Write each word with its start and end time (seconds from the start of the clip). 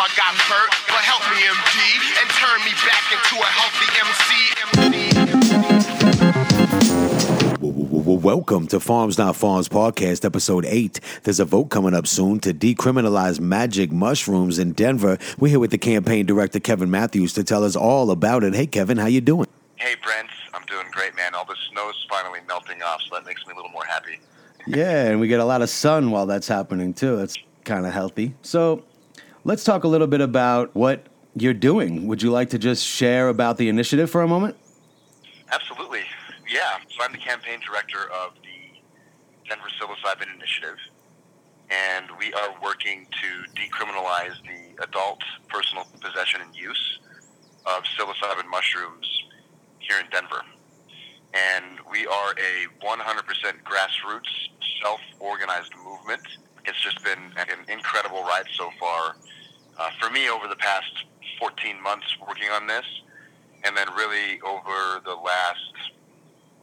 I 0.00 0.08
got 0.16 0.32
hurt, 0.34 0.72
but 0.88 1.04
help 1.04 1.20
me, 1.28 1.44
MD, 1.44 1.76
and 2.22 2.30
turn 2.40 2.56
me 2.64 2.72
back 2.88 3.04
into 3.12 3.36
a 3.36 3.48
healthy 3.52 3.84
MC. 4.00 4.32
Welcome 8.22 8.66
to 8.68 8.80
Farms 8.80 9.18
Not 9.18 9.34
Pharms 9.34 9.68
podcast, 9.68 10.24
episode 10.24 10.64
eight. 10.64 11.00
There's 11.24 11.38
a 11.38 11.44
vote 11.44 11.66
coming 11.66 11.92
up 11.92 12.06
soon 12.06 12.40
to 12.40 12.54
decriminalize 12.54 13.40
magic 13.40 13.92
mushrooms 13.92 14.58
in 14.58 14.72
Denver. 14.72 15.18
We're 15.38 15.48
here 15.48 15.60
with 15.60 15.70
the 15.70 15.76
campaign 15.76 16.24
director 16.24 16.60
Kevin 16.60 16.90
Matthews 16.90 17.34
to 17.34 17.44
tell 17.44 17.62
us 17.62 17.76
all 17.76 18.10
about 18.10 18.42
it. 18.42 18.54
Hey, 18.54 18.66
Kevin, 18.66 18.96
how 18.96 19.04
you 19.04 19.20
doing? 19.20 19.48
Hey, 19.76 19.96
Brent, 20.02 20.30
I'm 20.54 20.64
doing 20.64 20.86
great, 20.92 21.14
man. 21.14 21.34
All 21.34 21.44
the 21.44 21.56
snow's 21.70 22.06
finally 22.08 22.40
melting 22.48 22.82
off, 22.82 23.02
so 23.02 23.16
that 23.16 23.26
makes 23.26 23.46
me 23.46 23.52
a 23.52 23.56
little 23.56 23.70
more 23.70 23.84
happy. 23.84 24.18
Yeah, 24.66 25.08
and 25.08 25.20
we 25.20 25.28
get 25.28 25.40
a 25.40 25.44
lot 25.44 25.60
of 25.60 25.68
sun 25.68 26.10
while 26.10 26.24
that's 26.24 26.48
happening 26.48 26.94
too. 26.94 27.16
That's 27.16 27.36
kind 27.64 27.84
of 27.84 27.92
healthy. 27.92 28.34
So, 28.40 28.82
let's 29.44 29.64
talk 29.64 29.84
a 29.84 29.88
little 29.88 30.06
bit 30.06 30.20
about 30.20 30.74
what 30.74 31.06
you're 31.34 31.54
doing. 31.54 32.06
Would 32.06 32.22
you 32.22 32.30
like 32.30 32.50
to 32.50 32.58
just 32.58 32.84
share 32.84 33.28
about 33.28 33.56
the 33.56 33.68
initiative 33.68 34.10
for 34.10 34.22
a 34.22 34.28
moment? 34.28 34.56
Absolutely. 35.50 36.02
Yeah. 36.48 36.78
So 36.88 37.04
I'm 37.04 37.12
the 37.12 37.18
campaign 37.18 37.60
director 37.64 38.10
of 38.10 38.34
the 38.42 39.48
Denver 39.48 39.68
Psilocybin 39.80 40.34
Initiative, 40.34 40.76
and 41.70 42.06
we 42.18 42.32
are 42.34 42.54
working 42.62 43.06
to 43.10 43.60
decriminalize 43.60 44.34
the 44.42 44.82
adult 44.82 45.20
personal 45.48 45.86
possession 46.00 46.40
and 46.40 46.54
use 46.54 46.98
of 47.66 47.82
psilocybin 47.84 48.48
mushrooms 48.50 49.06
here 49.78 49.98
in 49.98 50.06
Denver. 50.10 50.42
And 51.32 51.78
we 51.90 52.06
are 52.06 52.32
a 52.32 52.66
100% 52.84 52.98
grassroots, 53.62 54.32
self-organized 54.82 55.72
movement. 55.84 56.22
It's 56.64 56.80
just 56.80 57.02
been 57.02 57.32
an 57.36 57.46
incredible 57.68 58.22
ride 58.22 58.46
so 58.56 58.70
far 58.78 59.16
uh, 59.78 59.90
for 60.00 60.10
me 60.10 60.28
over 60.28 60.46
the 60.46 60.56
past 60.56 60.92
14 61.38 61.82
months 61.82 62.06
working 62.26 62.48
on 62.50 62.66
this, 62.66 62.84
and 63.64 63.76
then 63.76 63.86
really 63.96 64.40
over 64.42 65.00
the 65.04 65.14
last, 65.14 65.74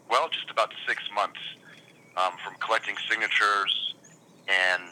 well, 0.09 0.29
just 0.29 0.49
about 0.51 0.71
six 0.87 1.01
months 1.13 1.39
um, 2.15 2.33
from 2.43 2.55
collecting 2.59 2.95
signatures 3.09 3.95
and 4.47 4.83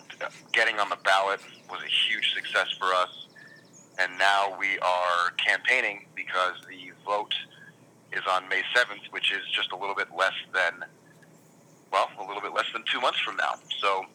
getting 0.54 0.80
on 0.80 0.90
the 0.90 0.98
ballot 1.04 1.40
was 1.70 1.82
a 1.82 2.10
huge 2.10 2.34
success 2.34 2.68
for 2.78 2.88
us. 2.94 3.28
And 4.00 4.18
now 4.18 4.56
we 4.60 4.78
are 4.80 5.32
campaigning 5.38 6.06
because 6.16 6.56
the 6.68 6.92
vote 7.06 7.34
is 8.12 8.22
on 8.30 8.48
May 8.50 8.62
7th, 8.76 9.12
which 9.12 9.32
is 9.32 9.42
just 9.54 9.72
a 9.72 9.76
little 9.76 9.96
bit 9.96 10.08
less 10.18 10.34
than, 10.54 10.84
well, 11.92 12.10
a 12.20 12.26
little 12.26 12.42
bit 12.42 12.54
less 12.54 12.66
than 12.74 12.84
two 12.92 13.00
months 13.00 13.20
from 13.20 13.38
now. 13.38 13.54
So 13.80 14.06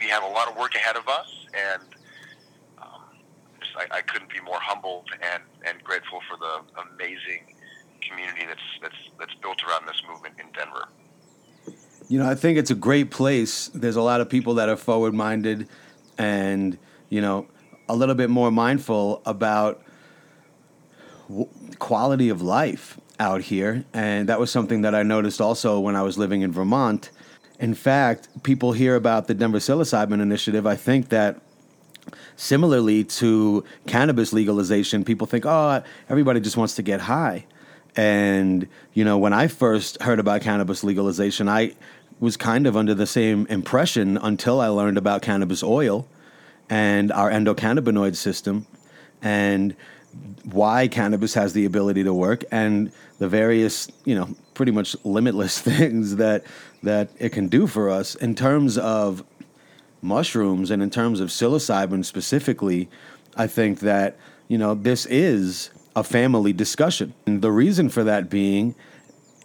we 0.00 0.06
have 0.06 0.22
a 0.22 0.26
lot 0.26 0.48
of 0.50 0.56
work 0.56 0.74
ahead 0.74 0.96
of 0.96 1.06
us, 1.08 1.30
and 1.54 1.82
um, 2.78 3.02
just, 3.60 3.72
I, 3.76 3.98
I 3.98 4.00
couldn't 4.00 4.30
be 4.30 4.40
more 4.40 4.58
humbled 4.60 5.08
and, 5.22 5.42
and 5.66 5.82
grateful 5.84 6.20
for 6.28 6.36
the 6.38 6.82
amazing 6.92 7.54
community 8.00 8.46
that's, 8.46 8.60
that's, 8.82 8.94
that's 9.18 9.34
built 9.42 9.62
around 9.68 9.86
this 9.86 10.02
movement 10.08 10.34
in 10.40 10.46
Denver. 10.52 10.88
You 12.08 12.18
know, 12.18 12.28
I 12.28 12.34
think 12.34 12.58
it's 12.58 12.70
a 12.70 12.74
great 12.74 13.10
place. 13.10 13.68
There's 13.74 13.96
a 13.96 14.02
lot 14.02 14.20
of 14.20 14.28
people 14.28 14.54
that 14.54 14.68
are 14.68 14.76
forward 14.76 15.14
minded 15.14 15.68
and, 16.18 16.76
you 17.08 17.20
know, 17.20 17.46
a 17.88 17.94
little 17.94 18.14
bit 18.14 18.30
more 18.30 18.50
mindful 18.50 19.22
about 19.26 19.82
w- 21.28 21.48
quality 21.78 22.28
of 22.28 22.42
life 22.42 22.98
out 23.20 23.42
here. 23.42 23.84
And 23.92 24.28
that 24.28 24.40
was 24.40 24.50
something 24.50 24.82
that 24.82 24.94
I 24.94 25.04
noticed 25.04 25.40
also 25.40 25.78
when 25.78 25.94
I 25.94 26.02
was 26.02 26.18
living 26.18 26.40
in 26.40 26.50
Vermont. 26.50 27.10
In 27.60 27.74
fact, 27.74 28.42
people 28.42 28.72
hear 28.72 28.96
about 28.96 29.28
the 29.28 29.34
Denver 29.34 29.58
Psilocybin 29.58 30.20
Initiative. 30.20 30.66
I 30.66 30.76
think 30.76 31.10
that 31.10 31.40
similarly 32.34 33.04
to 33.04 33.62
cannabis 33.86 34.32
legalization, 34.32 35.04
people 35.04 35.26
think, 35.26 35.44
oh, 35.46 35.82
everybody 36.08 36.40
just 36.40 36.56
wants 36.56 36.74
to 36.76 36.82
get 36.82 37.02
high. 37.02 37.44
And, 37.94 38.66
you 38.94 39.04
know, 39.04 39.18
when 39.18 39.34
I 39.34 39.46
first 39.46 40.00
heard 40.00 40.18
about 40.18 40.40
cannabis 40.40 40.82
legalization, 40.82 41.50
I 41.50 41.74
was 42.18 42.38
kind 42.38 42.66
of 42.66 42.78
under 42.78 42.94
the 42.94 43.06
same 43.06 43.46
impression 43.48 44.16
until 44.16 44.60
I 44.60 44.68
learned 44.68 44.96
about 44.96 45.20
cannabis 45.20 45.62
oil 45.62 46.08
and 46.70 47.12
our 47.12 47.30
endocannabinoid 47.30 48.16
system 48.16 48.66
and 49.20 49.76
why 50.44 50.88
cannabis 50.88 51.34
has 51.34 51.52
the 51.52 51.64
ability 51.64 52.04
to 52.04 52.14
work 52.14 52.44
and 52.50 52.92
the 53.18 53.28
various, 53.28 53.88
you 54.04 54.14
know, 54.14 54.28
pretty 54.54 54.72
much 54.72 54.96
limitless 55.04 55.58
things 55.70 56.16
that 56.16 56.44
that 56.82 57.10
it 57.18 57.30
can 57.30 57.48
do 57.48 57.66
for 57.66 57.90
us 57.90 58.14
in 58.14 58.34
terms 58.34 58.78
of 58.78 59.22
mushrooms 60.02 60.70
and 60.70 60.82
in 60.82 60.88
terms 60.88 61.20
of 61.20 61.28
psilocybin 61.28 62.04
specifically. 62.04 62.88
I 63.36 63.46
think 63.46 63.80
that 63.80 64.16
you 64.48 64.58
know 64.58 64.74
this 64.74 65.06
is 65.06 65.70
a 65.94 66.04
family 66.04 66.52
discussion. 66.52 67.14
And 67.26 67.42
the 67.42 67.52
reason 67.52 67.88
for 67.88 68.04
that 68.04 68.30
being 68.30 68.74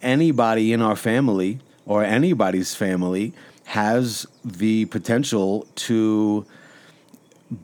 anybody 0.02 0.72
in 0.72 0.80
our 0.80 0.96
family 0.96 1.58
or 1.84 2.04
anybody's 2.04 2.74
family 2.74 3.32
has 3.64 4.26
the 4.44 4.84
potential 4.86 5.66
to 5.74 6.46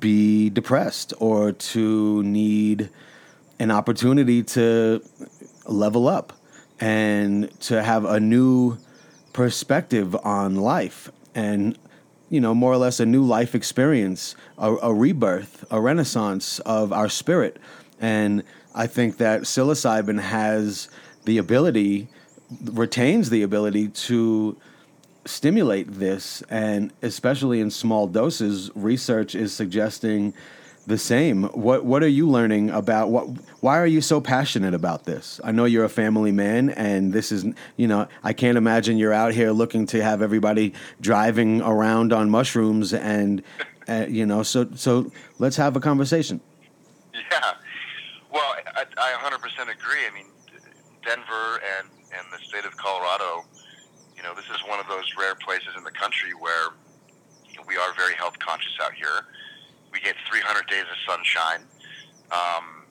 be 0.01 0.51
depressed 0.51 1.13
or 1.19 1.53
to 1.53 2.23
need 2.23 2.91
an 3.59 3.71
opportunity 3.71 4.43
to 4.43 5.03
level 5.67 6.09
up 6.09 6.33
and 6.81 7.59
to 7.61 7.83
have 7.83 8.05
a 8.05 8.19
new 8.19 8.77
perspective 9.33 10.15
on 10.25 10.57
life 10.57 11.11
and 11.35 11.79
you 12.29 12.41
know 12.41 12.55
more 12.55 12.73
or 12.73 12.77
less 12.77 13.01
a 13.01 13.07
new 13.07 13.25
life 13.25 13.55
experience 13.55 14.35
a, 14.59 14.75
a 14.83 14.93
rebirth 14.93 15.65
a 15.71 15.81
renaissance 15.81 16.59
of 16.61 16.93
our 16.93 17.09
spirit. 17.09 17.59
And 18.01 18.43
i 18.75 18.87
think 18.87 19.19
that 19.19 19.43
psilocybin 19.43 20.21
has 20.21 20.89
the 21.25 21.39
ability 21.39 22.09
retains 22.65 23.31
the 23.31 23.43
ability 23.43 23.89
to 23.89 24.57
stimulate 25.25 25.91
this, 25.93 26.43
and 26.51 26.93
especially 27.03 27.61
in 27.61 27.71
small 27.71 28.07
doses, 28.07 28.71
research 28.75 29.35
is 29.35 29.53
suggesting 29.53 30.35
the 30.87 30.99
same. 30.99 31.45
What 31.45 31.85
What 31.85 32.03
are 32.03 32.09
you 32.09 32.29
learning 32.29 32.71
about 32.71 33.11
what? 33.11 33.27
Why 33.61 33.79
are 33.79 33.87
you 33.87 34.01
so 34.01 34.21
passionate 34.21 34.75
about 34.75 35.05
this? 35.05 35.41
I 35.45 35.53
know 35.53 35.65
you're 35.65 35.85
a 35.85 35.89
family 35.89 36.33
man, 36.33 36.71
and 36.71 37.13
this 37.13 37.31
is 37.31 37.47
you 37.77 37.87
know 37.87 38.09
I 38.25 38.33
can't 38.33 38.59
imagine 38.59 38.99
you're 38.99 39.13
out 39.13 39.33
here 39.33 39.53
looking 39.53 39.87
to 39.87 40.03
have 40.03 40.23
everybody 40.23 40.75
driving 41.01 41.63
around 41.63 42.13
on 42.13 42.31
mushrooms, 42.31 42.93
and 42.93 43.43
uh, 43.89 44.07
you 44.09 44.27
know 44.27 44.43
so 44.43 44.69
so 44.75 45.11
let's 45.39 45.57
have 45.57 45.77
a 45.77 45.81
conversation. 45.81 46.41
Yeah, 47.15 47.55
well, 48.33 48.55
I, 48.75 48.85
I 48.97 49.13
100% 49.31 49.35
agree. 49.63 50.07
I 50.09 50.15
mean, 50.15 50.27
Denver 51.07 51.61
and 51.79 51.89
and 52.19 52.27
the 52.33 52.45
state 52.45 52.65
of 52.65 52.77
Colorado 52.77 53.45
you 54.23 54.29
know, 54.29 54.35
this 54.35 54.47
is 54.55 54.63
one 54.69 54.79
of 54.79 54.87
those 54.87 55.11
rare 55.19 55.35
places 55.35 55.75
in 55.77 55.83
the 55.83 55.91
country 55.91 56.31
where 56.39 56.71
you 57.51 57.59
know, 57.59 57.65
we 57.67 57.77
are 57.77 57.93
very 57.99 58.15
health 58.15 58.39
conscious 58.39 58.73
out 58.81 58.95
here. 58.95 59.27
We 59.93 59.99
get 59.99 60.15
300 60.31 60.67
days 60.69 60.87
of 60.87 60.97
sunshine. 61.03 61.67
Um, 62.31 62.87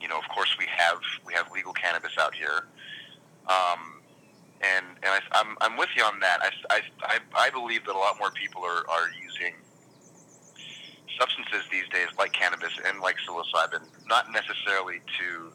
you 0.00 0.06
know, 0.06 0.16
of 0.16 0.28
course, 0.28 0.54
we 0.56 0.66
have 0.70 1.00
we 1.26 1.34
have 1.34 1.50
legal 1.52 1.72
cannabis 1.74 2.12
out 2.18 2.34
here, 2.34 2.64
um, 3.48 4.00
and 4.62 4.86
and 5.02 5.12
I, 5.12 5.20
I'm 5.32 5.58
I'm 5.60 5.76
with 5.76 5.90
you 5.94 6.04
on 6.04 6.20
that. 6.20 6.40
I, 6.70 6.80
I, 7.02 7.18
I 7.34 7.50
believe 7.50 7.84
that 7.84 7.94
a 7.94 7.98
lot 7.98 8.16
more 8.18 8.30
people 8.30 8.64
are, 8.64 8.88
are 8.88 9.10
using 9.20 9.52
substances 11.18 11.68
these 11.70 11.86
days, 11.92 12.08
like 12.16 12.32
cannabis 12.32 12.72
and 12.88 13.00
like 13.00 13.16
psilocybin, 13.28 13.82
not 14.06 14.32
necessarily 14.32 15.02
to 15.20 15.52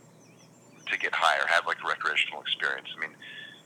to 0.91 0.99
get 0.99 1.11
high 1.15 1.41
or 1.41 1.47
have 1.47 1.65
like 1.65 1.77
a 1.83 1.87
recreational 1.87 2.41
experience. 2.41 2.89
I 2.95 2.99
mean, 2.99 3.15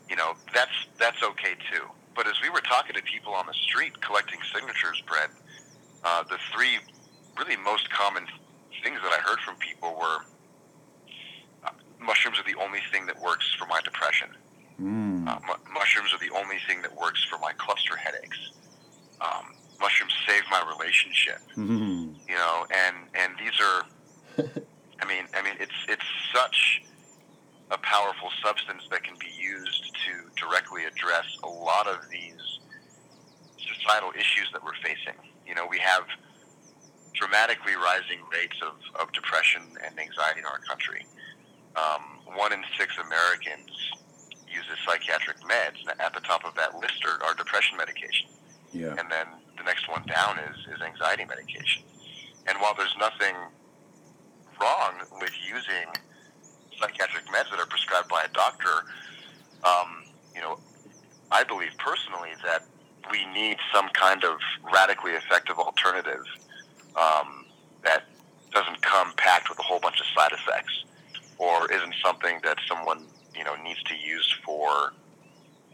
you 0.10 0.16
know, 0.16 0.34
that's 0.54 0.72
that's 0.98 1.22
okay 1.24 1.54
too. 1.72 1.86
But 2.16 2.28
as 2.28 2.42
we 2.42 2.50
were 2.50 2.62
talking 2.62 2.96
to 2.96 3.04
people 3.04 3.34
on 3.34 3.46
the 3.46 3.54
street 3.54 4.02
collecting 4.02 4.40
signatures, 4.54 5.02
Brent, 5.08 5.32
uh, 6.04 6.24
the 6.24 6.38
three 6.54 6.80
really 7.38 7.56
most 7.58 7.90
common 7.92 8.26
things 8.84 9.00
that 9.04 9.12
I 9.12 9.22
heard 9.22 9.40
from 9.40 9.56
people 9.56 9.96
were 9.96 10.26
uh, 11.64 11.72
mushrooms 12.02 12.40
are 12.40 12.52
the 12.52 12.60
only 12.60 12.80
thing 12.92 13.06
that 13.06 13.20
works 13.22 13.54
for 13.58 13.66
my 13.68 13.80
depression. 13.82 14.30
Mm. 14.82 15.28
Uh, 15.28 15.40
mu- 15.48 15.74
mushrooms 15.74 16.14
are 16.14 16.20
the 16.20 16.34
only 16.36 16.58
thing 16.68 16.82
that 16.82 16.96
works 16.96 17.24
for 17.30 17.38
my 17.40 17.54
cluster 17.54 17.96
headaches. 17.96 18.38
Um, 19.22 19.54
mushrooms 19.80 20.14
save 20.28 20.44
my 20.50 20.64
relationship. 20.68 21.40
Mm-hmm. 21.56 22.14
You 22.28 22.36
know, 22.36 22.66
and 22.74 22.96
and 23.14 23.34
these 23.38 23.60
are, 23.60 24.52
I 25.02 25.06
mean, 25.06 25.26
I 25.34 25.44
mean, 25.44 25.56
it's 25.60 25.76
it's 25.88 26.06
such 26.34 26.84
a 27.72 27.78
powerful 27.78 28.30
substance 28.44 28.84
that 28.90 29.04
can 29.04 29.16
be 29.20 29.32
used 29.38 29.94
to 30.06 30.30
directly 30.36 30.86
address 30.86 31.26
a 31.44 31.48
lot 31.48 31.88
of 31.88 31.98
these 32.10 32.60
societal 33.58 34.12
issues 34.16 34.50
that 34.54 34.64
we're 34.64 34.78
facing. 34.82 35.18
You 35.46 35.56
know, 35.56 35.68
we 35.70 35.78
have 35.80 36.04
dramatically 37.14 37.76
rising 37.76 38.20
rates 38.32 38.58
of, 38.62 38.78
of 39.00 39.12
depression 39.14 39.62
and 39.86 40.00
anxiety 40.00 40.40
in 40.40 40.46
our 40.46 40.60
country. 40.68 41.06
Um, 41.76 42.36
one 42.36 42.54
in 42.54 42.64
six 42.78 42.98
Americans 42.98 43.70
uses 44.48 44.78
psychiatric 44.86 45.38
meds, 45.42 45.82
and 45.88 46.00
at 46.02 46.14
the 46.14 46.22
top 46.22 46.46
of 46.46 46.56
that 46.56 46.76
list 46.80 47.06
are, 47.06 47.22
are 47.24 47.34
depression 47.36 47.78
medication. 47.78 48.30
Yeah. 48.74 48.96
And 48.98 49.10
then 49.10 49.28
the 49.58 49.64
next 49.64 49.88
one 49.90 50.04
down 50.08 50.40
is, 50.40 50.58
is 50.74 50.82
anxiety 50.82 51.26
medication. 51.26 51.84
And 52.48 52.58
while 52.60 52.74
there's 52.74 52.96
nothing 53.00 53.36
wrong 54.60 54.94
with 55.22 55.34
using 55.46 55.88
psychiatric 56.80 57.26
meds 57.28 57.50
that 57.52 57.60
are 57.60 57.66
prescribed 57.66 58.10
by 58.10 58.24
a 58.24 58.34
doctor, 58.34 58.86
um, 59.64 60.04
you 60.34 60.42
know, 60.42 60.60
I 61.32 61.44
believe 61.44 61.72
personally 61.78 62.32
that 62.46 62.66
we 63.12 63.26
need 63.34 63.58
some 63.74 63.90
kind 63.90 64.24
of 64.24 64.40
radically 64.74 65.12
effective 65.12 65.58
alternative 65.58 66.24
um, 66.96 67.46
that 67.84 68.04
doesn't 68.52 68.82
come 68.82 69.14
packed 69.16 69.50
with 69.50 69.60
a 69.60 69.64
whole 69.64 69.80
bunch 69.80 70.00
of 70.00 70.06
side 70.16 70.32
effects 70.32 70.86
or 71.38 71.72
isn't 71.72 71.96
something 72.04 72.40
that 72.44 72.58
someone 72.68 73.06
you 73.36 73.44
know 73.44 73.56
needs 73.64 73.82
to 73.84 73.96
use 73.96 74.36
for 74.46 74.94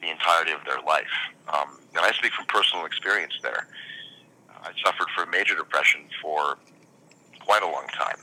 the 0.02 0.10
entirety 0.10 0.52
of 0.52 0.60
their 0.66 0.82
life. 0.86 1.16
Um, 1.54 1.80
and 1.96 2.06
I 2.06 2.12
speak 2.12 2.34
from 2.34 2.46
personal 2.46 2.86
experience 2.86 3.34
there. 3.42 3.68
I 4.50 4.72
suffered 4.84 5.08
from 5.16 5.30
major 5.30 5.56
depression 5.56 6.02
for 6.22 6.58
quite 7.40 7.64
a 7.64 7.68
long 7.68 7.88
time. 7.94 8.18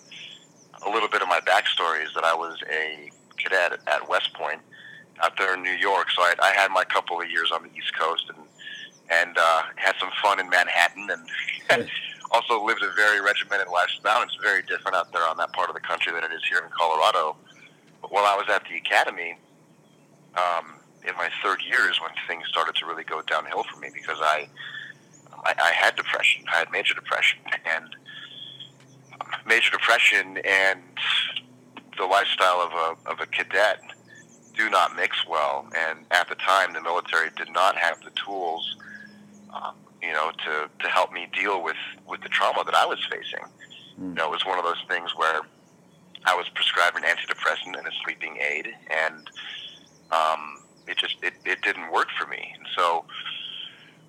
A 0.86 0.90
little 0.90 1.08
bit 1.08 1.22
of 1.22 1.28
my 1.28 1.40
backstory 1.40 2.04
is 2.04 2.12
that 2.14 2.24
I 2.24 2.34
was 2.34 2.56
a 2.70 3.10
cadet 3.36 3.78
at 3.86 4.08
West 4.08 4.32
Point 4.34 4.60
out 5.22 5.36
there 5.38 5.54
in 5.54 5.62
New 5.62 5.70
York. 5.72 6.10
So 6.10 6.22
I, 6.22 6.34
I 6.42 6.50
had 6.52 6.70
my 6.70 6.84
couple 6.84 7.20
of 7.20 7.30
years 7.30 7.50
on 7.52 7.62
the 7.62 7.70
East 7.76 7.96
Coast 7.98 8.24
and 8.28 8.46
and 9.10 9.36
uh, 9.36 9.62
had 9.76 9.94
some 10.00 10.10
fun 10.22 10.40
in 10.40 10.48
Manhattan 10.48 11.08
and 11.70 11.88
also 12.30 12.64
lived 12.64 12.82
a 12.82 12.90
very 12.96 13.20
regimented 13.20 13.68
lifestyle. 13.68 14.22
It's 14.22 14.36
very 14.36 14.62
different 14.62 14.96
out 14.96 15.12
there 15.12 15.26
on 15.28 15.36
that 15.36 15.52
part 15.52 15.68
of 15.68 15.74
the 15.74 15.80
country 15.80 16.12
than 16.12 16.24
it 16.24 16.32
is 16.32 16.42
here 16.48 16.58
in 16.58 16.70
Colorado. 16.70 17.36
But 18.00 18.10
while 18.10 18.24
I 18.24 18.36
was 18.36 18.46
at 18.48 18.62
the 18.68 18.76
academy, 18.76 19.36
um, 20.34 20.80
in 21.06 21.14
my 21.16 21.28
third 21.42 21.60
year 21.62 21.90
is 21.90 22.00
when 22.00 22.10
things 22.26 22.46
started 22.48 22.74
to 22.76 22.86
really 22.86 23.04
go 23.04 23.22
downhill 23.22 23.64
for 23.64 23.78
me 23.80 23.88
because 23.92 24.18
I, 24.20 24.48
I, 25.44 25.54
I 25.58 25.70
had 25.72 25.96
depression. 25.96 26.44
I 26.52 26.58
had 26.58 26.70
major 26.70 26.94
depression 26.94 27.40
and 27.76 27.94
major 29.46 29.70
depression 29.70 30.38
and 30.38 30.80
the 31.98 32.04
lifestyle 32.04 32.60
of 32.60 32.72
a, 32.72 33.10
of 33.10 33.20
a 33.20 33.26
cadet 33.26 33.80
do 34.56 34.68
not 34.70 34.96
mix 34.96 35.26
well. 35.26 35.68
And 35.76 36.00
at 36.10 36.28
the 36.28 36.34
time, 36.36 36.72
the 36.72 36.80
military 36.80 37.30
did 37.36 37.52
not 37.52 37.76
have 37.76 38.00
the 38.02 38.10
tools, 38.10 38.76
um, 39.52 39.74
you 40.02 40.12
know, 40.12 40.30
to, 40.44 40.68
to 40.78 40.88
help 40.88 41.12
me 41.12 41.28
deal 41.32 41.62
with, 41.62 41.76
with 42.06 42.20
the 42.22 42.28
trauma 42.28 42.64
that 42.64 42.74
I 42.74 42.86
was 42.86 42.98
facing. 43.10 43.44
Mm. 44.00 44.10
You 44.10 44.14
know, 44.14 44.28
it 44.28 44.30
was 44.30 44.46
one 44.46 44.58
of 44.58 44.64
those 44.64 44.82
things 44.88 45.12
where 45.16 45.42
I 46.24 46.34
was 46.34 46.48
prescribed 46.50 46.96
an 46.96 47.02
antidepressant 47.02 47.76
and 47.76 47.86
a 47.86 47.90
sleeping 48.04 48.36
aid, 48.38 48.68
and 48.90 49.30
um, 50.10 50.62
it 50.86 50.96
just 50.96 51.16
it, 51.22 51.34
it 51.44 51.62
didn't 51.62 51.90
work 51.90 52.08
for 52.18 52.26
me. 52.28 52.54
And 52.56 52.66
so 52.76 53.04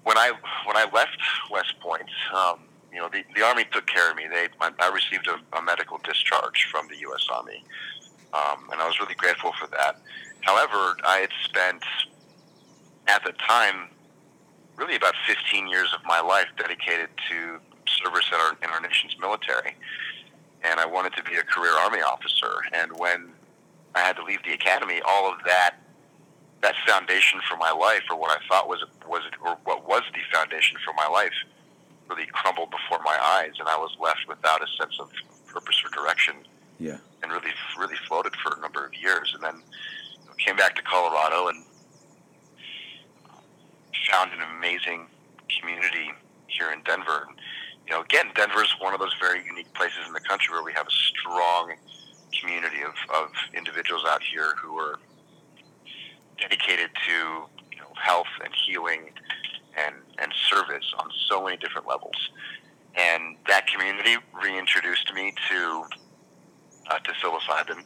when 0.04 0.18
I 0.18 0.32
when 0.66 0.78
I 0.78 0.86
left 0.94 1.18
West 1.50 1.80
Point, 1.80 2.10
um, 2.34 2.60
you 2.94 3.00
know, 3.00 3.10
the, 3.12 3.24
the 3.36 3.44
Army 3.44 3.66
took 3.72 3.88
care 3.88 4.12
of 4.12 4.16
me. 4.16 4.26
They 4.30 4.48
I, 4.62 4.72
I 4.80 4.90
received 4.90 5.28
a, 5.28 5.58
a 5.58 5.62
medical 5.62 6.00
discharge 6.04 6.68
from 6.72 6.88
the 6.88 6.98
U.S. 7.00 7.28
Army, 7.32 7.64
um, 8.34 8.70
and 8.72 8.80
I 8.80 8.88
was 8.88 9.00
really 9.00 9.16
grateful 9.16 9.52
for 9.60 9.68
that. 9.68 10.00
However, 10.42 10.98
I 11.06 11.20
had 11.20 11.30
spent 11.44 11.84
at 13.08 13.24
the 13.24 13.34
time 13.34 13.90
really 14.76 14.96
about 14.96 15.14
15 15.28 15.68
years 15.68 15.94
of 15.94 16.04
my 16.06 16.20
life 16.20 16.48
dedicated 16.58 17.10
to 17.30 17.60
service 18.04 18.26
in 18.32 18.40
our, 18.40 18.58
in 18.64 18.70
our 18.70 18.82
nation's 18.82 19.18
military, 19.20 19.76
and 20.64 20.80
I 20.80 20.86
wanted 20.86 21.14
to 21.14 21.24
be 21.24 21.36
a 21.36 21.44
career 21.44 21.74
Army 21.80 22.00
officer. 22.00 22.52
And 22.74 22.92
when 22.98 23.30
I 23.96 24.00
had 24.00 24.16
to 24.18 24.24
leave 24.24 24.44
the 24.44 24.54
academy, 24.54 25.02
all 25.08 25.32
of 25.32 25.38
that 25.46 25.76
that 26.62 26.76
foundation 26.88 27.42
for 27.50 27.58
my 27.58 27.72
life, 27.72 28.04
or 28.10 28.18
what 28.18 28.32
I 28.32 28.40
thought 28.48 28.70
was 28.70 28.84
was 29.08 29.22
or 29.44 29.58
what 29.66 29.88
was 29.88 30.04
the 30.14 30.22
foundation 30.32 30.78
for 30.84 30.94
my 30.94 31.08
life, 31.08 31.34
really 32.10 32.26
crumbled 32.32 32.72
before 32.72 33.04
my 33.04 33.18
eyes, 33.22 33.54
and 33.60 33.68
I 33.68 33.78
was 33.78 33.96
left 34.00 34.28
without 34.28 34.62
a 34.62 34.68
sense 34.80 35.00
of 35.00 35.10
purpose 35.48 35.82
or 35.84 35.90
direction. 35.90 36.36
Yeah. 36.80 36.98
And 37.22 37.32
really, 37.32 37.54
really 37.80 37.96
floated 38.08 38.34
for 38.36 38.58
a 38.58 38.62
number 38.62 38.86
of 38.86 38.94
years, 38.94 39.32
and 39.34 39.44
then 39.44 39.56
you 40.20 40.26
know, 40.26 40.34
came 40.38 40.56
back 40.56 40.76
to 40.76 40.82
Colorado 40.82 41.48
and 41.48 41.64
found 44.10 44.32
an 44.34 44.40
amazing 44.58 45.08
community 45.60 46.12
here 46.48 46.72
in 46.72 46.82
Denver. 46.84 47.26
And, 47.28 47.38
you 47.88 47.94
know, 47.94 48.02
again, 48.02 48.28
Denver 48.36 48.64
is 48.64 48.74
one 48.80 48.94
of 48.94 49.00
those 49.00 49.16
very 49.20 49.44
unique 49.46 49.74
places 49.74 50.00
in 50.08 50.14
the 50.14 50.20
country 50.20 50.54
where 50.54 50.64
we 50.64 50.74
have 50.74 50.88
a 50.88 50.92
strong 50.92 51.74
community 52.40 52.82
of, 52.82 52.94
of 53.16 53.30
individuals 53.56 54.04
out 54.08 54.22
here 54.24 54.54
who 54.62 54.78
are 54.78 55.00
dedicated 56.40 56.90
to 57.08 57.46
you 57.72 57.80
know, 57.80 57.92
health 57.96 58.32
and 58.44 58.54
healing 58.66 59.12
and, 59.78 59.96
and 60.20 60.32
service 60.50 60.94
on 60.98 61.10
so 61.28 61.44
many 61.44 61.58
different 61.58 61.88
levels. 61.88 62.16
And 62.96 63.38
that 63.48 63.68
community 63.68 64.18
reintroduced 64.42 65.14
me 65.14 65.34
to 65.50 65.84
uh, 66.92 67.00
to 67.00 67.12
psilocybin 67.14 67.84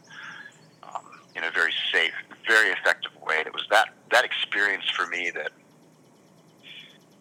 um, 0.84 1.06
in 1.36 1.44
a 1.44 1.52
very 1.52 1.72
safe, 1.94 2.14
very 2.48 2.70
effective 2.72 3.12
way. 3.26 3.36
And 3.38 3.48
it 3.48 3.54
was 3.54 3.66
that 3.70 3.90
that 4.12 4.26
experience 4.26 4.90
for 4.90 5.08
me 5.08 5.32
that 5.32 5.52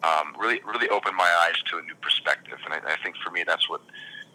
um, 0.03 0.35
really 0.39 0.61
really 0.67 0.89
opened 0.89 1.17
my 1.17 1.31
eyes 1.45 1.63
to 1.71 1.79
a 1.79 1.83
new 1.83 1.95
perspective. 2.01 2.59
And 2.65 2.75
I, 2.75 2.95
I 2.95 2.97
think 3.05 3.17
for 3.19 3.31
me, 3.31 3.45
that's 3.47 3.69
what 3.69 3.83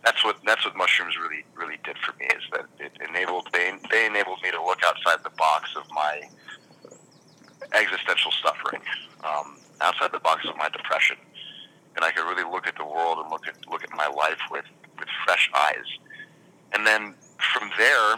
that's 0.03 0.23
what 0.23 0.37
that's 0.45 0.65
what 0.65 0.75
mushrooms 0.75 1.15
really 1.17 1.43
really 1.55 1.77
did 1.83 1.97
for 1.97 2.15
me 2.17 2.25
is 2.27 2.43
that 2.51 2.65
it 2.79 2.91
enabled 3.07 3.47
they 3.53 3.73
they 3.91 4.05
enabled 4.05 4.41
me 4.41 4.51
to 4.51 4.63
look 4.63 4.79
outside 4.83 5.23
the 5.23 5.35
box 5.37 5.75
of 5.75 5.83
my 5.91 6.21
existential 7.73 8.31
suffering 8.43 8.81
um, 9.23 9.57
outside 9.81 10.11
the 10.11 10.19
box 10.19 10.45
of 10.47 10.55
my 10.57 10.69
depression, 10.69 11.17
and 11.95 12.05
I 12.05 12.11
could 12.11 12.23
really 12.23 12.49
look 12.49 12.67
at 12.67 12.75
the 12.77 12.85
world 12.85 13.19
and 13.19 13.29
look 13.29 13.47
at 13.47 13.55
look 13.69 13.83
at 13.83 13.91
my 13.93 14.07
life 14.07 14.39
with 14.51 14.65
with 14.99 15.07
fresh 15.25 15.49
eyes. 15.55 15.85
And 16.73 16.87
then 16.87 17.15
from 17.53 17.69
there, 17.77 18.13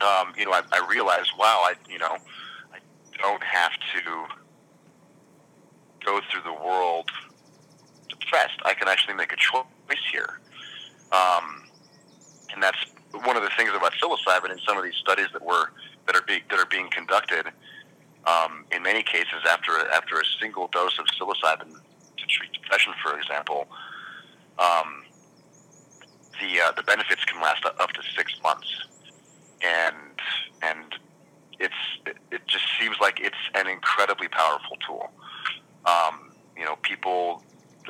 um, 0.00 0.32
you 0.38 0.46
know, 0.46 0.52
I, 0.52 0.62
I 0.72 0.86
realized, 0.88 1.30
wow, 1.38 1.62
I 1.64 1.74
you 1.88 1.98
know, 1.98 2.16
I 2.72 2.78
don't 3.20 3.42
have 3.42 3.72
to 3.72 4.26
go 6.04 6.20
through 6.30 6.42
the 6.42 6.54
world 6.54 7.10
depressed. 8.08 8.58
I 8.64 8.74
can 8.74 8.88
actually 8.88 9.14
make 9.14 9.32
a 9.32 9.36
choice 9.36 9.64
here, 10.12 10.40
um, 11.12 11.64
and 12.54 12.62
that's 12.62 12.78
one 13.24 13.36
of 13.36 13.42
the 13.42 13.50
things 13.56 13.70
about 13.76 13.92
psilocybin 13.94 14.50
in 14.50 14.58
some 14.66 14.78
of 14.78 14.84
these 14.84 14.94
studies 14.94 15.26
that 15.32 15.44
were 15.44 15.70
that 16.06 16.16
are 16.16 16.22
being 16.26 16.42
that 16.50 16.58
are 16.58 16.66
being 16.66 16.88
conducted 16.90 17.46
um, 18.26 18.64
in 18.70 18.82
many 18.82 19.02
cases, 19.02 19.40
after 19.48 19.72
after 19.92 20.16
a 20.16 20.24
single 20.40 20.68
dose 20.68 20.98
of 20.98 21.06
psilocybin 21.06 21.72
to 21.72 22.26
treat 22.26 22.52
depression, 22.52 22.92
for 23.02 23.18
example, 23.18 23.66
um, 24.58 25.04
the 26.40 26.60
uh, 26.60 26.72
the 26.72 26.82
benefits 26.82 27.24
can 27.24 27.40
last 27.40 27.64
up 27.64 27.90
to 27.92 28.02
six 28.16 28.32
months, 28.42 28.68
and 29.62 29.96
and 30.62 30.94
it's 31.58 31.74
it, 32.06 32.40
just 32.46 32.64
seems 32.80 32.96
like 33.00 33.20
it's 33.20 33.36
an 33.54 33.68
incredibly 33.68 34.28
powerful 34.28 34.76
tool. 34.86 35.10
Um, 35.86 36.32
you 36.56 36.64
know, 36.64 36.76
people, 36.82 37.42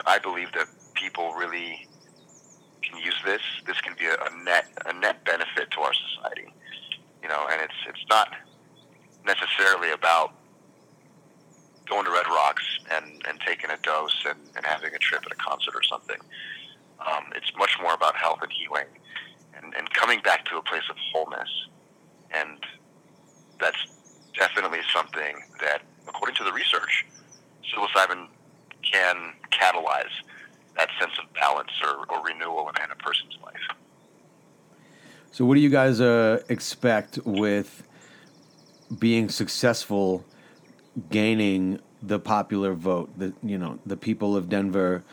I 0.07 0.19
believe 0.19 0.52
that 0.52 0.66
people 0.95 1.33
really 1.33 1.88
can 2.83 2.99
use 2.99 3.16
this. 3.25 3.43
This 3.66 3.81
can 3.81 3.95
be 3.99 4.07
a, 4.07 4.14
a 4.14 4.45
net 4.45 4.66
a 4.87 4.93
net 4.93 5.25
benefit 5.25 5.71
to 5.73 5.81
our 5.81 5.93
society. 5.93 6.52
You 7.23 7.28
know, 7.28 7.47
and 7.50 7.61
it's 7.61 7.75
it's 7.88 8.05
not 8.09 8.28
necessarily 9.25 9.91
about 9.93 10.33
going 11.89 12.05
to 12.05 12.11
Red 12.11 12.27
Rocks 12.27 12.65
and, 12.91 13.05
and 13.29 13.41
taking 13.41 13.71
a 13.71 13.77
dose 13.83 14.25
and, 14.29 14.39
and 14.57 14.65
having 14.65 14.95
a 14.95 14.99
trip 14.99 15.23
at 15.27 15.33
a 15.33 15.37
concert 15.37 15.75
or 15.75 15.83
something. 15.83 16.19
Um, 17.00 17.25
it's 17.35 17.53
much 17.59 17.77
more 17.83 17.95
about 17.95 18.15
health 18.15 18.39
and 18.43 18.53
healing 18.53 18.87
and, 19.57 19.75
and 19.77 19.91
coming 19.93 20.21
back 20.23 20.45
to 20.47 20.57
a 20.57 20.62
place 20.62 20.83
of 20.89 20.97
wholeness. 21.12 21.49
And 22.31 22.59
that's 23.59 23.77
definitely 24.39 24.81
something 24.93 25.43
that, 25.61 25.83
according 26.09 26.37
to 26.37 26.45
the 26.45 26.53
research, 26.53 27.07
psilocybin 27.65 28.29
can 28.83 29.33
catalyze 29.50 30.15
that 30.77 30.89
sense 30.99 31.12
of 31.23 31.33
balance 31.35 31.71
or, 31.83 32.07
or 32.09 32.25
renewal 32.25 32.69
in, 32.69 32.91
a 32.91 32.97
person's 32.97 33.37
life. 33.45 33.55
So, 35.33 35.45
what 35.45 35.55
do 35.55 35.61
you 35.61 35.71
guys 35.71 36.00
uh, 36.00 36.43
expect 36.49 37.19
with 37.25 37.83
being 38.99 39.28
successful 39.28 40.25
gaining 41.11 41.78
the 42.02 42.18
popular 42.18 42.73
vote 42.75 43.11
the 43.18 43.32
you 43.42 43.59
know 43.59 43.78
the 43.87 43.97
people 43.97 44.37
of 44.37 44.49
Denver 44.49 45.04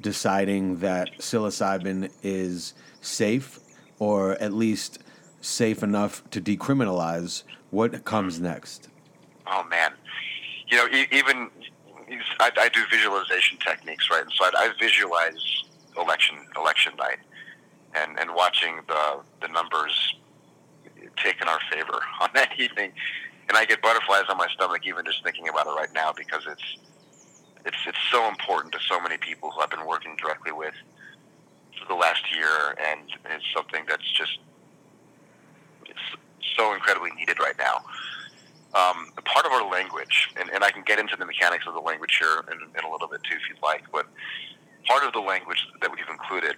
deciding 0.00 0.78
that 0.78 1.10
psilocybin 1.18 2.10
is 2.22 2.74
safe 3.00 3.58
or 3.98 4.32
at 4.42 4.52
least 4.52 4.98
safe 5.40 5.82
enough 5.82 6.28
to 6.30 6.40
decriminalize 6.40 7.42
what 7.70 8.04
comes 8.04 8.40
next? 8.40 8.88
Oh 9.46 9.64
man. 9.64 9.92
You 10.68 10.76
know 10.78 10.88
even 11.10 11.50
I, 12.40 12.50
I 12.56 12.68
do 12.68 12.80
visualization 12.90 13.58
techniques 13.58 14.08
right? 14.10 14.22
And 14.22 14.32
so 14.32 14.44
I, 14.44 14.50
I 14.54 14.70
visualize 14.80 15.64
election 15.96 16.36
election 16.56 16.94
night 16.98 17.18
and 17.94 18.18
and 18.18 18.34
watching 18.34 18.80
the 18.88 19.20
the 19.40 19.48
numbers 19.48 20.16
take 21.16 21.40
in 21.40 21.48
our 21.48 21.60
favor 21.70 22.00
on 22.20 22.30
that 22.34 22.58
evening, 22.58 22.92
and 23.48 23.56
I 23.56 23.64
get 23.64 23.82
butterflies 23.82 24.24
on 24.28 24.36
my 24.36 24.48
stomach 24.54 24.82
even 24.86 25.04
just 25.04 25.22
thinking 25.24 25.48
about 25.48 25.66
it 25.66 25.70
right 25.70 25.92
now 25.94 26.12
because 26.12 26.42
it's 26.46 26.78
it's 27.64 27.76
it's 27.86 27.98
so 28.10 28.28
important 28.28 28.72
to 28.74 28.80
so 28.80 29.00
many 29.00 29.16
people 29.16 29.50
who 29.50 29.60
I've 29.60 29.70
been 29.70 29.86
working 29.86 30.16
directly 30.16 30.52
with 30.52 30.74
for 31.78 31.86
the 31.88 31.94
last 31.94 32.22
year, 32.34 32.76
and 32.90 33.00
it's 33.30 33.44
something 33.54 33.84
that's 33.88 34.10
just 34.12 34.38
so 36.56 36.74
incredibly 36.74 37.10
needed 37.12 37.38
right 37.38 37.56
now. 37.58 37.84
Um, 38.74 39.12
part 39.24 39.44
of 39.44 39.52
our 39.52 39.68
language, 39.70 40.30
and, 40.40 40.48
and 40.50 40.64
I 40.64 40.70
can 40.70 40.82
get 40.82 40.98
into 40.98 41.16
the 41.16 41.26
mechanics 41.26 41.66
of 41.66 41.74
the 41.74 41.80
language 41.80 42.16
here 42.18 42.42
in, 42.50 42.58
in 42.78 42.84
a 42.84 42.90
little 42.90 43.08
bit 43.08 43.22
too, 43.22 43.36
if 43.36 43.42
you'd 43.48 43.62
like, 43.62 43.84
but 43.92 44.06
part 44.86 45.04
of 45.04 45.12
the 45.12 45.20
language 45.20 45.66
that 45.80 45.90
we've 45.90 46.08
included 46.10 46.56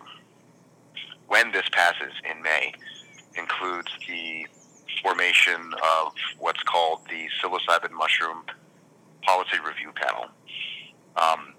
when 1.27 1.51
this 1.53 1.69
passes 1.73 2.13
in 2.31 2.43
May 2.43 2.73
includes 3.39 3.91
the 4.09 4.47
formation 5.03 5.73
of 5.75 6.13
what's 6.39 6.63
called 6.63 7.01
the 7.09 7.27
psilocybin 7.41 7.93
mushroom 7.93 8.43
policy 9.23 9.59
review 9.67 9.93
panel. 9.95 10.27
Um, 11.17 11.55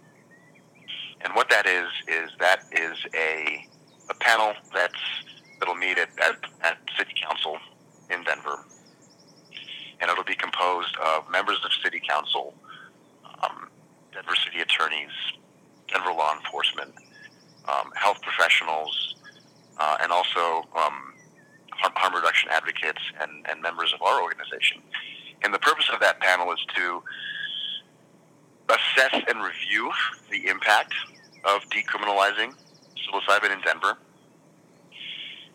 and 1.21 1.33
what 1.33 1.49
that 1.49 1.65
is 1.65 1.87
is 2.07 2.29
that 2.39 2.63
is 2.71 2.97
a 3.15 3.67
a 4.09 4.13
panel 4.15 4.53
that's 4.73 5.01
that'll 5.59 5.75
meet 5.75 5.97
at, 5.97 6.09
at, 6.19 6.37
at 6.61 6.77
City 6.97 7.13
Council 7.21 7.57
in 8.11 8.23
Denver, 8.23 8.63
and 9.99 10.11
it'll 10.11 10.23
be 10.23 10.35
composed 10.35 10.95
of 10.97 11.29
members 11.31 11.57
of 11.65 11.71
City 11.83 12.01
Council, 12.07 12.53
um, 13.41 13.69
Denver 14.13 14.35
City 14.45 14.61
attorneys, 14.61 15.09
Denver 15.87 16.11
law 16.11 16.35
enforcement, 16.35 16.93
um, 17.67 17.91
health 17.95 18.21
professionals, 18.21 19.15
uh, 19.79 19.97
and 20.01 20.11
also 20.11 20.67
um, 20.75 21.14
harm, 21.79 22.15
reduction 22.15 22.49
advocates 22.51 23.01
and, 23.21 23.45
and 23.49 23.61
members 23.61 23.93
of 23.93 24.01
our 24.01 24.21
organization. 24.21 24.81
And 25.43 25.53
the 25.53 25.59
purpose 25.59 25.89
of 25.93 25.99
that 25.99 26.19
panel 26.19 26.51
is 26.51 26.59
to 26.75 27.03
assess 28.69 29.23
and 29.27 29.43
review 29.43 29.91
the 30.31 30.47
impact 30.47 30.93
of 31.43 31.61
decriminalizing 31.69 32.53
psilocybin 32.97 33.53
in 33.53 33.61
Denver. 33.61 33.97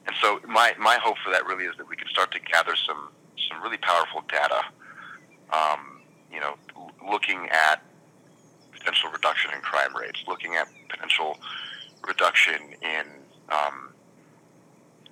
And 0.06 0.16
so 0.20 0.40
my, 0.46 0.74
my 0.78 0.96
hope 1.02 1.16
for 1.24 1.30
that 1.30 1.44
really 1.46 1.64
is 1.64 1.76
that 1.76 1.88
we 1.88 1.96
can 1.96 2.08
start 2.08 2.30
to 2.32 2.40
gather 2.40 2.74
some, 2.76 3.10
some 3.48 3.62
really 3.62 3.78
powerful 3.78 4.22
data, 4.28 4.62
um, 5.52 6.00
you 6.32 6.40
know, 6.40 6.54
looking 7.10 7.48
at 7.50 7.82
potential 8.72 9.10
reduction 9.10 9.50
in 9.54 9.60
crime 9.60 9.94
rates, 9.94 10.22
looking 10.26 10.54
at 10.54 10.68
potential 10.88 11.38
reduction 12.06 12.74
in, 12.82 13.04
um, 13.50 13.89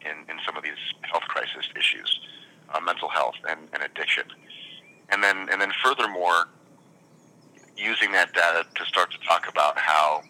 in, 0.02 0.30
in 0.30 0.38
some 0.46 0.56
of 0.56 0.62
these 0.62 0.80
health 1.02 1.24
crisis 1.28 1.68
issues, 1.76 2.20
uh, 2.74 2.80
mental 2.80 3.08
health 3.08 3.36
and, 3.48 3.60
and 3.72 3.82
addiction. 3.82 4.24
And 5.10 5.22
then, 5.22 5.48
and 5.50 5.60
then 5.60 5.72
furthermore, 5.82 6.48
using 7.76 8.12
that 8.12 8.32
data 8.32 8.66
to 8.74 8.84
start 8.84 9.10
to 9.12 9.18
talk 9.26 9.48
about 9.48 9.78
how 9.78 10.22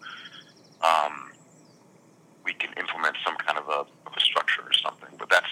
um, 0.81 1.31
we 2.45 2.53
can 2.53 2.71
implement 2.77 3.15
some 3.25 3.35
kind 3.37 3.57
of 3.57 3.67
a, 3.67 3.81
of 4.07 4.13
a 4.15 4.19
structure 4.19 4.61
or 4.61 4.73
something. 4.73 5.09
But 5.17 5.29
that's 5.29 5.49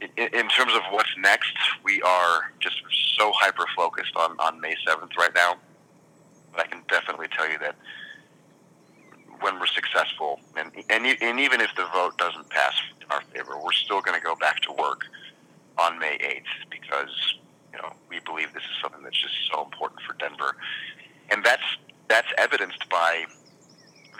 in, 0.00 0.28
in 0.32 0.48
terms 0.48 0.74
of 0.74 0.82
what's 0.90 1.10
next. 1.18 1.54
We 1.84 2.02
are 2.02 2.52
just 2.60 2.76
so 3.16 3.32
hyper 3.34 3.66
focused 3.76 4.16
on, 4.16 4.32
on 4.38 4.60
May 4.60 4.74
seventh 4.86 5.12
right 5.18 5.34
now. 5.34 5.56
But 6.52 6.66
I 6.66 6.66
can 6.66 6.82
definitely 6.88 7.28
tell 7.28 7.50
you 7.50 7.58
that 7.58 7.76
when 9.40 9.58
we're 9.58 9.66
successful, 9.66 10.40
and 10.56 10.70
and, 10.90 11.06
and 11.20 11.40
even 11.40 11.60
if 11.60 11.70
the 11.76 11.86
vote 11.92 12.18
doesn't 12.18 12.50
pass 12.50 12.74
our 13.10 13.22
favor, 13.34 13.58
we're 13.62 13.72
still 13.72 14.00
going 14.00 14.18
to 14.18 14.24
go 14.24 14.34
back 14.36 14.60
to 14.60 14.72
work 14.72 15.02
on 15.78 15.98
May 15.98 16.14
eighth 16.20 16.52
because 16.70 17.34
you 17.72 17.78
know 17.78 17.92
we 18.08 18.20
believe 18.20 18.52
this 18.52 18.62
is 18.62 18.76
something 18.82 19.02
that's 19.02 19.20
just 19.20 19.34
so 19.52 19.64
important 19.64 20.00
for 20.02 20.14
Denver, 20.14 20.56
and 21.30 21.44
that's 21.44 21.62
that's 22.08 22.28
evidenced 22.38 22.88
by 22.88 23.26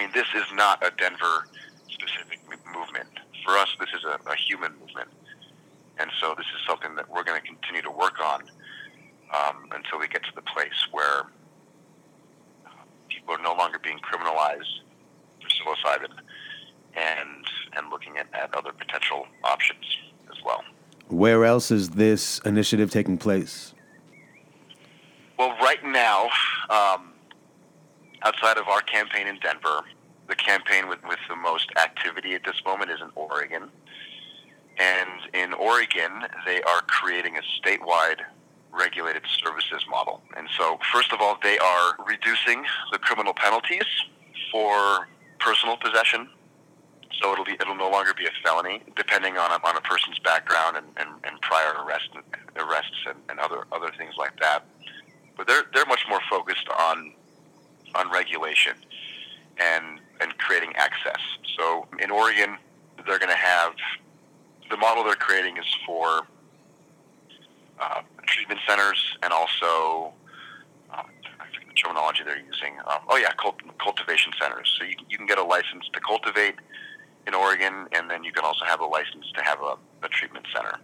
I 0.01 0.03
mean, 0.03 0.13
this 0.15 0.29
is 0.35 0.45
not 0.55 0.83
a 0.83 0.91
Denver 0.97 1.47
specific 1.89 2.41
movement. 2.75 3.09
For 3.45 3.57
us, 3.59 3.69
this 3.79 3.91
is 3.91 4.05
a, 4.05 4.17
a 4.31 4.37
human 4.37 4.73
movement. 4.81 5.09
And 5.99 6.11
so 6.21 6.35
this 6.37 6.47
is 6.57 6.67
something 6.67 6.95
that 6.95 7.11
we're 7.11 7.25
going 7.25 7.41
to 7.41 7.47
continue 7.47 7.83
to 7.83 7.91
work 7.91 8.15
on 8.25 8.43
um, 9.35 9.69
until 9.73 9.99
we 9.99 10.09
get 10.09 10.23
to 10.25 10.35
the 10.35 10.43
place 10.43 10.89
where 10.93 11.29
uh, 12.65 12.71
people 13.09 13.35
are 13.35 13.43
no 13.43 13.53
longer 13.53 13.79
being 13.79 13.99
criminalized 13.99 14.81
for 15.43 15.49
psilocybin 15.49 16.09
and, 16.95 17.45
and 17.77 17.91
looking 17.91 18.17
at, 18.17 18.27
at 18.33 18.55
other 18.55 18.73
potential 18.73 19.27
options 19.45 19.85
as 20.31 20.43
well. 20.45 20.63
Where 21.09 21.45
else 21.45 21.71
is 21.71 21.91
this 21.91 22.41
initiative 22.45 22.91
taking 22.91 23.19
place? 23.19 23.75
Well, 25.39 25.57
right 25.63 25.83
now, 25.85 26.29
um, 26.69 27.13
outside 28.23 28.59
of 28.59 28.69
our 28.69 28.83
campaign 28.83 29.27
in 29.27 29.39
Denver, 29.41 29.85
the 30.29 30.37
campaign 30.37 30.89
with, 30.89 31.01
with 31.09 31.19
the 31.29 31.37
most 31.37 31.71
activity 31.83 32.35
at 32.35 32.45
this 32.45 32.63
moment 32.65 32.91
is 32.91 33.01
in 33.01 33.11
Oregon. 33.15 33.71
And 34.79 35.35
in 35.35 35.53
Oregon, 35.55 36.25
they 36.47 36.63
are 36.63 36.83
creating 36.83 37.37
a 37.37 37.41
statewide 37.61 38.21
regulated 38.73 39.23
services 39.43 39.85
model. 39.91 40.23
And 40.37 40.49
so, 40.57 40.79
first 40.93 41.13
of 41.13 41.21
all, 41.21 41.39
they 41.43 41.59
are 41.59 41.97
reducing 42.07 42.65
the 42.93 42.99
criminal 42.99 43.35
penalties 43.35 43.85
for 44.53 45.09
personal 45.39 45.77
possession. 45.77 46.29
So 47.21 47.33
it'll 47.33 47.45
be 47.45 47.53
it'll 47.53 47.77
no 47.77 47.91
longer 47.91 48.13
be 48.15 48.27
a 48.27 48.31
felony, 48.43 48.83
depending 48.97 49.37
on 49.37 49.51
a, 49.51 49.67
on 49.67 49.77
a 49.77 49.81
person's 49.81 50.19
background 50.21 50.77
and, 50.77 50.87
and, 50.97 51.09
and 51.25 51.41
prior 51.41 51.75
arrest, 51.85 52.09
arrests 52.57 53.07
and, 53.07 53.19
and 53.29 53.39
other 53.39 53.67
other 53.73 53.91
things 53.99 54.15
like 54.17 54.39
that. 54.41 54.65
But 55.37 55.47
they're 55.47 55.65
they're 55.75 55.87
much 55.87 56.05
more 56.09 56.21
focused 56.31 56.69
on 56.69 57.13
on 57.95 58.11
regulation 58.11 58.75
and 59.59 60.01
and 60.21 60.37
creating 60.39 60.73
access. 60.77 61.21
So 61.59 61.87
in 62.03 62.11
Oregon, 62.11 62.57
they're 63.07 63.19
going 63.19 63.31
to 63.31 63.37
have 63.37 63.75
the 64.71 64.77
model 64.77 65.05
they're 65.05 65.15
creating 65.15 65.57
is 65.57 65.77
for 65.85 66.27
uh, 67.81 68.03
treatment 68.27 68.61
centers 68.67 69.17
and 69.23 69.33
also 69.33 70.15
forget 71.53 71.69
the 71.69 71.75
terminology 71.75 72.23
they're 72.25 72.39
using. 72.39 72.79
Um, 72.87 73.01
oh 73.09 73.17
yeah, 73.17 73.33
cult- 73.41 73.61
cultivation 73.79 74.33
centers. 74.41 74.75
So 74.79 74.85
you, 74.85 74.95
you 75.09 75.17
can 75.17 75.27
get 75.27 75.39
a 75.39 75.45
license 75.45 75.89
to 75.93 76.01
cultivate 76.01 76.55
in 77.27 77.35
Oregon, 77.35 77.87
and 77.93 78.11
then 78.11 78.25
you 78.25 78.33
can 78.33 78.45
also 78.45 78.65
have 78.65 78.81
a 78.81 78.87
license 78.87 79.31
to 79.35 79.43
have 79.43 79.61
a, 79.61 79.77
a 80.05 80.09
treatment 80.09 80.47
center. 80.55 80.77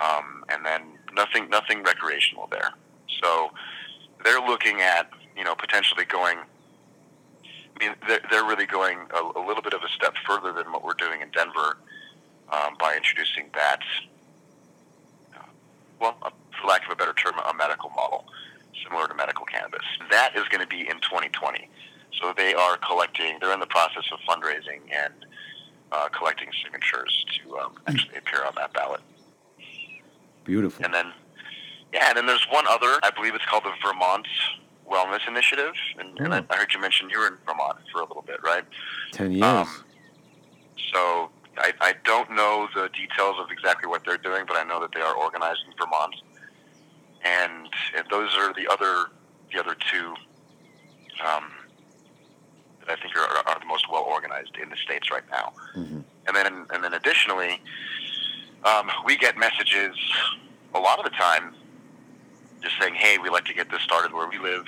Um, 0.00 0.44
and 0.48 0.64
then 0.66 0.82
nothing 1.14 1.48
nothing 1.50 1.82
recreational 1.82 2.48
there. 2.50 2.70
So 3.22 3.50
they're 4.24 4.40
looking 4.40 4.80
at 4.80 5.08
you 5.36 5.44
know, 5.44 5.54
potentially 5.54 6.04
going. 6.04 6.38
I 7.44 7.84
mean, 7.84 7.96
they're, 8.06 8.20
they're 8.30 8.44
really 8.44 8.66
going 8.66 8.98
a, 9.12 9.38
a 9.38 9.42
little 9.44 9.62
bit 9.62 9.74
of 9.74 9.82
a 9.82 9.88
step 9.88 10.14
further 10.26 10.52
than 10.52 10.72
what 10.72 10.84
we're 10.84 10.94
doing 10.94 11.20
in 11.22 11.30
Denver 11.30 11.76
um, 12.52 12.76
by 12.78 12.94
introducing 12.96 13.46
that. 13.54 13.80
Uh, 15.34 15.42
well, 16.00 16.16
uh, 16.22 16.30
for 16.60 16.68
lack 16.68 16.84
of 16.86 16.92
a 16.92 16.96
better 16.96 17.12
term, 17.14 17.34
a 17.38 17.54
medical 17.54 17.90
model 17.90 18.24
similar 18.84 19.08
to 19.08 19.14
medical 19.14 19.44
cannabis. 19.46 19.84
That 20.10 20.36
is 20.36 20.44
going 20.48 20.60
to 20.60 20.66
be 20.66 20.80
in 20.80 21.00
2020. 21.00 21.68
So 22.20 22.32
they 22.36 22.54
are 22.54 22.76
collecting. 22.76 23.38
They're 23.40 23.52
in 23.52 23.60
the 23.60 23.66
process 23.66 24.04
of 24.12 24.18
fundraising 24.28 24.80
and 24.92 25.14
uh, 25.94 26.08
collecting 26.08 26.48
signatures 26.62 27.24
to 27.36 27.58
um, 27.58 27.74
actually 27.86 28.16
appear 28.16 28.44
on 28.44 28.52
that 28.56 28.72
ballot. 28.72 29.00
Beautiful. 30.44 30.84
And 30.84 30.92
then, 30.92 31.12
yeah, 31.92 32.08
and 32.08 32.16
then 32.16 32.26
there's 32.26 32.46
one 32.50 32.64
other. 32.68 32.98
I 33.02 33.10
believe 33.14 33.34
it's 33.34 33.44
called 33.46 33.64
the 33.64 33.72
Vermont 33.84 34.26
wellness 34.90 35.26
initiative, 35.26 35.72
and, 35.98 36.18
and 36.18 36.34
I, 36.34 36.44
I, 36.50 36.56
heard 36.56 36.74
you 36.74 36.80
mention 36.80 37.08
you 37.08 37.18
were 37.18 37.28
in 37.28 37.36
Vermont 37.46 37.78
for 37.90 38.00
a 38.00 38.06
little 38.06 38.22
bit, 38.22 38.42
right? 38.44 38.64
Ten 39.12 39.32
years. 39.32 39.44
Um, 39.44 39.68
so 40.92 41.30
I, 41.56 41.72
I 41.80 41.94
don't 42.04 42.30
know 42.32 42.68
the 42.74 42.88
details 42.88 43.36
of 43.40 43.50
exactly 43.50 43.88
what 43.88 44.04
they're 44.04 44.18
doing, 44.18 44.44
but 44.46 44.56
I 44.56 44.64
know 44.64 44.80
that 44.80 44.92
they 44.92 45.00
are 45.00 45.14
organized 45.14 45.60
in 45.66 45.72
Vermont, 45.78 46.14
and, 47.24 47.68
and 47.96 48.06
those 48.10 48.36
are 48.36 48.52
the 48.52 48.70
other 48.70 49.10
the 49.52 49.60
other 49.60 49.76
two 49.90 50.14
um, 51.24 51.50
that 52.86 52.98
I 52.98 53.02
think 53.02 53.16
are, 53.16 53.48
are 53.48 53.60
the 53.60 53.66
most 53.66 53.90
well 53.90 54.02
organized 54.02 54.56
in 54.60 54.68
the 54.68 54.76
states 54.76 55.10
right 55.10 55.24
now. 55.30 55.52
Mm-hmm. 55.76 56.00
And 56.26 56.36
then 56.36 56.66
and 56.72 56.84
then 56.84 56.94
additionally, 56.94 57.60
um, 58.64 58.90
we 59.04 59.16
get 59.16 59.36
messages 59.36 59.96
a 60.74 60.78
lot 60.78 60.98
of 60.98 61.04
the 61.04 61.10
time 61.10 61.54
just 62.62 62.74
saying, 62.80 62.94
hey, 62.94 63.18
we'd 63.18 63.30
like 63.30 63.44
to 63.44 63.54
get 63.54 63.70
this 63.70 63.82
started 63.82 64.12
where 64.12 64.28
we 64.28 64.38
live. 64.38 64.64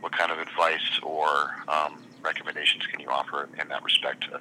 What 0.00 0.12
kind 0.12 0.32
of 0.32 0.38
advice 0.38 1.00
or 1.02 1.56
um, 1.68 2.02
recommendations 2.22 2.86
can 2.86 3.00
you 3.00 3.08
offer 3.08 3.48
in 3.60 3.68
that 3.68 3.82
respect 3.82 4.24
to 4.30 4.40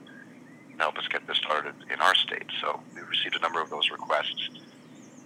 help 0.78 0.98
us 0.98 1.08
get 1.08 1.26
this 1.28 1.38
started 1.38 1.74
in 1.92 2.00
our 2.00 2.16
state? 2.16 2.46
So 2.62 2.80
we've 2.96 3.10
received 3.10 3.36
a 3.36 3.40
number 3.40 3.60
of 3.60 3.70
those 3.70 3.90
requests, 3.90 4.50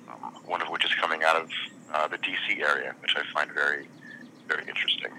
um, 0.09 0.33
one 0.45 0.61
of 0.61 0.69
which 0.69 0.85
is 0.85 0.93
coming 0.95 1.23
out 1.23 1.35
of 1.35 1.49
uh, 1.93 2.07
the 2.07 2.17
D.C. 2.17 2.61
area, 2.61 2.95
which 3.01 3.15
I 3.15 3.21
find 3.33 3.51
very, 3.51 3.87
very 4.47 4.63
interesting 4.67 5.11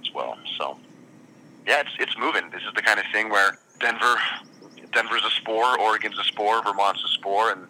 as 0.00 0.14
well. 0.14 0.38
So, 0.58 0.78
yeah, 1.66 1.80
it's, 1.80 1.90
it's 1.98 2.18
moving. 2.18 2.50
This 2.50 2.62
is 2.62 2.74
the 2.74 2.82
kind 2.82 2.98
of 2.98 3.06
thing 3.12 3.30
where 3.30 3.58
Denver, 3.80 4.16
Denver's 4.92 5.24
a 5.24 5.30
spore, 5.30 5.78
Oregon's 5.80 6.18
a 6.18 6.24
spore, 6.24 6.62
Vermont's 6.62 7.02
a 7.04 7.08
spore, 7.08 7.50
and 7.50 7.66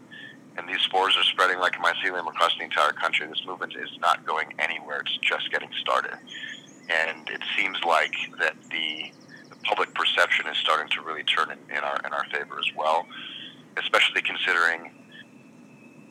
and 0.56 0.68
these 0.68 0.80
spores 0.82 1.16
are 1.16 1.24
spreading 1.24 1.58
like 1.58 1.74
mycelium 1.74 2.28
across 2.28 2.56
the 2.56 2.64
entire 2.64 2.92
country. 2.92 3.26
This 3.26 3.42
movement 3.44 3.74
is 3.74 3.90
not 4.00 4.24
going 4.24 4.54
anywhere. 4.58 5.00
It's 5.00 5.18
just 5.18 5.50
getting 5.50 5.70
started. 5.80 6.16
And 6.88 7.28
it 7.28 7.40
seems 7.56 7.78
like 7.84 8.14
that 8.38 8.54
the, 8.70 9.10
the 9.50 9.56
public 9.64 9.92
perception 9.94 10.46
is 10.46 10.56
starting 10.58 10.88
to 10.90 11.02
really 11.02 11.24
turn 11.24 11.50
in, 11.50 11.76
in 11.76 11.82
our 11.82 11.98
in 12.04 12.12
our 12.12 12.24
favor 12.26 12.58
as 12.58 12.70
well, 12.76 13.06
especially 13.78 14.22
considering 14.22 14.92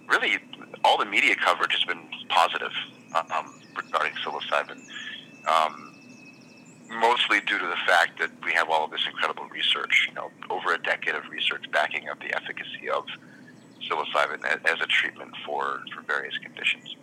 really 0.10 0.40
all 0.84 0.98
the 0.98 1.06
media 1.06 1.36
coverage 1.36 1.72
has 1.72 1.84
been 1.86 2.04
positive 2.28 2.74
um, 3.16 3.62
regarding 3.78 4.14
psilocybin. 4.14 4.82
Um, 5.48 5.93
mostly 7.00 7.40
due 7.42 7.60
to 7.60 7.66
the 7.66 7.78
fact 7.88 8.20
that 8.20 8.32
we 8.44 8.52
have 8.54 8.70
all 8.70 8.86
of 8.86 8.92
this 8.92 9.06
incredible 9.08 9.46
research, 9.50 10.08
you 10.10 10.16
know, 10.16 10.32
over 10.50 10.74
a 10.74 10.82
decade 10.82 11.16
of 11.16 11.28
research 11.30 11.70
backing 11.72 12.10
up 12.10 12.20
the 12.20 12.36
efficacy 12.36 12.90
of 12.90 13.06
psilocybin 13.82 14.44
as 14.46 14.82
a 14.82 14.88
treatment 14.88 15.32
for, 15.46 15.82
for 15.94 16.02
various 16.04 16.38
conditions. 16.38 16.96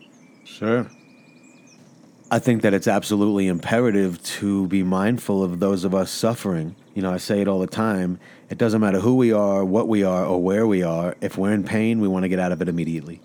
Sure. 0.44 0.90
I 2.32 2.38
think 2.38 2.62
that 2.62 2.72
it's 2.72 2.86
absolutely 2.86 3.48
imperative 3.48 4.22
to 4.22 4.68
be 4.68 4.82
mindful 4.84 5.42
of 5.42 5.58
those 5.58 5.84
of 5.84 5.94
us 5.94 6.12
suffering. 6.12 6.76
You 6.94 7.02
know, 7.02 7.12
I 7.12 7.16
say 7.16 7.40
it 7.40 7.48
all 7.48 7.58
the 7.58 7.66
time. 7.66 8.20
It 8.48 8.56
doesn't 8.56 8.80
matter 8.80 9.00
who 9.00 9.16
we 9.16 9.32
are, 9.32 9.64
what 9.64 9.88
we 9.88 10.04
are, 10.04 10.24
or 10.24 10.40
where 10.40 10.66
we 10.66 10.82
are. 10.82 11.16
If 11.20 11.36
we're 11.36 11.52
in 11.52 11.64
pain, 11.64 12.00
we 12.00 12.06
want 12.06 12.22
to 12.22 12.28
get 12.28 12.38
out 12.38 12.52
of 12.52 12.62
it 12.62 12.68
immediately. 12.68 13.20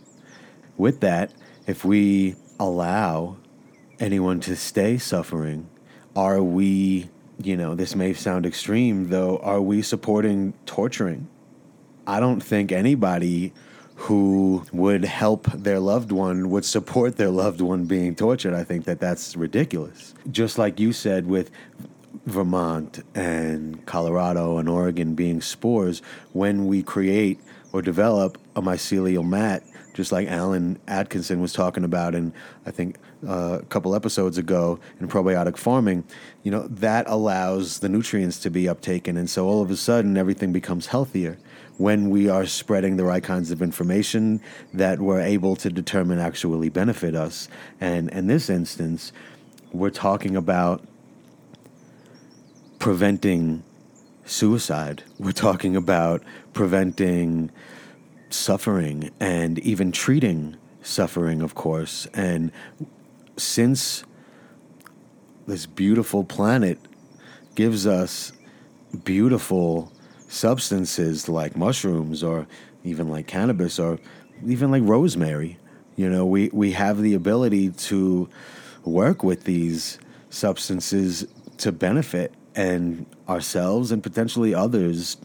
With 0.76 1.02
that, 1.02 1.32
if 1.68 1.86
we 1.86 2.36
allow 2.60 3.38
anyone 4.00 4.40
to 4.42 4.56
stay 4.56 4.98
suffering, 4.98 5.70
are 6.16 6.42
we, 6.42 7.10
you 7.42 7.58
know, 7.58 7.76
this 7.76 7.96
may 7.96 8.14
sound 8.14 8.46
extreme 8.46 9.10
though, 9.10 9.38
are 9.40 9.62
we 9.62 9.82
supporting 9.82 10.54
torturing? 10.66 11.28
I 12.08 12.20
don't 12.20 12.42
think 12.42 12.72
anybody 12.72 13.54
who 13.96 14.64
would 14.72 15.06
help 15.06 15.46
their 15.52 15.80
loved 15.80 16.12
one 16.12 16.50
would 16.50 16.66
support 16.66 17.16
their 17.16 17.30
loved 17.30 17.62
one 17.62 17.86
being 17.86 18.16
tortured. 18.16 18.54
I 18.54 18.64
think 18.64 18.86
that 18.86 19.00
that's 19.00 19.36
ridiculous. 19.36 20.14
Just 20.30 20.58
like 20.58 20.80
you 20.80 20.94
said 20.94 21.28
with 21.28 21.50
Vermont 22.26 23.04
and 23.16 23.86
Colorado 23.86 24.58
and 24.58 24.68
Oregon 24.68 25.16
being 25.16 25.42
spores, 25.42 26.02
when 26.34 26.68
we 26.68 26.84
create 26.84 27.40
or 27.72 27.82
develop 27.82 28.38
a 28.56 28.62
mycelial 28.62 29.26
mat, 29.26 29.64
just 29.94 30.12
like 30.12 30.28
Alan 30.28 30.80
Atkinson 30.88 31.40
was 31.40 31.54
talking 31.54 31.86
about, 31.86 32.16
and 32.16 32.34
I 32.66 32.72
think 32.72 32.98
uh, 33.28 33.60
a 33.62 33.66
couple 33.66 33.96
episodes 33.96 34.38
ago 34.38 34.80
in 35.00 35.08
probiotic 35.08 35.58
farming, 35.58 36.04
you 36.44 36.52
know, 36.52 36.68
that 36.68 37.06
allows 37.08 37.80
the 37.80 37.90
nutrients 37.90 38.40
to 38.40 38.50
be 38.50 38.64
uptaken. 38.64 39.18
And 39.18 39.30
so 39.30 39.48
all 39.48 39.62
of 39.62 39.72
a 39.72 39.76
sudden, 39.76 40.18
everything 40.18 40.52
becomes 40.52 40.88
healthier 40.88 41.38
when 41.78 42.10
we 42.10 42.30
are 42.30 42.46
spreading 42.46 42.96
the 42.96 43.04
right 43.04 43.24
kinds 43.24 43.52
of 43.52 43.62
information 43.62 44.42
that 44.74 45.00
we're 45.00 45.20
able 45.20 45.56
to 45.58 45.70
determine 45.70 46.20
actually 46.20 46.70
benefit 46.70 47.16
us. 47.16 47.50
And 47.82 48.10
in 48.12 48.28
this 48.28 48.50
instance, 48.50 49.12
we're 49.74 49.90
talking 49.90 50.36
about 50.36 50.84
preventing 52.80 53.64
suicide. 54.26 55.04
We're 55.20 55.32
talking 55.32 55.76
about 55.76 56.24
preventing 56.54 57.52
suffering 58.30 59.12
and 59.20 59.60
even 59.60 59.92
treating 59.92 60.58
suffering, 60.82 61.42
of 61.42 61.56
course. 61.56 62.08
And 62.14 62.52
since 63.38 64.04
this 65.48 65.66
beautiful 65.66 66.24
planet 66.24 66.80
gives 67.56 67.86
us 67.86 68.32
beautiful 69.04 69.92
substances 70.28 71.30
like 71.30 71.56
mushrooms 71.56 72.24
or 72.24 72.48
even 72.84 73.10
like 73.10 73.28
cannabis 73.28 73.80
or 73.80 74.00
even 74.46 74.72
like 74.72 74.84
rosemary. 74.86 75.58
You 75.96 76.10
know, 76.10 76.26
we, 76.26 76.50
we 76.52 76.72
have 76.72 77.02
the 77.02 77.14
ability 77.14 77.70
to 77.72 78.30
work 78.84 79.24
with 79.24 79.44
these 79.44 80.00
substances 80.30 81.28
to 81.58 81.72
benefit 81.72 82.34
and 82.56 83.06
ourselves 83.30 83.92
and 83.92 84.04
potentially 84.04 84.54
others 84.54 85.18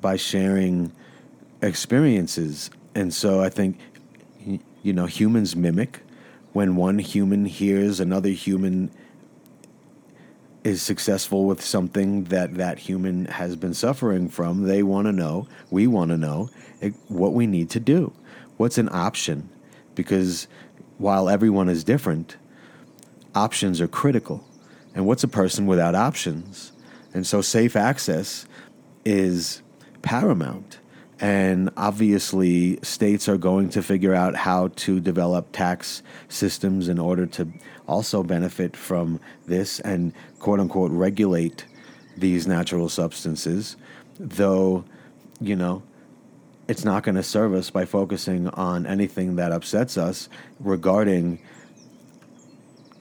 by 0.00 0.16
sharing 0.16 0.92
experiences. 1.62 2.70
And 2.94 3.12
so 3.12 3.42
I 3.42 3.48
think 3.48 3.78
you 4.82 4.92
know 4.92 5.06
humans 5.06 5.56
mimic 5.56 6.00
when 6.52 6.76
one 6.76 6.98
human 6.98 7.44
hears 7.44 8.00
another 8.00 8.30
human 8.30 8.90
is 10.64 10.82
successful 10.82 11.44
with 11.44 11.62
something 11.62 12.24
that 12.24 12.54
that 12.54 12.80
human 12.80 13.26
has 13.26 13.56
been 13.56 13.74
suffering 13.74 14.28
from, 14.28 14.64
they 14.64 14.82
want 14.82 15.06
to 15.06 15.12
know, 15.12 15.46
we 15.70 15.86
want 15.86 16.10
to 16.10 16.16
know 16.16 16.50
eh, 16.82 16.90
what 17.08 17.32
we 17.32 17.46
need 17.46 17.70
to 17.70 17.80
do. 17.80 18.12
What's 18.56 18.78
an 18.78 18.88
option? 18.92 19.48
Because 19.94 20.48
while 20.98 21.28
everyone 21.28 21.68
is 21.68 21.84
different, 21.84 22.36
options 23.34 23.80
are 23.80 23.88
critical. 23.88 24.44
And 24.94 25.06
what's 25.06 25.24
a 25.24 25.28
person 25.28 25.66
without 25.66 25.94
options? 25.94 26.72
And 27.14 27.26
so 27.26 27.40
safe 27.40 27.76
access 27.76 28.46
is 29.04 29.62
paramount. 30.02 30.78
And 31.20 31.70
obviously, 31.76 32.78
states 32.82 33.28
are 33.28 33.38
going 33.38 33.70
to 33.70 33.82
figure 33.82 34.14
out 34.14 34.36
how 34.36 34.68
to 34.76 35.00
develop 35.00 35.50
tax 35.52 36.02
systems 36.28 36.88
in 36.88 36.98
order 36.98 37.26
to 37.26 37.48
also 37.88 38.22
benefit 38.22 38.76
from 38.76 39.18
this 39.46 39.80
and 39.80 40.12
quote 40.38 40.60
unquote 40.60 40.92
regulate 40.92 41.64
these 42.16 42.46
natural 42.46 42.88
substances, 42.88 43.76
though, 44.18 44.84
you 45.40 45.56
know, 45.56 45.82
it's 46.68 46.84
not 46.84 47.02
going 47.02 47.14
to 47.14 47.22
serve 47.22 47.54
us 47.54 47.70
by 47.70 47.84
focusing 47.84 48.48
on 48.48 48.86
anything 48.86 49.36
that 49.36 49.52
upsets 49.52 49.96
us 49.96 50.28
regarding 50.60 51.40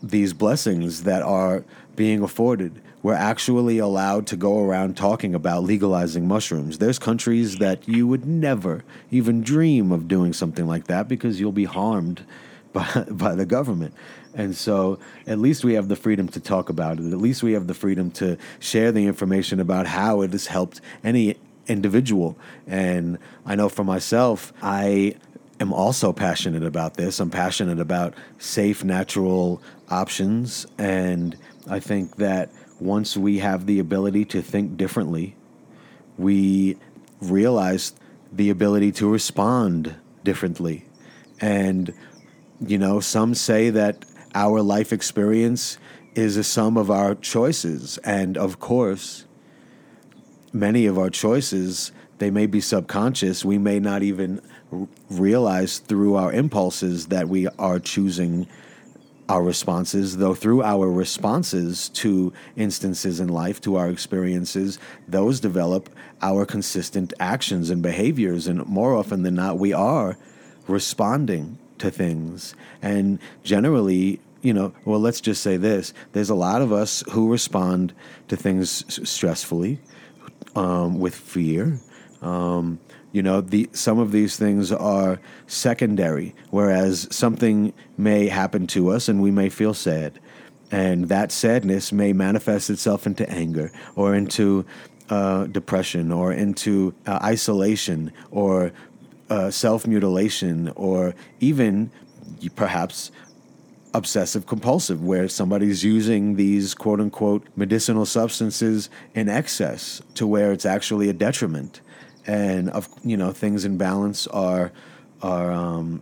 these 0.01 0.33
blessings 0.33 1.03
that 1.03 1.21
are 1.21 1.65
being 1.95 2.23
afforded. 2.23 2.81
We're 3.03 3.13
actually 3.13 3.77
allowed 3.77 4.27
to 4.27 4.35
go 4.35 4.59
around 4.59 4.97
talking 4.97 5.35
about 5.35 5.63
legalizing 5.63 6.27
mushrooms. 6.27 6.79
There's 6.79 6.97
countries 6.97 7.57
that 7.57 7.87
you 7.87 8.07
would 8.07 8.25
never 8.25 8.83
even 9.11 9.41
dream 9.41 9.91
of 9.91 10.07
doing 10.07 10.33
something 10.33 10.65
like 10.65 10.87
that 10.87 11.07
because 11.07 11.39
you'll 11.39 11.51
be 11.51 11.65
harmed 11.65 12.25
by, 12.73 13.05
by 13.09 13.35
the 13.35 13.45
government. 13.45 13.93
And 14.33 14.55
so 14.55 14.99
at 15.25 15.39
least 15.39 15.63
we 15.63 15.73
have 15.73 15.87
the 15.87 15.95
freedom 15.95 16.27
to 16.29 16.39
talk 16.39 16.69
about 16.69 16.99
it. 16.99 17.11
At 17.11 17.17
least 17.17 17.43
we 17.43 17.53
have 17.53 17.67
the 17.67 17.73
freedom 17.73 18.11
to 18.11 18.37
share 18.59 18.91
the 18.91 19.05
information 19.05 19.59
about 19.59 19.87
how 19.87 20.21
it 20.21 20.31
has 20.31 20.47
helped 20.47 20.81
any 21.03 21.37
individual. 21.67 22.37
And 22.65 23.17
I 23.45 23.55
know 23.55 23.69
for 23.69 23.83
myself, 23.83 24.53
I 24.61 25.15
am 25.59 25.73
also 25.73 26.13
passionate 26.13 26.63
about 26.63 26.95
this. 26.95 27.19
I'm 27.19 27.31
passionate 27.31 27.79
about 27.79 28.13
safe, 28.37 28.83
natural 28.83 29.61
options. 29.89 30.67
And 30.77 31.37
I 31.69 31.79
think 31.79 32.17
that 32.17 32.51
once 32.79 33.17
we 33.17 33.39
have 33.39 33.65
the 33.65 33.79
ability 33.79 34.25
to 34.25 34.41
think 34.41 34.77
differently, 34.77 35.35
we 36.17 36.77
realize 37.21 37.93
the 38.31 38.49
ability 38.49 38.91
to 38.91 39.09
respond 39.09 39.95
differently. 40.23 40.85
And, 41.39 41.93
you 42.59 42.77
know, 42.77 42.99
some 42.99 43.33
say 43.33 43.69
that 43.69 44.05
our 44.35 44.61
life 44.61 44.91
experience 44.91 45.77
is 46.15 46.37
a 46.37 46.43
sum 46.43 46.77
of 46.77 46.91
our 46.91 47.15
choices. 47.15 47.97
And 47.99 48.37
of 48.37 48.59
course, 48.59 49.25
many 50.51 50.85
of 50.85 50.97
our 50.97 51.09
choices, 51.09 51.91
they 52.17 52.31
may 52.31 52.45
be 52.47 52.59
subconscious. 52.59 53.45
We 53.45 53.57
may 53.57 53.79
not 53.79 54.03
even 54.03 54.41
realize 55.09 55.79
through 55.79 56.15
our 56.15 56.33
impulses 56.33 57.07
that 57.07 57.29
we 57.29 57.47
are 57.59 57.79
choosing 57.79 58.47
our 59.29 59.43
responses, 59.43 60.17
though 60.17 60.33
through 60.33 60.63
our 60.63 60.89
responses 60.89 61.89
to 61.89 62.31
instances 62.55 63.19
in 63.19 63.27
life, 63.27 63.59
to 63.61 63.75
our 63.75 63.89
experiences, 63.89 64.79
those 65.07 65.39
develop 65.39 65.89
our 66.21 66.45
consistent 66.45 67.13
actions 67.19 67.69
and 67.69 67.81
behaviors. 67.81 68.47
And 68.47 68.65
more 68.65 68.95
often 68.95 69.23
than 69.23 69.35
not, 69.35 69.57
we 69.57 69.73
are 69.73 70.17
responding 70.67 71.57
to 71.79 71.91
things. 71.91 72.55
And 72.81 73.19
generally, 73.43 74.19
you 74.41 74.53
know, 74.53 74.73
well, 74.85 74.99
let's 74.99 75.21
just 75.21 75.41
say 75.41 75.57
this 75.57 75.93
there's 76.13 76.29
a 76.29 76.35
lot 76.35 76.61
of 76.61 76.71
us 76.71 77.03
who 77.11 77.31
respond 77.31 77.93
to 78.29 78.35
things 78.35 78.83
stressfully, 78.83 79.79
um, 80.55 80.99
with 80.99 81.15
fear. 81.15 81.79
Um, 82.21 82.79
you 83.11 83.21
know, 83.21 83.41
the, 83.41 83.69
some 83.73 83.99
of 83.99 84.11
these 84.11 84.37
things 84.37 84.71
are 84.71 85.19
secondary, 85.47 86.35
whereas 86.49 87.07
something 87.09 87.73
may 87.97 88.27
happen 88.27 88.67
to 88.67 88.89
us 88.89 89.07
and 89.07 89.21
we 89.21 89.31
may 89.31 89.49
feel 89.49 89.73
sad. 89.73 90.19
And 90.71 91.07
that 91.07 91.31
sadness 91.31 91.91
may 91.91 92.11
manifest 92.11 92.69
itself 92.69 93.07
into 93.07 93.27
anger 93.29 93.71
or 93.95 94.13
into 94.13 94.65
uh, 95.09 95.45
depression 95.45 96.11
or 96.11 96.33
into 96.33 96.93
uh, 97.05 97.19
isolation 97.23 98.11
or 98.31 98.73
uh, 99.29 99.49
self 99.49 99.87
mutilation 99.87 100.71
or 100.75 101.15
even 101.39 101.89
perhaps 102.55 103.11
obsessive 103.93 104.45
compulsive, 104.45 105.03
where 105.03 105.27
somebody's 105.27 105.83
using 105.83 106.35
these 106.35 106.73
quote 106.73 106.99
unquote 106.99 107.47
medicinal 107.55 108.05
substances 108.05 108.89
in 109.15 109.29
excess 109.29 110.01
to 110.13 110.27
where 110.27 110.51
it's 110.51 110.65
actually 110.65 111.09
a 111.09 111.13
detriment. 111.13 111.81
And 112.27 112.69
of 112.69 112.89
you 113.03 113.17
know 113.17 113.31
things 113.31 113.65
in 113.65 113.77
balance 113.77 114.27
are 114.27 114.71
are 115.21 115.51
um, 115.51 116.01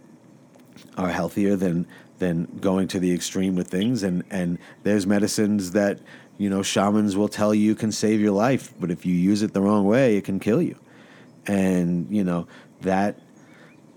are 0.97 1.09
healthier 1.09 1.55
than 1.55 1.88
than 2.19 2.45
going 2.59 2.88
to 2.89 2.99
the 2.99 3.13
extreme 3.13 3.55
with 3.55 3.67
things. 3.67 4.03
And 4.03 4.23
and 4.29 4.57
there's 4.83 5.05
medicines 5.05 5.71
that 5.71 5.99
you 6.38 6.49
know 6.49 6.63
shamans 6.63 7.15
will 7.15 7.27
tell 7.27 7.53
you 7.53 7.75
can 7.75 7.91
save 7.91 8.19
your 8.19 8.31
life, 8.31 8.73
but 8.79 8.91
if 8.91 9.05
you 9.05 9.13
use 9.13 9.41
it 9.43 9.53
the 9.53 9.61
wrong 9.61 9.85
way, 9.85 10.17
it 10.17 10.23
can 10.23 10.39
kill 10.39 10.61
you. 10.61 10.77
And 11.47 12.07
you 12.09 12.23
know 12.23 12.47
that 12.81 13.19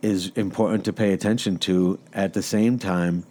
is 0.02 0.28
important 0.36 0.84
to 0.84 0.92
pay 0.92 1.12
attention 1.12 1.58
to. 1.58 1.98
At 2.12 2.34
the 2.34 2.42
same 2.42 2.78
time, 2.78 3.24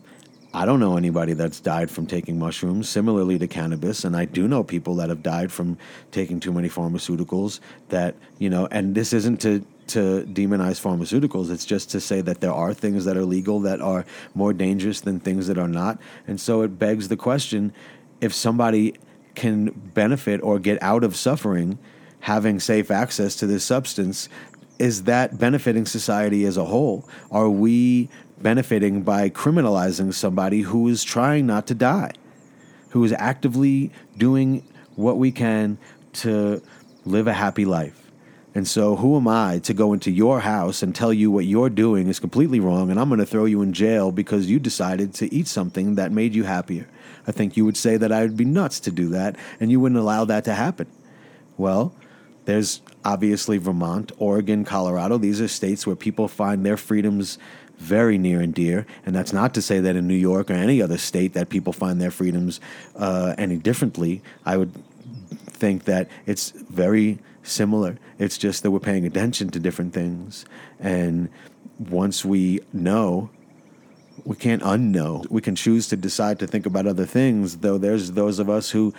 I 0.58 0.66
don't 0.66 0.80
know 0.80 0.98
anybody 0.98 1.34
that's 1.34 1.60
died 1.60 1.92
from 1.92 2.08
taking 2.08 2.40
mushrooms, 2.40 2.90
similarly 2.90 3.38
to 3.38 3.48
cannabis, 3.48 4.04
and 4.04 4.18
I 4.18 4.26
do 4.26 4.48
know 4.48 4.64
people 4.64 4.96
that 4.96 5.10
have 5.10 5.22
died 5.22 5.52
from 5.52 5.78
taking 6.10 6.40
too 6.40 6.52
many 6.52 6.68
pharmaceuticals. 6.68 7.60
That 7.90 8.16
you 8.40 8.50
know, 8.50 8.68
and 8.72 8.96
this 8.96 9.14
isn't 9.14 9.40
to 9.42 9.64
to 9.90 10.26
demonize 10.26 10.82
pharmaceuticals. 10.82 11.52
It's 11.52 11.64
just 11.64 11.92
to 11.92 12.00
say 12.00 12.22
that 12.22 12.42
there 12.42 12.52
are 12.52 12.74
things 12.74 13.06
that 13.06 13.16
are 13.16 13.24
legal 13.24 13.60
that 13.62 13.82
are 13.82 14.04
more 14.34 14.52
dangerous 14.52 15.00
than 15.02 15.20
things 15.20 15.46
that 15.46 15.60
are 15.60 15.68
not. 15.68 16.00
And 16.26 16.42
so 16.42 16.64
it 16.64 16.80
begs 16.80 17.08
the 17.08 17.18
question 17.18 17.72
if 18.20 18.34
somebody 18.34 18.96
can 19.36 19.70
benefit 19.94 20.42
or 20.42 20.58
get 20.58 20.82
out 20.82 21.04
of 21.04 21.16
suffering 21.16 21.78
having 22.22 22.60
safe 22.60 22.90
access 22.90 23.36
to 23.36 23.46
this 23.46 23.64
substance, 23.64 24.28
is 24.80 25.04
that 25.04 25.38
benefiting 25.38 25.86
society 25.86 26.46
as 26.46 26.58
a 26.58 26.66
whole? 26.66 27.08
Are 27.30 27.50
we 27.50 28.10
benefiting 28.42 29.02
by 29.02 29.30
criminalizing 29.30 30.14
somebody 30.14 30.62
who 30.62 30.88
is 30.88 31.04
trying 31.04 31.46
not 31.46 31.68
to 31.68 31.76
die, 31.76 32.12
who 32.90 33.04
is 33.04 33.14
actively 33.14 33.92
doing 34.18 34.64
what 34.96 35.18
we 35.18 35.32
can 35.32 35.78
to 36.14 36.62
live 37.06 37.28
a 37.28 37.34
happy 37.34 37.66
life? 37.66 38.08
And 38.56 38.68
so, 38.68 38.96
who 38.96 39.16
am 39.18 39.28
I 39.28 39.60
to 39.60 39.74
go 39.74 39.94
into 39.94 40.10
your 40.10 40.40
house 40.40 40.82
and 40.82 40.96
tell 40.96 41.14
you 41.14 41.30
what 41.30 41.46
you're 41.46 41.70
doing 41.70 42.08
is 42.08 42.20
completely 42.20 42.60
wrong 42.60 42.90
and 42.90 43.00
I'm 43.00 43.08
going 43.08 43.20
to 43.20 43.26
throw 43.26 43.46
you 43.46 43.62
in 43.62 43.72
jail 43.72 44.12
because 44.12 44.50
you 44.50 44.58
decided 44.58 45.14
to 45.16 45.32
eat 45.32 45.48
something 45.48 45.94
that 45.94 46.12
made 46.12 46.34
you 46.34 46.44
happier? 46.44 46.88
I 47.28 47.32
think 47.32 47.56
you 47.56 47.66
would 47.66 47.78
say 47.78 47.98
that 47.98 48.12
I 48.12 48.22
would 48.24 48.36
be 48.36 48.46
nuts 48.46 48.80
to 48.80 48.92
do 48.92 49.10
that 49.10 49.36
and 49.60 49.70
you 49.70 49.80
wouldn't 49.80 50.00
allow 50.00 50.26
that 50.26 50.44
to 50.46 50.56
happen. 50.56 50.88
Well, 51.56 51.94
there's 52.46 52.82
obviously 53.06 53.60
Vermont, 53.60 54.12
Oregon, 54.18 54.64
Colorado. 54.64 55.20
These 55.20 55.40
are 55.40 55.48
states 55.48 55.86
where 55.86 55.96
people 55.96 56.28
find 56.28 56.66
their 56.66 56.78
freedoms 56.78 57.38
very 57.78 58.18
near 58.18 58.42
and 58.42 58.54
dear. 58.54 58.86
And 59.06 59.16
that's 59.16 59.34
not 59.34 59.54
to 59.54 59.62
say 59.62 59.80
that 59.80 59.96
in 59.96 60.08
New 60.08 60.16
York 60.16 60.50
or 60.50 60.54
any 60.54 60.82
other 60.82 60.98
state 60.98 61.34
that 61.34 61.50
people 61.50 61.74
find 61.74 62.02
their 62.02 62.12
freedoms 62.12 62.60
uh, 62.96 63.36
any 63.38 63.58
differently. 63.58 64.22
I 64.46 64.58
would 64.58 64.74
think 65.48 65.86
that 65.86 66.10
it's 66.26 66.52
very 66.52 67.20
similar. 67.44 67.98
It's 68.20 68.38
just 68.38 68.64
that 68.64 68.72
we're 68.72 68.80
paying 68.80 69.06
attention 69.06 69.50
to 69.52 69.60
different 69.60 69.94
things. 69.94 70.46
And 70.80 71.30
once 71.80 72.26
we 72.26 72.62
know, 72.74 73.30
we 74.26 74.36
can't 74.36 74.62
unknow. 74.64 75.30
We 75.30 75.42
can 75.42 75.56
choose 75.56 75.88
to 75.90 75.96
decide 75.96 76.40
to 76.40 76.48
think 76.48 76.66
about 76.66 76.88
other 76.88 77.06
things, 77.06 77.58
though 77.58 77.78
there's 77.78 78.12
those 78.12 78.40
of 78.40 78.50
us 78.50 78.72
who 78.72 78.94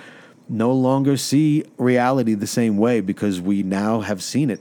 no 0.49 0.73
longer 0.73 1.17
see 1.17 1.65
reality 1.77 2.35
the 2.35 2.47
same 2.47 2.79
way 2.79 3.01
because 3.01 3.41
we 3.41 3.63
now 3.63 4.01
have 4.01 4.23
seen 4.23 4.51
it 4.51 4.61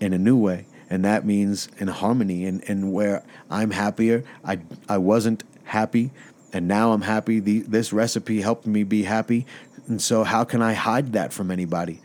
in 0.00 0.12
a 0.12 0.18
new 0.18 0.36
way. 0.36 0.66
And 0.92 1.06
that 1.06 1.24
means 1.24 1.70
in 1.78 1.88
harmony 1.88 2.44
and, 2.44 2.62
and 2.68 2.92
where 2.92 3.24
I'm 3.50 3.70
happier. 3.70 4.24
I, 4.44 4.58
I 4.90 4.98
wasn't 4.98 5.42
happy 5.64 6.10
and 6.52 6.68
now 6.68 6.92
I'm 6.92 7.00
happy. 7.00 7.40
The, 7.40 7.60
this 7.60 7.94
recipe 7.94 8.42
helped 8.42 8.66
me 8.66 8.82
be 8.82 9.04
happy. 9.04 9.46
And 9.88 10.02
so, 10.02 10.22
how 10.22 10.44
can 10.44 10.60
I 10.60 10.74
hide 10.74 11.14
that 11.14 11.32
from 11.32 11.50
anybody? 11.50 12.02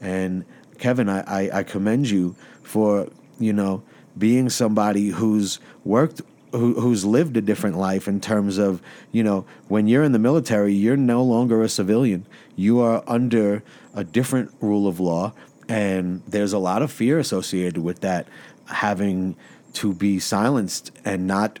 And 0.00 0.44
Kevin, 0.78 1.08
I, 1.08 1.22
I, 1.22 1.58
I 1.58 1.62
commend 1.64 2.08
you 2.08 2.36
for, 2.62 3.08
you 3.40 3.52
know, 3.52 3.82
being 4.16 4.48
somebody 4.48 5.08
who's 5.08 5.58
worked 5.84 6.22
who, 6.52 6.80
who's 6.80 7.04
lived 7.04 7.36
a 7.36 7.40
different 7.40 7.78
life 7.78 8.06
in 8.06 8.20
terms 8.20 8.58
of 8.58 8.80
you 9.10 9.24
know 9.24 9.44
when 9.68 9.88
you're 9.88 10.04
in 10.04 10.12
the 10.12 10.18
military 10.18 10.74
you're 10.74 10.98
no 10.98 11.22
longer 11.22 11.62
a 11.62 11.68
civilian 11.68 12.26
you 12.54 12.78
are 12.78 13.02
under 13.06 13.62
a 13.94 14.04
different 14.04 14.52
rule 14.60 14.86
of 14.86 15.00
law 15.00 15.32
and 15.72 16.22
there's 16.28 16.52
a 16.52 16.58
lot 16.58 16.82
of 16.82 16.92
fear 16.92 17.18
associated 17.18 17.78
with 17.78 18.00
that 18.00 18.28
having 18.66 19.34
to 19.72 19.94
be 19.94 20.18
silenced 20.18 20.90
and 21.02 21.26
not 21.26 21.58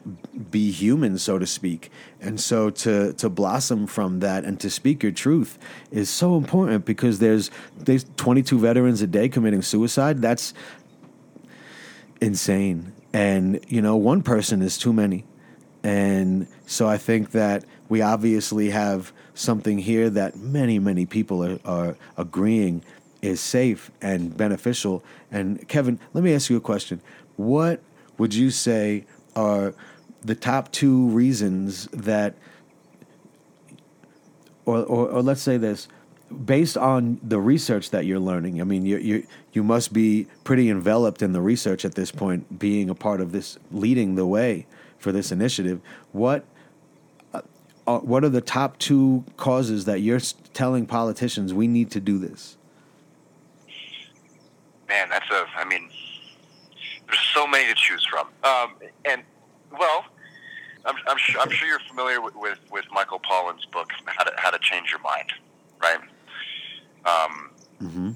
be 0.50 0.70
human, 0.70 1.16
so 1.16 1.38
to 1.38 1.46
speak. 1.46 1.90
And 2.20 2.38
so 2.38 2.68
to 2.68 3.14
to 3.14 3.30
blossom 3.30 3.86
from 3.86 4.20
that 4.20 4.44
and 4.44 4.60
to 4.60 4.68
speak 4.68 5.02
your 5.02 5.12
truth 5.12 5.58
is 5.90 6.10
so 6.10 6.36
important 6.36 6.84
because 6.84 7.20
there's 7.20 7.50
there's 7.78 8.04
22 8.18 8.58
veterans 8.58 9.00
a 9.00 9.06
day 9.06 9.30
committing 9.30 9.62
suicide. 9.62 10.20
That's 10.20 10.52
insane. 12.20 12.92
And 13.14 13.64
you 13.66 13.80
know, 13.80 13.96
one 13.96 14.20
person 14.20 14.60
is 14.60 14.76
too 14.76 14.92
many. 14.92 15.24
And 15.82 16.48
so 16.66 16.86
I 16.86 16.98
think 16.98 17.30
that 17.30 17.64
we 17.88 18.02
obviously 18.02 18.70
have 18.70 19.10
something 19.32 19.78
here 19.78 20.10
that 20.10 20.36
many 20.36 20.78
many 20.78 21.06
people 21.06 21.42
are, 21.42 21.58
are 21.64 21.96
agreeing 22.18 22.84
is 23.22 23.40
safe 23.40 23.90
and 24.02 24.36
beneficial. 24.36 25.02
And 25.30 25.66
Kevin, 25.68 25.98
let 26.12 26.22
me 26.24 26.34
ask 26.34 26.50
you 26.50 26.56
a 26.56 26.60
question. 26.60 27.00
What 27.36 27.80
would 28.18 28.34
you 28.34 28.50
say 28.50 29.06
are 29.34 29.74
the 30.20 30.34
top 30.34 30.70
two 30.72 31.06
reasons 31.08 31.86
that, 31.92 32.34
or, 34.66 34.78
or, 34.78 35.08
or 35.08 35.22
let's 35.22 35.40
say 35.40 35.56
this, 35.56 35.88
based 36.44 36.76
on 36.76 37.20
the 37.22 37.38
research 37.38 37.90
that 37.90 38.06
you're 38.06 38.18
learning, 38.18 38.60
I 38.60 38.64
mean, 38.64 38.84
you 38.86 38.98
you 38.98 39.26
you 39.52 39.62
must 39.62 39.92
be 39.92 40.26
pretty 40.44 40.70
enveloped 40.70 41.22
in 41.22 41.32
the 41.32 41.40
research 41.40 41.84
at 41.84 41.94
this 41.94 42.10
point, 42.10 42.58
being 42.58 42.88
a 42.90 42.94
part 42.94 43.20
of 43.20 43.32
this, 43.32 43.58
leading 43.70 44.14
the 44.14 44.26
way 44.26 44.66
for 44.98 45.12
this 45.12 45.30
initiative. 45.30 45.80
What 46.12 46.44
uh, 47.86 47.98
what 47.98 48.24
are 48.24 48.28
the 48.28 48.40
top 48.40 48.78
two 48.78 49.24
causes 49.36 49.84
that 49.84 50.00
you're 50.00 50.20
telling 50.54 50.86
politicians 50.86 51.52
we 51.52 51.66
need 51.66 51.90
to 51.90 52.00
do 52.00 52.18
this? 52.18 52.56
Man, 54.92 55.08
that's 55.08 55.30
a. 55.30 55.46
I 55.56 55.64
mean, 55.64 55.88
there's 57.06 57.26
so 57.32 57.46
many 57.46 57.66
to 57.66 57.74
choose 57.74 58.04
from. 58.04 58.26
Um, 58.44 58.74
and 59.06 59.22
well, 59.70 60.04
I'm, 60.84 60.96
I'm, 61.06 61.16
sure, 61.16 61.40
I'm 61.40 61.48
sure 61.48 61.66
you're 61.66 61.80
familiar 61.88 62.20
with, 62.20 62.36
with, 62.36 62.58
with, 62.70 62.84
Michael 62.92 63.18
Pollan's 63.18 63.64
book, 63.64 63.88
How 64.04 64.24
to, 64.24 64.32
How 64.36 64.50
to 64.50 64.58
Change 64.58 64.90
Your 64.90 65.00
Mind, 65.00 65.32
right? 65.80 66.00
Um, 67.06 67.50
mm-hmm. 67.82 68.10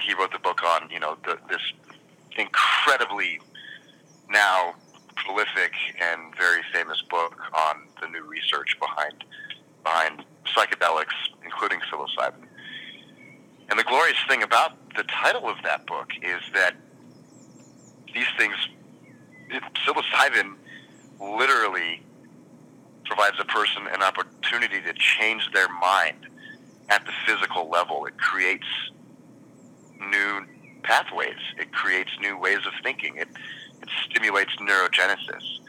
He 0.00 0.14
wrote 0.14 0.32
the 0.32 0.38
book 0.38 0.62
on 0.62 0.88
you 0.90 0.98
know 0.98 1.18
the, 1.26 1.36
this 1.50 1.60
incredibly 2.38 3.38
now 4.30 4.76
prolific 5.16 5.74
and 6.00 6.34
very 6.36 6.62
famous 6.72 7.02
book 7.10 7.38
on 7.54 7.82
the 8.00 8.08
new 8.08 8.24
research 8.24 8.78
behind 8.80 9.24
behind 9.84 10.24
psychedelics, 10.56 11.12
including 11.44 11.80
psilocybin. 11.80 12.46
And 13.68 13.78
the 13.78 13.84
glorious 13.84 14.16
thing 14.26 14.42
about 14.42 14.72
the 14.96 15.04
title 15.04 15.48
of 15.48 15.56
that 15.64 15.86
book 15.86 16.10
is 16.22 16.40
that 16.54 16.74
these 18.12 18.26
things, 18.38 18.54
psilocybin 19.86 20.54
literally 21.20 22.02
provides 23.04 23.36
a 23.40 23.44
person 23.44 23.86
an 23.92 24.02
opportunity 24.02 24.80
to 24.80 24.92
change 24.94 25.50
their 25.52 25.68
mind 25.68 26.26
at 26.88 27.04
the 27.04 27.12
physical 27.26 27.68
level. 27.68 28.06
It 28.06 28.16
creates 28.18 28.66
new 30.00 30.44
pathways. 30.82 31.38
It 31.58 31.72
creates 31.72 32.10
new 32.20 32.38
ways 32.38 32.58
of 32.66 32.72
thinking. 32.82 33.16
It, 33.16 33.28
it 33.82 33.88
stimulates 34.04 34.52
neurogenesis. 34.56 35.60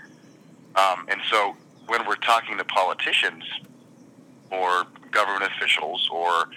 Um, 0.76 1.08
and 1.10 1.22
so 1.30 1.56
when 1.88 2.06
we're 2.08 2.16
talking 2.16 2.58
to 2.58 2.66
politicians 2.66 3.44
or 4.52 4.86
government 5.12 5.52
officials 5.56 6.10
or 6.12 6.50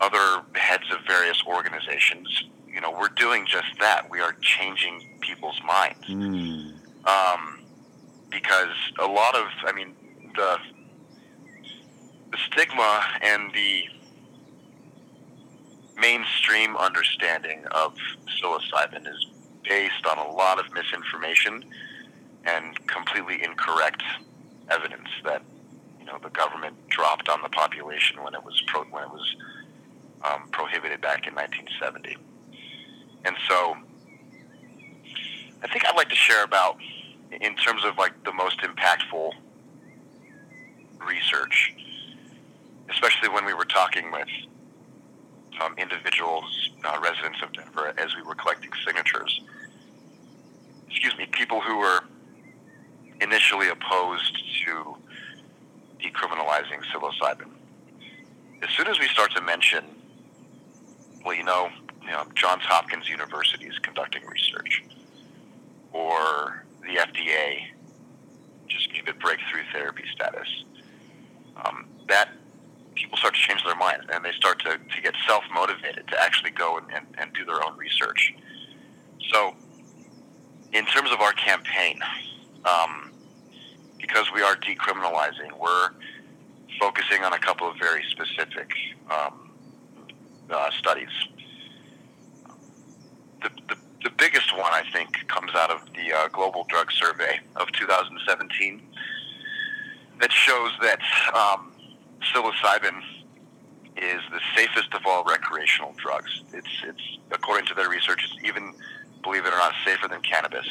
other 0.00 0.42
heads 0.54 0.84
of 0.92 0.98
various 1.06 1.42
organizations, 1.46 2.44
you 2.68 2.80
know, 2.80 2.90
we're 2.90 3.08
doing 3.08 3.46
just 3.46 3.78
that. 3.80 4.08
We 4.10 4.20
are 4.20 4.34
changing 4.40 5.18
people's 5.20 5.60
minds. 5.66 6.06
Mm. 6.08 6.74
Um, 7.06 7.60
because 8.30 8.74
a 8.98 9.06
lot 9.06 9.34
of, 9.34 9.46
I 9.64 9.72
mean, 9.72 9.94
the 10.36 10.58
the 12.30 12.38
stigma 12.50 13.02
and 13.22 13.52
the 13.54 13.84
mainstream 15.98 16.76
understanding 16.76 17.64
of 17.72 17.94
psilocybin 18.28 19.08
is 19.08 19.26
based 19.64 20.06
on 20.06 20.18
a 20.18 20.30
lot 20.30 20.58
of 20.58 20.72
misinformation 20.72 21.64
and 22.44 22.86
completely 22.86 23.42
incorrect 23.42 24.02
evidence 24.70 25.08
that 25.24 25.42
you 25.98 26.04
know 26.04 26.18
the 26.22 26.30
government 26.30 26.76
dropped 26.88 27.28
on 27.28 27.42
the 27.42 27.48
population 27.48 28.22
when 28.22 28.34
it 28.34 28.44
was 28.44 28.62
pro- 28.66 28.84
when 28.84 29.04
it 29.04 29.10
was 29.10 29.36
um, 30.24 30.48
prohibited 30.50 31.00
back 31.00 31.26
in 31.26 31.34
1970. 31.34 32.16
And 33.24 33.36
so 33.48 33.76
I 35.62 35.68
think 35.68 35.86
I'd 35.86 35.96
like 35.96 36.08
to 36.08 36.16
share 36.16 36.44
about, 36.44 36.78
in 37.40 37.54
terms 37.56 37.84
of 37.84 37.98
like 37.98 38.24
the 38.24 38.32
most 38.32 38.60
impactful 38.60 39.32
research, 41.06 41.74
especially 42.90 43.28
when 43.28 43.44
we 43.44 43.54
were 43.54 43.64
talking 43.64 44.10
with 44.12 44.28
um, 45.60 45.74
individuals, 45.78 46.70
uh, 46.84 46.98
residents 47.02 47.40
of 47.42 47.52
Denver, 47.52 47.92
as 47.98 48.14
we 48.14 48.22
were 48.22 48.34
collecting 48.34 48.70
signatures. 48.86 49.40
Excuse 50.88 51.16
me, 51.18 51.26
people 51.26 51.60
who 51.60 51.78
were 51.78 52.00
initially 53.20 53.68
opposed 53.68 54.40
to 54.64 54.96
decriminalizing 56.00 56.80
psilocybin. 56.92 57.50
As 58.62 58.70
soon 58.70 58.86
as 58.86 58.98
we 58.98 59.08
start 59.08 59.32
to 59.34 59.40
mention, 59.40 59.84
well, 61.24 61.34
you 61.34 61.44
know, 61.44 61.68
you 62.02 62.10
know, 62.10 62.24
Johns 62.48 62.64
Hopkins 62.64 63.08
University 63.10 63.66
is 63.66 63.78
conducting 63.80 64.24
research, 64.24 64.82
or 65.92 66.64
the 66.80 66.96
FDA 66.96 67.66
just 68.68 68.90
gave 68.90 69.06
it 69.06 69.20
breakthrough 69.20 69.64
therapy 69.70 70.04
status. 70.14 70.48
Um, 71.62 71.84
that 72.08 72.30
people 72.94 73.18
start 73.18 73.34
to 73.34 73.40
change 73.40 73.62
their 73.64 73.76
mind 73.76 74.04
and 74.14 74.24
they 74.24 74.32
start 74.32 74.60
to, 74.60 74.78
to 74.78 75.02
get 75.02 75.14
self 75.26 75.44
motivated 75.52 76.08
to 76.08 76.22
actually 76.22 76.52
go 76.52 76.78
and, 76.78 76.86
and, 76.94 77.06
and 77.18 77.34
do 77.34 77.44
their 77.44 77.62
own 77.62 77.76
research. 77.76 78.32
So, 79.30 79.54
in 80.72 80.86
terms 80.86 81.10
of 81.12 81.20
our 81.20 81.32
campaign, 81.32 82.00
um, 82.64 83.12
because 84.00 84.32
we 84.34 84.40
are 84.40 84.56
decriminalizing, 84.56 85.52
we're 85.60 85.90
focusing 86.80 87.24
on 87.24 87.34
a 87.34 87.38
couple 87.38 87.68
of 87.68 87.76
very 87.78 88.04
specific 88.10 88.70
um, 89.10 89.50
uh, 90.48 90.70
studies. 90.78 91.10
The, 93.42 93.50
the, 93.68 93.76
the 94.04 94.10
biggest 94.10 94.56
one, 94.56 94.72
I 94.72 94.82
think, 94.92 95.26
comes 95.28 95.54
out 95.54 95.70
of 95.70 95.82
the 95.94 96.12
uh, 96.12 96.28
Global 96.28 96.64
Drug 96.68 96.90
Survey 96.92 97.40
of 97.56 97.70
2017 97.72 98.82
that 100.20 100.32
shows 100.32 100.72
that 100.82 101.00
um, 101.34 101.72
psilocybin 102.22 103.00
is 103.96 104.20
the 104.30 104.40
safest 104.56 104.94
of 104.94 105.02
all 105.06 105.24
recreational 105.24 105.94
drugs. 105.96 106.42
It's, 106.52 106.68
it's 106.84 107.18
according 107.30 107.66
to 107.66 107.74
their 107.74 107.88
research, 107.88 108.24
it's 108.24 108.44
even, 108.44 108.74
believe 109.22 109.44
it 109.44 109.52
or 109.52 109.58
not, 109.58 109.74
safer 109.84 110.08
than 110.08 110.20
cannabis. 110.22 110.66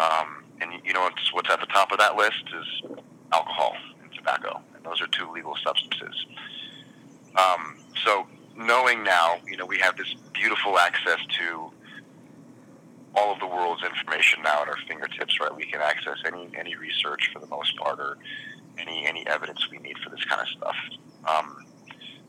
Um, 0.00 0.44
and 0.60 0.72
you 0.84 0.92
know 0.92 1.02
what's, 1.02 1.32
what's 1.32 1.50
at 1.50 1.60
the 1.60 1.66
top 1.66 1.92
of 1.92 1.98
that 1.98 2.16
list 2.16 2.44
is 2.58 2.98
alcohol 3.32 3.74
and 4.02 4.12
tobacco, 4.12 4.60
and 4.74 4.84
those 4.84 5.00
are 5.00 5.06
two 5.08 5.30
legal 5.32 5.56
substances. 5.62 6.26
Um, 7.36 7.78
so 8.04 8.26
knowing 8.56 9.02
now, 9.02 9.36
you 9.46 9.56
know, 9.56 9.66
we 9.66 9.78
have 9.78 9.96
this 9.96 10.14
beautiful 10.32 10.78
access 10.78 11.18
to 11.38 11.70
all 13.14 13.32
of 13.32 13.40
the 13.40 13.46
world's 13.46 13.82
information 13.82 14.42
now 14.42 14.62
at 14.62 14.68
our 14.68 14.78
fingertips, 14.88 15.38
right? 15.40 15.54
We 15.54 15.66
can 15.66 15.80
access 15.80 16.16
any 16.26 16.48
any 16.56 16.76
research 16.76 17.30
for 17.32 17.40
the 17.40 17.46
most 17.46 17.76
part, 17.76 18.00
or 18.00 18.16
any 18.78 19.06
any 19.06 19.26
evidence 19.26 19.70
we 19.70 19.78
need 19.78 19.98
for 19.98 20.10
this 20.10 20.24
kind 20.24 20.40
of 20.40 20.48
stuff. 20.48 20.76
Um, 21.28 21.66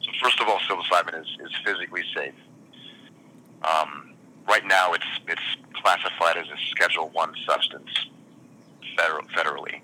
so 0.02 0.12
first 0.22 0.40
of 0.42 0.48
all, 0.48 0.60
psilocybin 0.60 1.20
is, 1.22 1.28
is 1.46 1.52
physically 1.64 2.04
safe. 2.16 2.34
Um, 3.64 4.14
right 4.48 4.66
now, 4.66 4.94
it's 4.94 5.06
it's 5.28 5.58
classified 5.82 6.38
as 6.38 6.48
a 6.48 6.58
Schedule 6.72 7.10
One 7.10 7.34
substance 7.48 7.90
federal, 8.98 9.24
federally, 9.28 9.82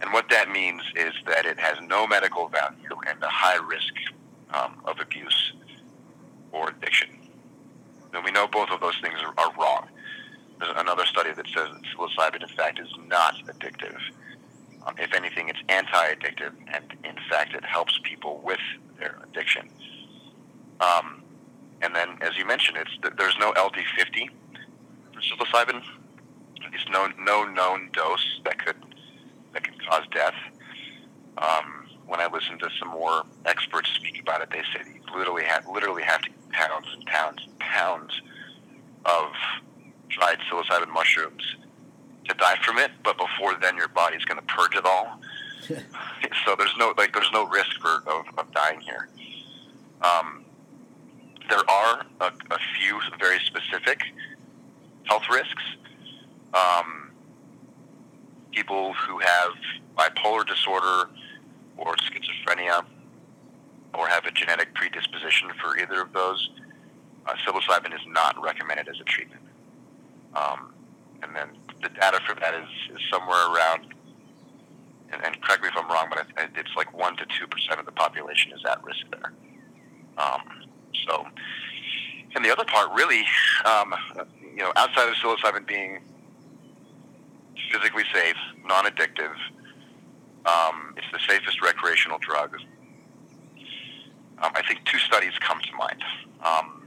and 0.00 0.12
what 0.12 0.28
that 0.30 0.48
means 0.48 0.82
is 0.94 1.12
that 1.26 1.44
it 1.44 1.58
has 1.58 1.76
no 1.88 2.06
medical 2.06 2.48
value 2.48 2.96
and 3.08 3.22
a 3.22 3.28
high 3.28 3.58
risk 3.66 3.92
um, 4.54 4.80
of 4.84 5.00
abuse 5.00 5.52
or 6.52 6.70
addiction. 6.70 7.08
And 8.12 8.24
we 8.24 8.30
know 8.30 8.46
both 8.46 8.70
of 8.70 8.80
those 8.80 8.96
things 9.02 9.16
are, 9.22 9.34
are 9.38 9.52
wrong. 9.58 9.88
There's 10.60 10.72
another 10.76 11.04
study 11.04 11.32
that 11.32 11.46
says 11.48 11.68
that 11.72 11.82
psilocybin, 11.82 12.42
in 12.42 12.56
fact, 12.56 12.78
is 12.78 12.88
not 13.08 13.34
addictive. 13.46 13.98
Um, 14.86 14.94
if 14.98 15.12
anything, 15.14 15.48
it's 15.48 15.58
anti-addictive, 15.68 16.52
and 16.72 16.84
in 17.04 17.16
fact, 17.28 17.54
it 17.54 17.64
helps 17.64 17.98
people 18.02 18.40
with 18.44 18.60
their 18.98 19.18
addiction. 19.24 19.68
Um, 20.80 21.22
and 21.82 21.94
then, 21.94 22.18
as 22.20 22.36
you 22.36 22.46
mentioned, 22.46 22.78
it's 22.78 23.16
there's 23.16 23.36
no 23.40 23.52
LD50 23.52 24.28
for 25.12 25.20
psilocybin. 25.20 25.82
There's 26.70 26.86
no 26.90 27.08
no 27.18 27.44
known 27.44 27.90
dose 27.92 28.40
that 28.44 28.64
could 28.64 28.76
that 29.52 29.64
can 29.64 29.74
cause 29.88 30.04
death. 30.12 30.34
Um, 31.38 31.88
when 32.06 32.20
I 32.20 32.26
listened 32.26 32.60
to 32.60 32.68
some 32.78 32.88
more 32.88 33.24
experts 33.44 33.93
it, 34.44 34.50
they 34.50 34.62
say 34.72 34.90
you 34.92 35.00
literally 35.16 35.44
have 35.44 35.66
literally 35.66 36.02
have 36.02 36.20
to 36.22 36.30
pounds 36.50 36.86
and 36.92 37.04
pounds 37.06 37.40
and 37.44 37.58
pounds 37.58 38.20
of 39.04 39.30
dried 40.08 40.38
psilocybin 40.50 40.92
mushrooms 40.92 41.56
to 42.28 42.34
die 42.34 42.56
from 42.64 42.78
it, 42.78 42.90
but 43.02 43.18
before 43.18 43.54
then 43.60 43.76
your 43.76 43.88
body's 43.88 44.24
going 44.24 44.38
to 44.38 44.46
purge 44.46 44.74
it 44.76 44.86
all. 44.86 45.20
so 46.44 46.54
there's 46.56 46.74
no 46.78 46.94
like 46.96 47.12
there's 47.12 47.30
no 47.32 47.46
risk 47.48 47.80
for 47.80 48.02
of, 48.06 48.26
of 48.38 48.52
dying 48.52 48.80
here. 48.80 49.08
Um, 50.02 50.44
there 51.48 51.68
are 51.68 52.06
a, 52.20 52.26
a, 52.26 52.58
few 52.78 53.00
very 53.18 53.38
specific 53.40 54.00
health 55.04 55.24
risks. 55.30 55.62
Um, 56.52 57.10
people 58.52 58.94
who 58.94 59.18
have 59.18 59.52
bipolar 59.96 60.46
disorder 60.46 61.10
or 61.76 61.94
schizophrenia 61.96 62.84
or 63.94 64.08
have 64.08 64.24
a 64.24 64.30
genetic 64.30 64.74
predisposition 64.74 65.48
for 65.60 65.78
either 65.78 66.00
of 66.00 66.12
those, 66.12 66.50
uh, 67.26 67.34
psilocybin 67.46 67.94
is 67.94 68.00
not 68.08 68.40
recommended 68.42 68.88
as 68.88 69.00
a 69.00 69.04
treatment. 69.04 69.42
Um, 70.34 70.74
and 71.22 71.34
then 71.34 71.48
the 71.82 71.88
data 71.88 72.20
for 72.26 72.34
that 72.40 72.54
is, 72.54 72.96
is 72.96 73.00
somewhere 73.10 73.46
around, 73.54 73.94
and, 75.12 75.24
and 75.24 75.40
correct 75.42 75.62
me 75.62 75.68
if 75.68 75.76
I'm 75.76 75.88
wrong, 75.88 76.06
but 76.10 76.26
it's 76.56 76.76
like 76.76 76.92
1% 76.92 77.16
to 77.18 77.24
2% 77.24 77.78
of 77.78 77.86
the 77.86 77.92
population 77.92 78.52
is 78.52 78.64
at 78.68 78.82
risk 78.84 79.04
there. 79.10 79.32
Um, 80.18 80.42
so, 81.06 81.26
and 82.34 82.44
the 82.44 82.50
other 82.50 82.64
part 82.64 82.90
really, 82.92 83.24
um, 83.64 83.94
you 84.42 84.62
know, 84.62 84.72
outside 84.76 85.08
of 85.08 85.14
psilocybin 85.14 85.66
being 85.66 86.00
physically 87.72 88.04
safe, 88.12 88.36
non-addictive, 88.66 89.34
um, 90.46 90.94
it's 90.96 91.06
the 91.12 91.20
safest 91.26 91.62
recreational 91.62 92.18
drug. 92.18 92.56
Um, 94.44 94.52
I 94.54 94.62
think 94.62 94.84
two 94.84 94.98
studies 94.98 95.32
come 95.40 95.58
to 95.60 95.76
mind. 95.76 96.02
Um, 96.44 96.82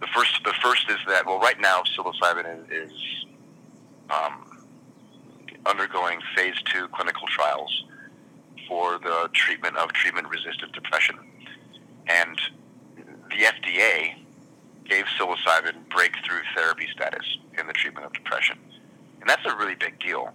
the 0.00 0.06
first, 0.08 0.40
the 0.44 0.52
first 0.62 0.90
is 0.90 0.98
that 1.08 1.24
well, 1.24 1.38
right 1.38 1.58
now 1.58 1.82
psilocybin 1.96 2.44
is, 2.70 2.90
is 2.90 3.26
um, 4.10 4.66
undergoing 5.64 6.20
phase 6.34 6.54
two 6.64 6.88
clinical 6.88 7.26
trials 7.28 7.84
for 8.68 8.98
the 8.98 9.30
treatment 9.32 9.76
of 9.76 9.92
treatment-resistant 9.92 10.72
depression, 10.72 11.16
and 12.08 12.38
the 13.30 13.44
FDA 13.44 14.16
gave 14.84 15.06
psilocybin 15.18 15.88
breakthrough 15.88 16.42
therapy 16.54 16.88
status 16.92 17.38
in 17.58 17.66
the 17.66 17.72
treatment 17.72 18.04
of 18.04 18.12
depression, 18.12 18.58
and 19.20 19.30
that's 19.30 19.46
a 19.46 19.56
really 19.56 19.76
big 19.76 19.98
deal. 20.00 20.30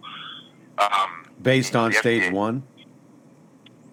Um, 0.79 1.25
based 1.43 1.75
on 1.75 1.91
stage 1.93 2.23
FDA, 2.23 2.31
one. 2.31 2.63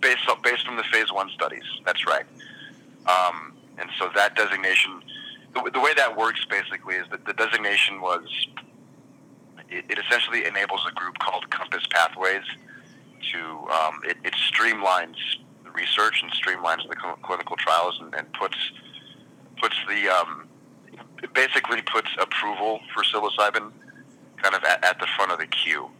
Based 0.00 0.20
based 0.44 0.68
on 0.68 0.76
the 0.76 0.84
phase 0.84 1.12
one 1.12 1.28
studies, 1.30 1.64
that's 1.84 2.06
right. 2.06 2.24
Um, 3.06 3.54
and 3.78 3.88
so 3.98 4.10
that 4.14 4.36
designation 4.36 5.02
the, 5.54 5.70
the 5.70 5.80
way 5.80 5.92
that 5.96 6.16
works 6.16 6.44
basically 6.44 6.96
is 6.96 7.06
that 7.10 7.24
the 7.24 7.32
designation 7.32 8.00
was 8.00 8.28
it, 9.70 9.84
it 9.88 9.98
essentially 9.98 10.44
enables 10.46 10.80
a 10.88 10.92
group 10.94 11.18
called 11.18 11.48
Compass 11.50 11.86
Pathways 11.90 12.44
to 13.32 13.38
um, 13.70 14.00
it, 14.04 14.16
it 14.24 14.34
streamlines 14.34 15.16
the 15.64 15.70
research 15.70 16.22
and 16.22 16.32
streamlines 16.32 16.88
the 16.88 16.96
cl- 17.00 17.18
clinical 17.22 17.56
trials 17.56 17.98
and, 18.00 18.14
and 18.14 18.32
puts 18.32 18.56
puts 19.60 19.76
the 19.88 20.08
um, 20.08 20.46
it 21.22 21.32
basically 21.34 21.82
puts 21.82 22.08
approval 22.20 22.80
for 22.94 23.02
psilocybin 23.02 23.72
kind 24.36 24.54
of 24.54 24.62
at, 24.64 24.84
at, 24.84 25.00
the 25.00 25.06
front 25.16 25.32
of 25.32 25.38
the 25.38 25.46
queue 25.46 25.90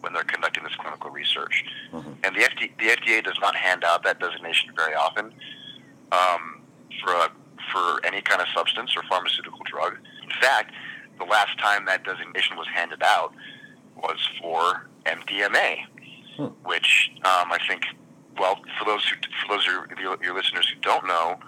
when 0.00 0.12
they're 0.12 0.24
conducting 0.24 0.64
this 0.64 0.74
clinical 0.76 1.10
research. 1.10 1.64
Mm-hmm. 1.92 2.12
And 2.24 2.36
the, 2.36 2.40
FD, 2.40 2.78
the 2.78 2.86
FDA 2.86 3.22
does 3.22 3.38
not 3.40 3.54
hand 3.54 3.84
out 3.84 4.02
that 4.04 4.18
designation 4.18 4.70
very 4.74 4.94
often 4.94 5.32
um, 6.12 6.62
for 7.02 7.12
a 7.12 7.30
for 7.72 8.04
any 8.04 8.20
kind 8.20 8.40
of 8.40 8.48
substance 8.54 8.96
or 8.96 9.02
pharmaceutical 9.08 9.60
drug. 9.64 9.98
In 10.22 10.30
fact, 10.40 10.72
the 11.18 11.24
last 11.24 11.58
time 11.58 11.84
that 11.86 12.04
designation 12.04 12.56
was 12.56 12.66
handed 12.74 13.02
out 13.02 13.32
was 13.96 14.18
for 14.40 14.88
MDMA, 15.04 15.76
hmm. 16.36 16.44
which 16.64 17.10
um, 17.18 17.52
I 17.52 17.58
think, 17.68 17.84
well, 18.38 18.60
for 18.78 18.84
those 18.84 19.06
who, 19.06 19.16
for 19.42 19.56
those 19.56 19.66
of 19.68 19.98
your, 19.98 20.16
your 20.22 20.34
listeners 20.34 20.68
who 20.68 20.80
don't 20.80 21.06
know, 21.06 21.38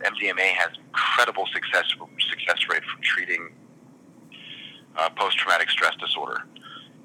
MDMA 0.00 0.48
has 0.54 0.70
incredible 0.86 1.46
success 1.52 1.84
success 2.28 2.68
rate 2.68 2.82
for 2.82 3.00
treating 3.02 3.50
uh, 4.96 5.08
post 5.10 5.38
traumatic 5.38 5.70
stress 5.70 5.94
disorder, 5.96 6.42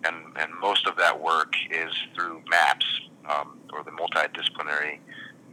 and 0.05 0.15
and 0.37 0.51
most 0.61 0.87
of 0.87 0.95
that 0.97 1.21
work 1.21 1.53
is 1.71 1.91
through 2.15 2.41
MAPS 2.49 2.85
um, 3.29 3.59
or 3.73 3.83
the 3.83 3.91
Multidisciplinary 3.91 4.99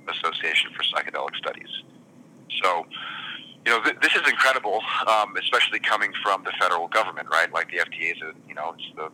Association 0.08 0.70
for 0.76 0.82
Psychedelic 0.82 1.36
Studies. 1.36 1.82
So, 2.62 2.86
you 3.64 3.72
know, 3.72 3.82
th- 3.82 3.96
this 4.00 4.14
is 4.14 4.28
incredible, 4.28 4.80
um, 5.06 5.36
especially 5.36 5.80
coming 5.80 6.12
from 6.22 6.44
the 6.44 6.52
federal 6.60 6.88
government, 6.88 7.28
right? 7.30 7.52
Like 7.52 7.70
the 7.70 7.78
FDA 7.78 8.12
is, 8.12 8.22
a, 8.22 8.32
you 8.48 8.54
know, 8.54 8.74
it's 8.78 8.96
the 8.96 9.10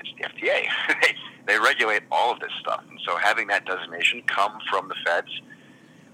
it's 0.00 0.12
the 0.18 0.24
FDA. 0.24 0.66
they, 1.02 1.14
they 1.46 1.58
regulate 1.58 2.02
all 2.10 2.32
of 2.32 2.40
this 2.40 2.52
stuff, 2.60 2.82
and 2.90 2.98
so 3.06 3.16
having 3.16 3.46
that 3.48 3.64
designation 3.66 4.22
come 4.26 4.58
from 4.70 4.88
the 4.88 4.96
feds, 5.06 5.30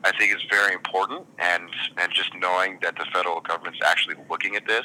I 0.04 0.16
think, 0.16 0.34
is 0.34 0.42
very 0.50 0.74
important. 0.74 1.26
And 1.38 1.68
and 1.96 2.12
just 2.12 2.30
knowing 2.34 2.78
that 2.82 2.96
the 2.96 3.06
federal 3.12 3.40
government's 3.40 3.80
actually 3.84 4.16
looking 4.28 4.56
at 4.56 4.66
this 4.66 4.84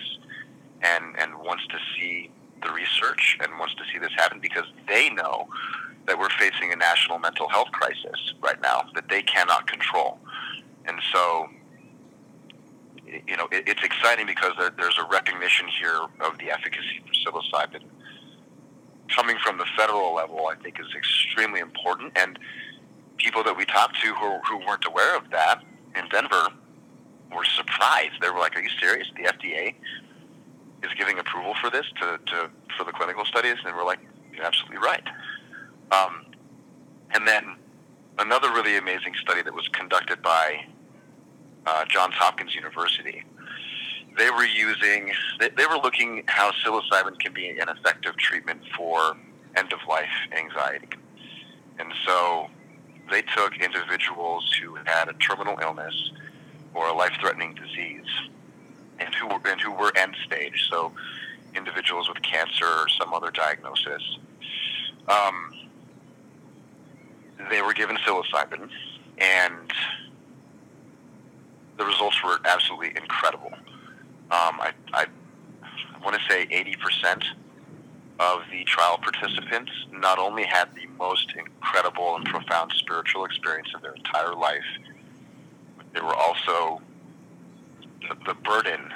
and 0.81 1.17
and 1.19 1.35
wants 1.37 1.67
to 1.67 1.77
see 1.95 2.31
the 2.65 2.73
research 2.73 3.37
and 3.41 3.57
wants 3.59 3.75
to 3.75 3.83
see 3.91 3.99
this 3.99 4.11
happen 4.17 4.39
because 4.39 4.65
they 4.87 5.09
know 5.09 5.47
that 6.07 6.17
we're 6.17 6.29
facing 6.29 6.71
a 6.71 6.75
national 6.75 7.19
mental 7.19 7.47
health 7.49 7.71
crisis 7.71 8.33
right 8.41 8.61
now 8.61 8.83
that 8.93 9.07
they 9.09 9.21
cannot 9.21 9.67
control. 9.67 10.19
And 10.85 10.99
so, 11.11 11.47
you 13.05 13.37
know, 13.37 13.47
it, 13.51 13.67
it's 13.67 13.83
exciting 13.83 14.25
because 14.25 14.53
there, 14.57 14.71
there's 14.77 14.97
a 14.99 15.07
recognition 15.11 15.67
here 15.79 15.99
of 16.21 16.37
the 16.37 16.51
efficacy 16.51 17.01
for 17.05 17.13
psilocybin. 17.31 17.83
Coming 19.15 19.37
from 19.43 19.57
the 19.57 19.65
federal 19.77 20.13
level, 20.15 20.47
I 20.47 20.55
think, 20.55 20.79
is 20.79 20.87
extremely 20.95 21.59
important. 21.59 22.17
And 22.17 22.39
people 23.17 23.43
that 23.43 23.55
we 23.55 23.65
talked 23.65 23.99
to 24.01 24.13
who, 24.13 24.39
who 24.47 24.59
weren't 24.65 24.85
aware 24.85 25.15
of 25.15 25.29
that 25.31 25.63
in 25.95 26.07
Denver 26.09 26.47
were 27.35 27.45
surprised. 27.45 28.13
They 28.21 28.29
were 28.29 28.39
like, 28.39 28.55
"Are 28.55 28.61
you 28.61 28.69
serious? 28.79 29.07
The 29.15 29.23
FDA 29.23 29.75
is 30.85 30.93
giving 30.97 31.19
approval 31.19 31.53
for 31.61 31.69
this 31.69 31.85
to, 31.99 32.19
to 32.27 32.49
for 32.77 32.83
the 32.83 32.91
clinical 32.91 33.25
studies?" 33.25 33.57
And 33.65 33.75
we're 33.75 33.85
like, 33.85 33.99
"You're 34.33 34.45
absolutely 34.45 34.77
right." 34.77 35.03
Um, 35.91 36.25
and 37.13 37.27
then 37.27 37.55
another 38.19 38.49
really 38.51 38.77
amazing 38.77 39.13
study 39.21 39.41
that 39.41 39.53
was 39.53 39.67
conducted 39.69 40.21
by 40.21 40.65
uh, 41.65 41.85
Johns 41.85 42.13
Hopkins 42.15 42.55
University. 42.55 43.23
They 44.17 44.29
were 44.29 44.45
using, 44.45 45.11
they, 45.39 45.49
they 45.49 45.65
were 45.65 45.77
looking 45.77 46.23
how 46.27 46.51
psilocybin 46.51 47.19
can 47.19 47.33
be 47.33 47.49
an 47.49 47.67
effective 47.69 48.15
treatment 48.17 48.61
for 48.75 49.17
end 49.55 49.73
of 49.73 49.79
life 49.87 50.09
anxiety. 50.37 50.89
And 51.79 51.91
so 52.05 52.47
they 53.11 53.21
took 53.21 53.57
individuals 53.57 54.49
who 54.61 54.75
had 54.85 55.09
a 55.09 55.13
terminal 55.13 55.59
illness 55.61 56.11
or 56.73 56.87
a 56.87 56.93
life 56.93 57.13
threatening 57.19 57.55
disease 57.55 58.05
and 58.99 59.13
who 59.15 59.27
were, 59.27 59.39
and 59.45 59.59
who 59.61 59.71
were 59.71 59.91
end 59.97 60.15
stage, 60.25 60.67
so 60.69 60.91
individuals 61.55 62.07
with 62.07 62.21
cancer 62.21 62.65
or 62.65 62.87
some 62.89 63.13
other 63.13 63.31
diagnosis. 63.31 64.17
Um, 65.07 65.53
they 67.49 67.61
were 67.61 67.73
given 67.73 67.97
psilocybin, 67.97 68.69
and 69.17 69.73
the 71.77 71.85
results 71.85 72.21
were 72.23 72.39
absolutely 72.45 72.89
incredible. 72.95 73.51
Um, 74.31 74.59
I, 74.59 74.73
I 74.93 75.05
want 76.03 76.15
to 76.15 76.21
say 76.29 76.45
80% 76.47 77.23
of 78.19 78.41
the 78.49 78.63
trial 78.63 78.97
participants 78.97 79.71
not 79.91 80.17
only 80.17 80.43
had 80.43 80.73
the 80.73 80.87
most 80.97 81.33
incredible 81.37 82.15
and 82.15 82.25
profound 82.25 82.71
spiritual 82.77 83.25
experience 83.25 83.69
of 83.75 83.81
their 83.81 83.93
entire 83.93 84.33
life, 84.33 84.63
but 85.77 85.85
they 85.93 86.01
were 86.01 86.15
also 86.15 86.81
the, 88.25 88.33
burden, 88.33 88.93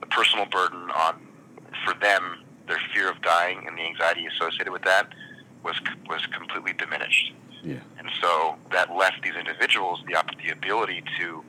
the 0.00 0.06
personal 0.06 0.46
burden 0.46 0.90
on 0.90 1.20
for 1.84 1.94
them, 2.00 2.38
their 2.66 2.80
fear 2.92 3.10
of 3.10 3.20
dying 3.22 3.64
and 3.66 3.76
the 3.76 3.82
anxiety 3.82 4.26
associated 4.26 4.72
with 4.72 4.82
that 4.82 5.08
was 5.64 5.76
was 6.08 6.24
completely 6.26 6.72
diminished. 6.72 7.32
Yeah. 7.62 7.80
And 7.98 8.08
so 8.20 8.56
that 8.70 8.94
left 8.94 9.22
these 9.22 9.34
individuals 9.34 10.00
the, 10.06 10.16
the 10.44 10.50
ability 10.50 11.02
to 11.18 11.42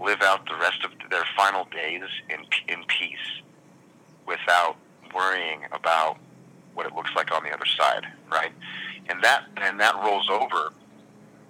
live 0.00 0.22
out 0.22 0.46
the 0.46 0.56
rest 0.56 0.84
of 0.84 0.90
their 1.10 1.24
final 1.36 1.66
days 1.66 2.02
in, 2.28 2.40
in 2.68 2.84
peace 2.86 3.42
without 4.26 4.76
worrying 5.14 5.60
about 5.72 6.16
what 6.74 6.86
it 6.86 6.94
looks 6.94 7.10
like 7.14 7.30
on 7.32 7.42
the 7.44 7.50
other 7.50 7.66
side, 7.66 8.06
right? 8.30 8.52
And 9.08 9.22
that 9.22 9.44
and 9.58 9.78
that 9.80 9.94
rolls 9.96 10.28
over. 10.30 10.72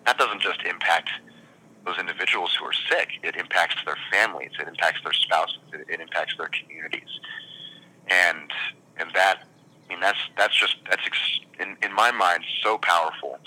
That 0.05 0.19
doesn't 0.19 0.41
just 0.43 0.63
impact 0.63 1.11
those 1.85 1.99
individuals 1.99 2.55
who 2.55 2.65
are 2.65 2.73
sick. 2.73 3.11
It 3.23 3.37
impacts 3.37 3.77
their 3.85 3.97
families. 4.11 4.53
It 4.61 4.69
impacts 4.69 5.03
their 5.03 5.13
spouses. 5.13 5.59
It, 5.73 5.87
it 5.89 6.01
impacts 6.01 6.37
their 6.37 6.49
communities. 6.49 7.21
And 8.09 8.51
and 8.99 9.11
that 9.15 9.45
I 9.87 9.89
mean 9.89 10.01
that's 10.01 10.19
that's 10.37 10.55
just 10.59 10.77
that's 10.89 11.03
ex- 11.07 11.41
in 11.59 11.77
in 11.83 11.93
my 11.93 12.11
mind 12.11 12.45
so 12.63 12.79
powerful 12.79 13.39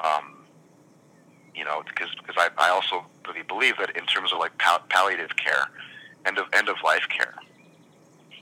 um, 0.00 0.36
you 1.54 1.64
know, 1.64 1.82
because 1.86 2.08
because 2.16 2.36
I, 2.36 2.48
I 2.58 2.70
also 2.70 3.04
really 3.26 3.42
believe 3.42 3.78
that 3.78 3.96
in 3.96 4.04
terms 4.06 4.32
of 4.32 4.38
like 4.38 4.56
pal- 4.58 4.84
palliative 4.88 5.36
care, 5.36 5.70
end 6.26 6.38
of 6.38 6.46
end 6.52 6.68
of 6.68 6.76
life 6.84 7.06
care, 7.08 7.34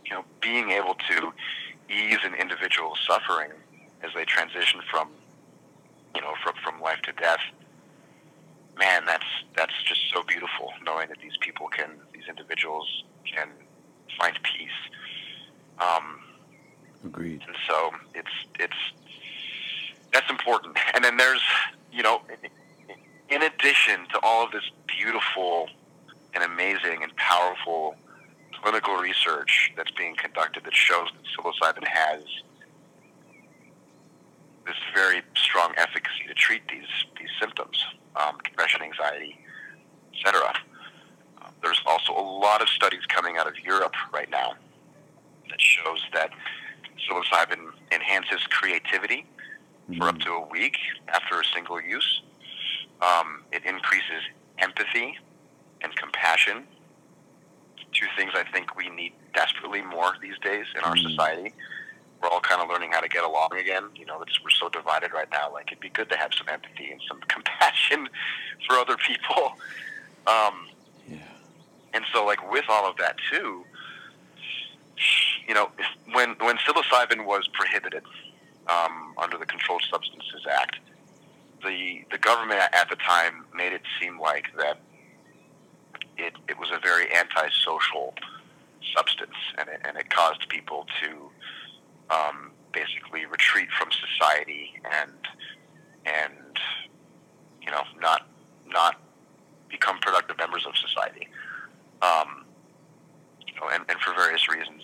you 0.04 0.12
know, 0.12 0.24
being 0.40 0.70
able 0.70 0.94
to 0.94 1.32
ease 1.90 2.18
an 2.24 2.34
individual's 2.34 2.98
suffering 3.06 3.50
as 4.02 4.10
they 4.14 4.24
transition 4.24 4.80
from, 4.90 5.08
you 6.14 6.20
know, 6.20 6.34
from 6.42 6.54
from 6.62 6.80
life 6.80 7.00
to 7.02 7.12
death. 7.12 7.40
Man, 8.78 9.04
that's 9.06 9.24
that's 9.54 9.82
just 9.84 10.00
so 10.12 10.22
beautiful 10.22 10.72
knowing 10.84 11.08
that 11.08 11.18
these 11.20 11.36
people 11.40 11.68
can, 11.68 11.90
these 12.12 12.24
individuals 12.28 13.04
can 13.24 13.48
find 14.18 14.38
peace. 14.42 14.70
Um, 15.78 16.20
Agreed. 17.04 17.42
and 17.46 17.56
so 17.68 17.90
it's 18.14 18.30
it's 18.58 18.76
that's 20.12 20.30
important. 20.30 20.76
And 20.94 21.04
then 21.04 21.16
there's, 21.16 21.42
you 21.92 22.02
know, 22.02 22.22
in 23.28 23.42
addition 23.42 24.06
to 24.12 24.20
all 24.22 24.44
of 24.44 24.52
this 24.52 24.70
beautiful 24.86 25.68
and 26.34 26.44
amazing 26.44 27.02
and 27.02 27.14
powerful 27.16 27.96
clinical 28.62 28.96
research 28.96 29.72
that's 29.76 29.90
being 29.92 30.14
conducted 30.16 30.64
that 30.64 30.74
shows 30.74 31.08
that 31.12 31.44
psilocybin 31.44 31.86
has 31.86 32.22
this 34.66 34.76
very 34.94 35.22
strong 35.36 35.72
efficacy 35.76 36.24
to 36.28 36.34
treat 36.34 36.62
these 36.68 36.86
these 37.18 37.30
symptoms, 37.40 37.84
um, 38.16 38.36
depression, 38.44 38.82
anxiety, 38.82 39.38
etc. 40.14 40.52
Uh, 41.40 41.48
there's 41.62 41.80
also 41.86 42.12
a 42.12 42.22
lot 42.22 42.62
of 42.62 42.68
studies 42.68 43.04
coming 43.08 43.36
out 43.36 43.46
of 43.46 43.58
Europe 43.64 43.94
right 44.12 44.30
now 44.30 44.54
that 45.50 45.60
shows 45.60 46.00
that 46.14 46.30
psilocybin 47.08 47.70
enhances 47.90 48.40
creativity 48.48 49.26
for 49.98 50.08
up 50.08 50.18
to 50.20 50.30
a 50.30 50.46
week 50.48 50.76
after 51.08 51.40
a 51.40 51.44
single 51.54 51.80
use. 51.80 52.22
Um, 53.02 53.42
it 53.52 53.64
increases 53.66 54.22
empathy 54.58 55.18
and 55.82 55.94
compassion. 55.96 56.64
Two 57.92 58.06
things 58.16 58.30
I 58.34 58.44
think 58.52 58.76
we 58.76 58.88
need 58.88 59.12
desperately 59.34 59.82
more 59.82 60.14
these 60.22 60.38
days 60.38 60.66
in 60.76 60.82
our 60.84 60.94
Mm. 60.94 61.10
society. 61.10 61.52
Kind 62.62 62.70
of 62.70 62.74
learning 62.76 62.92
how 62.92 63.00
to 63.00 63.08
get 63.08 63.24
along 63.24 63.48
again. 63.58 63.84
You 63.96 64.06
know, 64.06 64.22
it's, 64.22 64.40
we're 64.40 64.50
so 64.50 64.68
divided 64.68 65.12
right 65.12 65.26
now. 65.32 65.52
Like, 65.52 65.72
it'd 65.72 65.80
be 65.80 65.88
good 65.88 66.08
to 66.10 66.16
have 66.16 66.30
some 66.32 66.48
empathy 66.48 66.92
and 66.92 67.00
some 67.08 67.18
compassion 67.28 68.08
for 68.68 68.76
other 68.76 68.96
people. 68.96 69.54
Um, 70.28 70.68
Yeah. 71.08 71.16
and 71.92 72.04
so, 72.12 72.24
like 72.24 72.52
with 72.52 72.64
all 72.68 72.88
of 72.88 72.96
that 72.98 73.16
too, 73.32 73.64
you 75.48 75.54
know, 75.54 75.70
when 76.12 76.36
when 76.38 76.56
psilocybin 76.58 77.26
was 77.26 77.48
prohibited 77.52 78.04
um, 78.68 79.14
under 79.18 79.36
the 79.36 79.46
Controlled 79.46 79.82
Substances 79.90 80.46
Act, 80.48 80.76
the 81.64 82.04
the 82.12 82.18
government 82.18 82.60
at 82.60 82.88
the 82.88 82.96
time 82.96 83.44
made 83.52 83.72
it 83.72 83.82
seem 84.00 84.20
like 84.20 84.46
that 84.56 84.78
it 86.16 86.34
it 86.48 86.56
was 86.60 86.70
a 86.70 86.78
very 86.78 87.12
antisocial 87.12 88.14
substance, 88.96 89.34
and 89.58 89.68
it, 89.68 89.80
and 89.84 89.96
it 89.96 90.10
caused 90.10 90.48
people 90.48 90.86
to 91.02 91.28
um, 92.14 92.51
basically 92.72 93.26
retreat 93.26 93.68
from 93.78 93.88
society 93.92 94.80
and 94.84 95.12
and 96.06 96.58
you 97.60 97.70
know 97.70 97.82
not 98.00 98.26
not 98.66 99.00
become 99.68 99.98
productive 99.98 100.36
members 100.38 100.66
of 100.66 100.76
society. 100.76 101.28
Um, 102.02 102.44
you 103.46 103.54
know, 103.54 103.68
and, 103.72 103.84
and 103.88 103.98
for 104.00 104.14
various 104.14 104.48
reasons, 104.48 104.82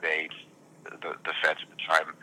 they 0.00 0.28
the, 0.84 1.14
the 1.24 1.32
feds 1.42 1.60
at 1.62 1.70
the 1.70 1.82
time 1.86 2.14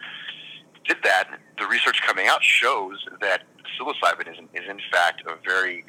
did 0.85 0.97
that. 1.03 1.39
The 1.59 1.67
research 1.67 2.01
coming 2.01 2.27
out 2.27 2.43
shows 2.43 3.05
that 3.21 3.43
psilocybin 3.77 4.31
is, 4.31 4.37
is 4.53 4.69
in 4.69 4.79
fact 4.91 5.23
a 5.27 5.35
very 5.43 5.83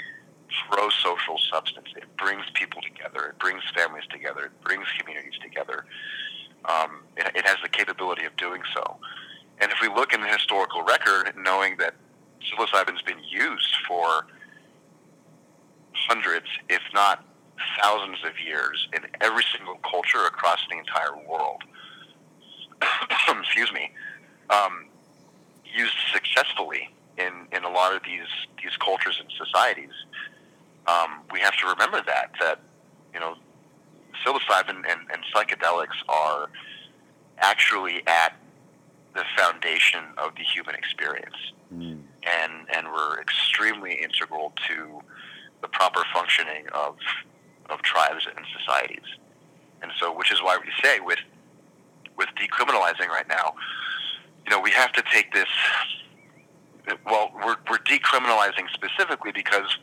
pro-social 0.71 1.39
substance. 1.51 1.89
It 1.97 2.05
brings 2.17 2.45
people 2.55 2.81
together. 2.83 3.27
It 3.27 3.39
brings 3.39 3.63
families 3.77 4.05
together. 4.11 4.47
It 4.47 4.61
brings 4.63 4.87
communities 4.99 5.39
together. 5.43 5.85
Um, 6.65 7.03
it, 7.17 7.31
it 7.35 7.47
has 7.47 7.57
the 7.63 7.69
capability 7.69 8.25
of 8.25 8.37
doing 8.37 8.63
so. 8.75 8.97
And 9.61 9.73
if 9.73 9.79
we 9.81 9.89
look 9.89 10.13
in 10.13 10.21
the 10.21 10.29
historical 10.29 10.83
record, 10.83 11.33
knowing 11.37 11.77
that 11.79 11.95
psilocybin's 12.43 13.03
been 13.03 13.23
used 13.29 13.75
for 13.87 14.27
hundreds, 15.93 16.47
if 16.69 16.83
not 16.95 17.25
thousands 17.83 18.19
of 18.25 18.33
years 18.45 18.89
in 18.93 19.03
every 19.21 19.45
single 19.53 19.77
culture 19.77 20.25
across 20.27 20.61
the 20.71 20.79
entire 20.79 21.17
world. 21.29 21.63
Excuse 23.41 23.73
me. 23.73 23.91
Um, 24.51 24.87
used 25.65 25.97
successfully 26.13 26.91
in, 27.19 27.47
in 27.53 27.65
a 27.65 27.69
lot 27.69 27.95
of 27.95 28.03
these 28.05 28.29
these 28.63 28.77
cultures 28.77 29.21
and 29.21 29.31
societies. 29.37 29.93
Um, 30.87 31.21
we 31.33 31.41
have 31.41 31.57
to 31.57 31.67
remember 31.67 32.03
that 32.07 32.33
that 32.41 32.61
you 33.13 33.21
know 33.21 33.35
psilocybin 34.25 34.77
and, 34.91 35.01
and 35.13 35.23
psychedelics 35.35 35.99
are 36.09 36.49
actually 37.39 38.03
at 38.07 38.35
the 39.19 39.25
foundation 39.43 40.05
of 40.17 40.35
the 40.37 40.43
human 40.55 40.75
experience 40.75 41.37
Mm. 41.75 42.01
and 42.41 42.53
and 42.75 42.87
were 42.89 43.21
extremely 43.21 43.93
integral 44.03 44.55
to 44.69 45.03
the 45.61 45.69
proper 45.69 46.03
functioning 46.15 46.67
of 46.73 46.97
of 47.69 47.83
tribes 47.83 48.27
and 48.35 48.47
societies. 48.59 49.05
And 49.83 49.93
so, 50.01 50.11
which 50.17 50.33
is 50.33 50.41
why 50.43 50.57
we 50.57 50.71
say 50.83 51.01
with 51.01 51.19
with 52.17 52.29
decriminalizing 52.41 53.09
right 53.09 53.29
now, 53.29 53.55
you 54.47 54.51
know, 54.51 54.61
we 54.61 54.71
have 54.71 54.93
to 54.93 55.03
take 55.13 55.33
this. 55.35 55.49
Well, 57.05 57.33
we're 57.45 57.57
we're 57.69 57.85
decriminalizing 57.97 58.67
specifically 58.73 59.33
because 59.33 59.77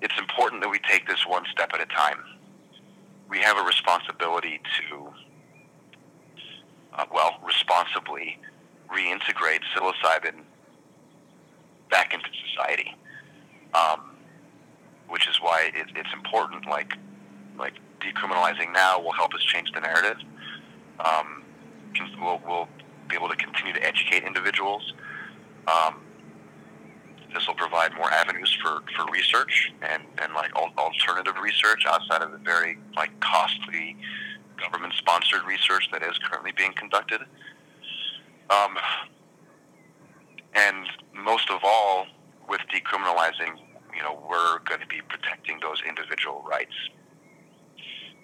it's 0.00 0.18
important 0.18 0.62
that 0.62 0.70
we 0.70 0.78
take 0.90 1.06
this 1.06 1.26
one 1.26 1.44
step 1.52 1.70
at 1.74 1.80
a 1.80 1.86
time. 1.86 2.20
We 3.28 3.38
have 3.40 3.58
a 3.58 3.62
responsibility 3.62 4.60
to, 4.78 5.12
uh, 6.98 7.04
well, 7.12 7.38
responsibly 7.44 8.38
reintegrate 8.92 9.60
psilocybin 9.74 10.42
back 11.90 12.12
into 12.12 12.28
society. 12.50 12.94
Um, 13.74 14.18
which 15.08 15.28
is 15.28 15.40
why 15.40 15.70
it, 15.74 15.86
it's 15.94 16.12
important. 16.12 16.66
Like, 16.66 16.94
like 17.58 17.74
decriminalizing 18.00 18.72
now 18.72 19.00
will 19.00 19.12
help 19.12 19.34
us 19.34 19.42
change 19.42 19.72
the 19.72 19.80
narrative. 19.80 20.18
Um, 21.00 21.42
we'll, 22.20 22.40
we'll 22.46 22.68
be 23.08 23.16
able 23.16 23.28
to 23.28 23.36
continue 23.36 23.72
to 23.72 23.84
educate 23.84 24.24
individuals. 24.24 24.92
Um, 25.66 25.96
this 27.34 27.46
will 27.46 27.54
provide 27.54 27.94
more 27.94 28.10
avenues 28.10 28.56
for, 28.62 28.82
for 28.96 29.10
research 29.12 29.72
and, 29.82 30.02
and 30.22 30.32
like 30.34 30.54
alternative 30.56 31.34
research 31.42 31.84
outside 31.86 32.22
of 32.22 32.32
the 32.32 32.38
very 32.38 32.78
like 32.96 33.10
costly 33.20 33.96
government 34.58 34.94
sponsored 34.94 35.44
research 35.46 35.88
that 35.92 36.02
is 36.02 36.18
currently 36.18 36.52
being 36.56 36.72
conducted. 36.72 37.20
Um, 38.50 38.78
and 40.54 40.86
most 41.14 41.50
of 41.50 41.60
all, 41.62 42.06
with 42.48 42.60
decriminalizing, 42.72 43.58
you 43.94 44.02
know, 44.02 44.22
we're 44.28 44.58
going 44.60 44.80
to 44.80 44.86
be 44.86 45.00
protecting 45.08 45.58
those 45.60 45.82
individual 45.86 46.44
rights. 46.48 46.74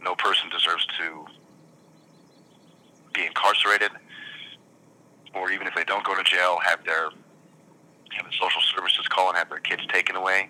No 0.03 0.15
person 0.15 0.49
deserves 0.51 0.87
to 0.99 1.27
be 3.13 3.27
incarcerated, 3.27 3.91
or 5.35 5.51
even 5.51 5.67
if 5.67 5.75
they 5.75 5.85
don't 5.85 6.05
go 6.05 6.15
to 6.15 6.23
jail, 6.25 6.59
have 6.65 6.85
their 6.85 7.11
the 8.23 8.31
social 8.41 8.63
services 8.77 9.09
call 9.09 9.31
and 9.31 9.37
have 9.37 9.49
their 9.49 9.59
kids 9.59 9.83
taken 9.93 10.15
away, 10.15 10.49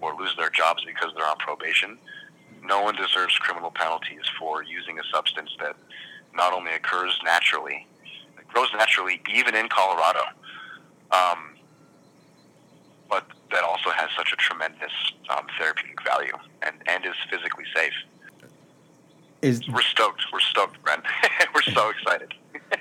or 0.00 0.16
lose 0.16 0.34
their 0.36 0.50
jobs 0.50 0.84
because 0.84 1.12
they're 1.16 1.26
on 1.26 1.36
probation. 1.38 1.96
No 2.64 2.82
one 2.82 2.96
deserves 2.96 3.36
criminal 3.38 3.70
penalties 3.70 4.22
for 4.38 4.62
using 4.62 4.98
a 4.98 5.02
substance 5.12 5.50
that 5.60 5.76
not 6.34 6.52
only 6.52 6.72
occurs 6.72 7.18
naturally, 7.24 7.86
it 8.38 8.48
grows 8.48 8.68
naturally 8.72 9.20
even 9.32 9.54
in 9.54 9.68
Colorado. 9.68 10.22
Um, 11.10 11.56
but 13.08 13.26
that 13.50 13.62
also 13.62 13.90
has 13.90 14.08
such 14.16 14.32
a 14.32 14.36
tremendous 14.36 14.92
um, 15.28 15.46
therapeutic 15.58 16.02
value 16.02 16.32
and, 16.62 16.76
and 16.88 17.04
is 17.04 17.14
physically 17.30 17.64
safe. 17.74 17.92
Is 19.42 19.60
we're 19.68 19.82
stoked. 19.82 20.24
We're 20.32 20.40
stoked, 20.40 20.82
Brent. 20.82 21.04
we're 21.54 21.62
so 21.62 21.90
excited. 21.90 22.32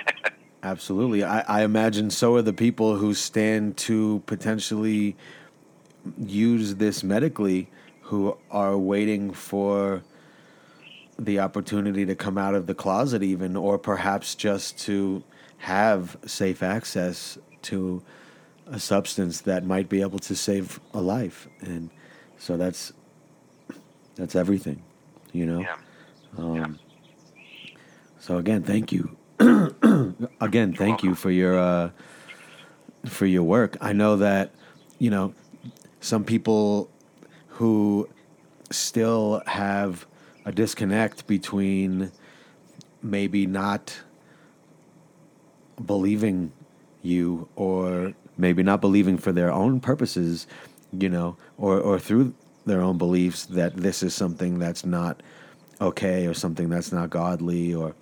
Absolutely. 0.63 1.25
I, 1.25 1.41
I 1.41 1.63
imagine 1.63 2.09
so 2.09 2.35
are 2.35 2.41
the 2.41 2.53
people 2.53 2.95
who 2.95 3.13
stand 3.13 3.75
to 3.77 4.23
potentially 4.27 5.17
use 6.17 6.75
this 6.75 7.03
medically 7.03 7.67
who 8.03 8.37
are 8.51 8.77
waiting 8.77 9.31
for 9.31 10.03
the 11.17 11.39
opportunity 11.39 12.05
to 12.05 12.15
come 12.15 12.37
out 12.37 12.55
of 12.55 12.67
the 12.67 12.73
closet 12.73 13.21
even 13.21 13.55
or 13.55 13.77
perhaps 13.77 14.35
just 14.35 14.77
to 14.79 15.23
have 15.59 16.17
safe 16.25 16.61
access 16.61 17.37
to 17.61 18.03
a 18.67 18.79
substance 18.79 19.41
that 19.41 19.65
might 19.65 19.89
be 19.89 20.01
able 20.01 20.19
to 20.19 20.35
save 20.35 20.79
a 20.93 21.01
life, 21.01 21.47
and 21.61 21.89
so 22.37 22.57
that's 22.57 22.93
that's 24.15 24.35
everything, 24.35 24.81
you 25.31 25.45
know. 25.45 25.59
Yeah. 25.59 25.75
Um, 26.37 26.55
yeah. 26.55 27.75
So 28.19 28.37
again, 28.37 28.63
thank 28.63 28.91
you. 28.91 29.15
again, 30.41 30.73
thank 30.73 31.03
you 31.03 31.15
for 31.15 31.31
your 31.31 31.57
uh, 31.57 31.89
for 33.05 33.25
your 33.25 33.43
work. 33.43 33.77
I 33.81 33.93
know 33.93 34.17
that 34.17 34.53
you 34.99 35.09
know 35.09 35.33
some 35.99 36.23
people 36.23 36.89
who 37.53 38.09
still 38.71 39.43
have 39.45 40.07
a 40.45 40.51
disconnect 40.51 41.27
between 41.27 42.11
maybe 43.01 43.45
not 43.45 44.01
believing 45.85 46.51
you 47.03 47.47
or 47.55 48.13
maybe 48.37 48.63
not 48.63 48.81
believing 48.81 49.17
for 49.17 49.31
their 49.31 49.51
own 49.51 49.79
purposes, 49.79 50.47
you 50.91 51.09
know, 51.09 51.37
or, 51.57 51.79
or 51.79 51.99
through 51.99 52.33
their 52.65 52.81
own 52.81 52.97
beliefs 52.97 53.45
that 53.45 53.75
this 53.75 54.01
is 54.01 54.15
something 54.15 54.57
that's 54.57 54.83
not 54.83 55.21
okay 55.79 56.25
or 56.25 56.33
something 56.33 56.69
that's 56.69 56.91
not 56.91 57.11
godly 57.11 57.73
or, 57.73 57.93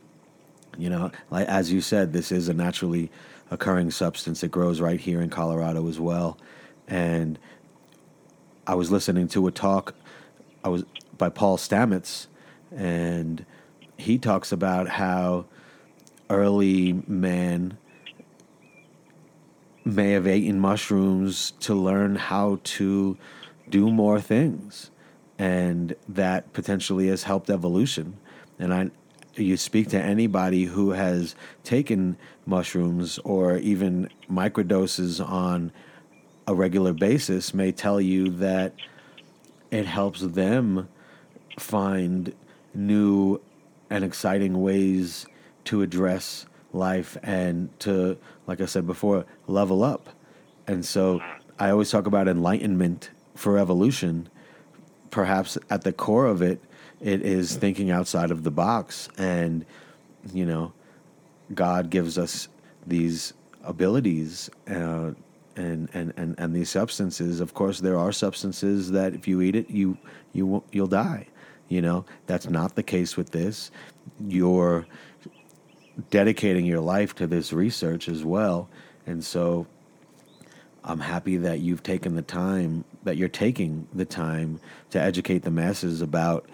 you 0.77 0.89
know, 0.89 1.11
like 1.29 1.47
as 1.49 1.73
you 1.73 1.81
said, 1.81 2.13
this 2.13 2.31
is 2.31 2.47
a 2.47 2.53
naturally 2.53 3.11
occurring 3.49 3.91
substance. 3.91 4.43
It 4.43 4.51
grows 4.51 4.79
right 4.79 4.99
here 4.99 5.21
in 5.21 5.29
Colorado 5.29 5.89
as 5.89 5.99
well. 5.99 6.37
And 6.87 7.37
I 8.67 8.75
was 8.75 8.91
listening 8.91 9.27
to 9.29 9.47
a 9.47 9.51
talk 9.51 9.95
I 10.63 10.69
was 10.69 10.83
by 11.17 11.29
Paul 11.29 11.57
Stamets 11.57 12.27
and 12.75 13.45
he 13.97 14.17
talks 14.17 14.51
about 14.51 14.87
how 14.87 15.45
early 16.29 17.03
man 17.07 17.77
may 19.83 20.11
have 20.11 20.27
eaten 20.27 20.59
mushrooms 20.59 21.51
to 21.59 21.73
learn 21.73 22.15
how 22.15 22.59
to 22.63 23.17
do 23.69 23.89
more 23.91 24.21
things 24.21 24.91
and 25.39 25.95
that 26.07 26.53
potentially 26.53 27.07
has 27.07 27.23
helped 27.23 27.49
evolution. 27.49 28.17
And 28.59 28.73
i 28.73 28.91
you 29.35 29.55
speak 29.55 29.87
to 29.87 29.97
anybody 29.97 30.65
who 30.65 30.91
has 30.91 31.35
taken 31.63 32.17
mushrooms 32.45 33.17
or 33.19 33.57
even 33.57 34.09
microdoses 34.29 35.25
on 35.25 35.71
a 36.51 36.55
regular 36.55 36.93
basis 36.93 37.53
may 37.53 37.71
tell 37.71 37.99
you 37.99 38.29
that 38.29 38.73
it 39.71 39.85
helps 39.85 40.21
them 40.21 40.89
find 41.57 42.33
new 42.73 43.39
and 43.89 44.03
exciting 44.03 44.61
ways 44.61 45.25
to 45.65 45.81
address 45.81 46.45
life 46.73 47.17
and 47.23 47.69
to, 47.79 48.17
like 48.47 48.61
I 48.61 48.65
said 48.65 48.85
before, 48.85 49.25
level 49.47 49.83
up. 49.83 50.09
And 50.67 50.85
so 50.85 51.21
I 51.57 51.69
always 51.69 51.89
talk 51.89 52.05
about 52.05 52.27
enlightenment 52.27 53.09
for 53.35 53.57
evolution. 53.57 54.29
Perhaps 55.09 55.57
at 55.69 55.83
the 55.83 55.93
core 55.93 56.25
of 56.25 56.41
it, 56.41 56.61
it 56.99 57.21
is 57.21 57.55
thinking 57.55 57.91
outside 57.91 58.31
of 58.31 58.43
the 58.43 58.51
box. 58.51 59.09
And, 59.17 59.65
you 60.33 60.45
know, 60.45 60.73
God 61.53 61.89
gives 61.89 62.17
us 62.17 62.47
these 62.85 63.33
abilities. 63.63 64.49
Uh, 64.69 65.11
and, 65.55 65.89
and, 65.93 66.13
and, 66.17 66.35
and 66.37 66.55
these 66.55 66.69
substances, 66.69 67.39
of 67.39 67.53
course, 67.53 67.79
there 67.79 67.97
are 67.97 68.11
substances 68.11 68.91
that 68.91 69.13
if 69.13 69.27
you 69.27 69.41
eat 69.41 69.55
it, 69.55 69.69
you 69.69 69.97
you 70.33 70.63
you'll 70.71 70.87
die. 70.87 71.27
You 71.67 71.81
know 71.81 72.05
that's 72.27 72.49
not 72.49 72.75
the 72.75 72.83
case 72.83 73.15
with 73.17 73.31
this. 73.31 73.71
You're 74.19 74.85
dedicating 76.09 76.65
your 76.65 76.79
life 76.79 77.15
to 77.15 77.27
this 77.27 77.53
research 77.53 78.07
as 78.07 78.23
well. 78.23 78.69
And 79.05 79.23
so 79.23 79.67
I'm 80.83 80.99
happy 80.99 81.37
that 81.37 81.59
you've 81.59 81.83
taken 81.83 82.15
the 82.15 82.21
time, 82.21 82.83
that 83.03 83.17
you're 83.17 83.29
taking 83.29 83.87
the 83.93 84.05
time 84.05 84.59
to 84.91 84.99
educate 84.99 85.39
the 85.39 85.51
masses 85.51 86.01
about 86.01 86.49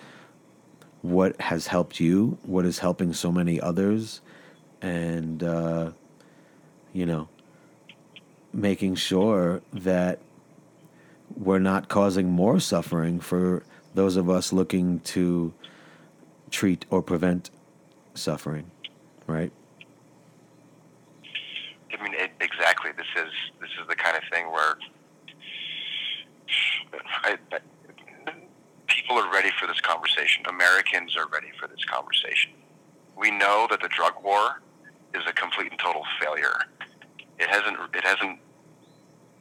what 1.01 1.39
has 1.39 1.67
helped 1.67 1.99
you, 1.99 2.37
what 2.43 2.65
is 2.65 2.79
helping 2.79 3.13
so 3.13 3.31
many 3.31 3.61
others, 3.61 4.21
and, 4.81 5.43
uh, 5.43 5.91
you 6.93 7.05
know, 7.05 7.29
making 8.53 8.95
sure 8.95 9.61
that 9.73 10.19
we're 11.35 11.59
not 11.59 11.89
causing 11.89 12.29
more 12.29 12.59
suffering 12.59 13.19
for 13.19 13.63
those 13.93 14.15
of 14.15 14.29
us 14.29 14.53
looking 14.53 14.99
to 15.01 15.53
treat 16.49 16.85
or 16.89 17.01
prevent 17.01 17.49
suffering 18.13 18.71
right? 19.27 19.51
I 21.97 22.03
mean, 22.03 22.13
it, 22.13 22.31
exactly. 22.39 22.91
This 22.95 23.05
is 23.15 23.31
this 23.59 23.69
is 23.79 23.87
the 23.87 23.95
kind 23.95 24.17
of 24.17 24.23
thing 24.31 24.51
where 24.51 24.77
I, 27.23 27.37
I, 27.51 27.59
people 28.87 29.17
are 29.17 29.31
ready 29.31 29.49
for 29.59 29.67
this 29.67 29.81
conversation. 29.81 30.43
Americans 30.47 31.15
are 31.15 31.27
ready 31.27 31.51
for 31.59 31.67
this 31.67 31.83
conversation. 31.85 32.51
We 33.17 33.31
know 33.31 33.67
that 33.69 33.81
the 33.81 33.89
drug 33.89 34.13
war 34.23 34.61
is 35.13 35.23
a 35.27 35.33
complete 35.33 35.71
and 35.71 35.79
total 35.79 36.03
failure. 36.21 36.63
It 37.39 37.49
hasn't 37.49 37.77
it 37.93 38.03
hasn't 38.03 38.39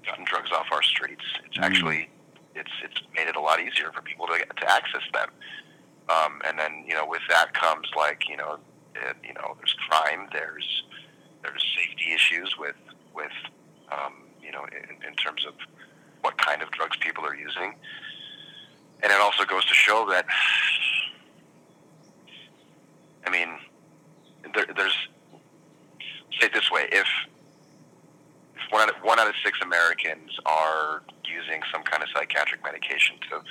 gotten 0.04 0.24
drugs 0.24 0.50
off 0.52 0.66
our 0.72 0.82
streets. 0.82 1.24
It's 1.44 1.58
mm. 1.58 1.62
actually 1.62 2.08
it's 2.54 2.72
it's 2.82 3.02
made 3.14 3.28
it 3.28 3.36
a 3.36 3.40
lot 3.40 3.60
easier 3.60 3.92
for 3.92 4.02
people 4.02 4.26
to 4.26 4.38
to 4.38 4.70
access 4.70 5.02
them. 5.12 5.28
Um, 6.08 6.40
and 6.46 6.58
then 6.58 6.84
you 6.86 6.94
know 6.94 7.06
with 7.06 7.22
that 7.28 7.54
comes 7.54 7.88
like 7.96 8.28
you 8.28 8.36
know 8.36 8.58
it, 9.02 9.16
you 9.26 9.34
know, 9.34 9.56
there's 9.58 9.74
crime, 9.88 10.28
there's 10.32 10.84
there's 11.42 11.64
safety 11.76 12.12
issues 12.14 12.56
with 12.58 12.76
with 13.14 13.32
um, 13.92 14.14
you 14.42 14.50
know 14.50 14.64
in, 14.64 15.06
in 15.06 15.14
terms 15.14 15.44
of 15.46 15.54
what 16.22 16.36
kind 16.38 16.62
of 16.62 16.70
drugs 16.70 16.96
people 16.98 17.24
are 17.24 17.36
using, 17.36 17.74
and 19.02 19.12
it 19.12 19.20
also 19.20 19.44
goes 19.44 19.64
to 19.66 19.74
show 19.74 20.06
that 20.10 20.26
I 23.26 23.30
mean 23.30 23.48
there, 24.54 24.66
there's 24.76 24.96
this 26.52 26.70
way 26.70 26.88
if 26.92 27.06
one, 28.70 28.82
out 28.82 28.90
of, 28.90 28.96
one 29.02 29.18
out 29.18 29.28
of 29.28 29.34
six 29.44 29.58
Americans 29.62 30.38
are 30.44 31.02
using 31.24 31.62
some 31.72 31.82
kind 31.82 32.02
of 32.02 32.08
psychiatric 32.14 32.62
medication 32.62 33.16
to 33.30 33.42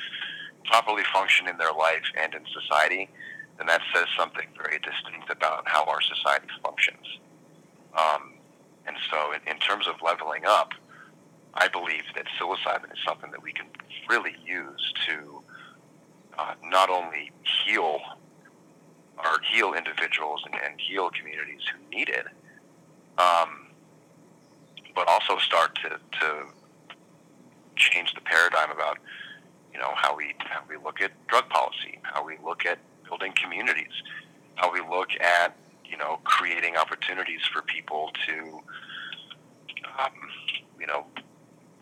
properly 0.65 1.03
function 1.13 1.47
in 1.47 1.57
their 1.57 1.71
life 1.71 2.03
and 2.17 2.33
in 2.33 2.41
society, 2.51 3.09
then 3.57 3.67
that 3.67 3.81
says 3.93 4.05
something 4.17 4.47
very 4.57 4.79
distinct 4.79 5.29
about 5.29 5.63
how 5.67 5.85
our 5.85 6.01
society 6.01 6.47
functions. 6.63 7.19
Um, 7.97 8.33
and 8.87 8.95
so, 9.09 9.31
in, 9.31 9.41
in 9.49 9.59
terms 9.59 9.87
of 9.87 9.95
leveling 10.03 10.43
up, 10.45 10.73
I 11.53 11.67
believe 11.67 12.03
that 12.15 12.25
psilocybin 12.37 12.91
is 12.91 12.99
something 13.07 13.31
that 13.31 13.41
we 13.41 13.53
can 13.53 13.67
really 14.09 14.35
use 14.45 14.93
to 15.07 15.41
uh, 16.37 16.53
not 16.63 16.89
only 16.89 17.31
heal 17.65 17.99
or 19.17 19.39
heal 19.53 19.73
individuals 19.73 20.43
and, 20.45 20.55
and 20.55 20.79
heal 20.79 21.09
communities 21.09 21.61
who 21.71 21.95
need 21.95 22.09
it, 22.09 22.25
um, 23.17 23.64
but 24.95 25.07
also 25.07 25.37
start 25.37 25.75
to, 25.75 25.89
to 26.19 26.45
change 27.75 28.13
the 28.13 28.21
paradigm 28.21 28.71
about 28.71 28.97
you 29.73 29.79
know 29.79 29.91
how 29.95 30.15
we 30.15 30.33
how 30.39 30.61
we 30.69 30.77
look 30.77 31.01
at 31.01 31.11
drug 31.27 31.49
policy, 31.49 31.99
how 32.03 32.25
we 32.25 32.37
look 32.43 32.65
at 32.65 32.79
building 33.07 33.33
communities, 33.41 33.91
how 34.55 34.71
we 34.71 34.79
look 34.79 35.09
at 35.19 35.55
you 35.85 35.97
know 35.97 36.19
creating 36.23 36.77
opportunities 36.77 37.41
for 37.51 37.61
people 37.61 38.11
to 38.25 38.61
um, 39.99 40.13
you 40.79 40.87
know 40.87 41.05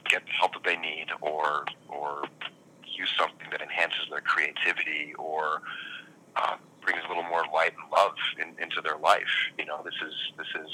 get 0.10 0.26
the 0.26 0.32
help 0.32 0.54
that 0.54 0.64
they 0.64 0.76
need 0.76 1.08
or 1.22 1.66
or 1.88 2.24
use 2.84 3.14
something 3.18 3.48
that 3.52 3.62
enhances 3.62 4.08
their 4.10 4.22
creativity 4.22 5.14
or 5.18 5.62
um, 6.36 6.58
brings 6.82 7.02
a 7.06 7.08
little 7.08 7.24
more 7.24 7.44
light 7.54 7.74
and 7.74 7.92
love 7.92 8.16
in, 8.42 8.62
into 8.62 8.82
their 8.82 8.98
life. 8.98 9.30
You 9.58 9.66
know, 9.66 9.82
this 9.84 9.96
is 10.06 10.14
this 10.38 10.48
is 10.64 10.72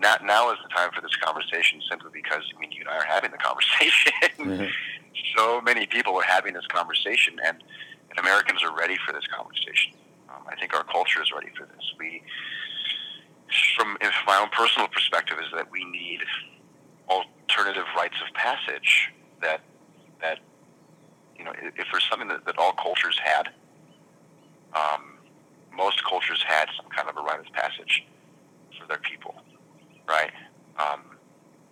not 0.00 0.24
now 0.24 0.50
is 0.50 0.58
the 0.62 0.68
time 0.68 0.90
for 0.94 1.00
this 1.00 1.14
conversation 1.16 1.80
simply 1.88 2.10
because 2.12 2.42
I 2.54 2.60
mean 2.60 2.72
you 2.72 2.80
and 2.80 2.88
I 2.88 2.98
are 2.98 3.04
having 3.04 3.30
the 3.30 3.38
conversation. 3.38 4.12
Mm-hmm. 4.42 4.66
so 5.36 5.60
many 5.60 5.86
people 5.86 6.16
are 6.16 6.24
having 6.24 6.54
this 6.54 6.66
conversation, 6.66 7.36
and, 7.46 7.62
and 8.10 8.18
Americans 8.18 8.62
are 8.64 8.74
ready 8.76 8.96
for 9.06 9.12
this 9.12 9.26
conversation. 9.28 9.92
Um, 10.28 10.42
I 10.48 10.56
think 10.56 10.74
our 10.74 10.82
culture 10.84 11.22
is 11.22 11.30
ready 11.32 11.50
for 11.56 11.66
this. 11.66 11.92
We, 11.98 12.22
from 13.76 13.98
my 14.26 14.38
own 14.40 14.48
personal 14.48 14.88
perspective, 14.88 15.38
is 15.38 15.46
that 15.54 15.70
we 15.70 15.84
need 15.84 16.20
alternative 17.08 17.84
rites 17.96 18.16
of 18.26 18.34
passage 18.34 19.12
that 19.40 19.60
that 20.20 20.38
you 21.36 21.44
know 21.44 21.52
if 21.56 21.86
there's 21.90 22.06
something 22.10 22.28
that, 22.28 22.44
that 22.46 22.58
all 22.58 22.72
cultures 22.72 23.18
had 23.22 23.48
um, 24.74 25.18
most 25.76 26.02
cultures 26.04 26.42
had 26.46 26.66
some 26.76 26.86
kind 26.90 27.08
of 27.08 27.16
a 27.16 27.20
rite 27.20 27.40
of 27.40 27.52
passage 27.52 28.04
for 28.78 28.86
their 28.86 28.98
people 28.98 29.41
right? 30.08 30.32
Um, 30.78 31.02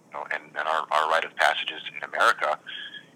you 0.08 0.18
know, 0.18 0.24
and, 0.32 0.42
and 0.56 0.68
our, 0.68 0.86
our 0.90 1.10
rite 1.10 1.24
of 1.24 1.34
passages 1.36 1.82
in 1.96 2.02
America. 2.02 2.58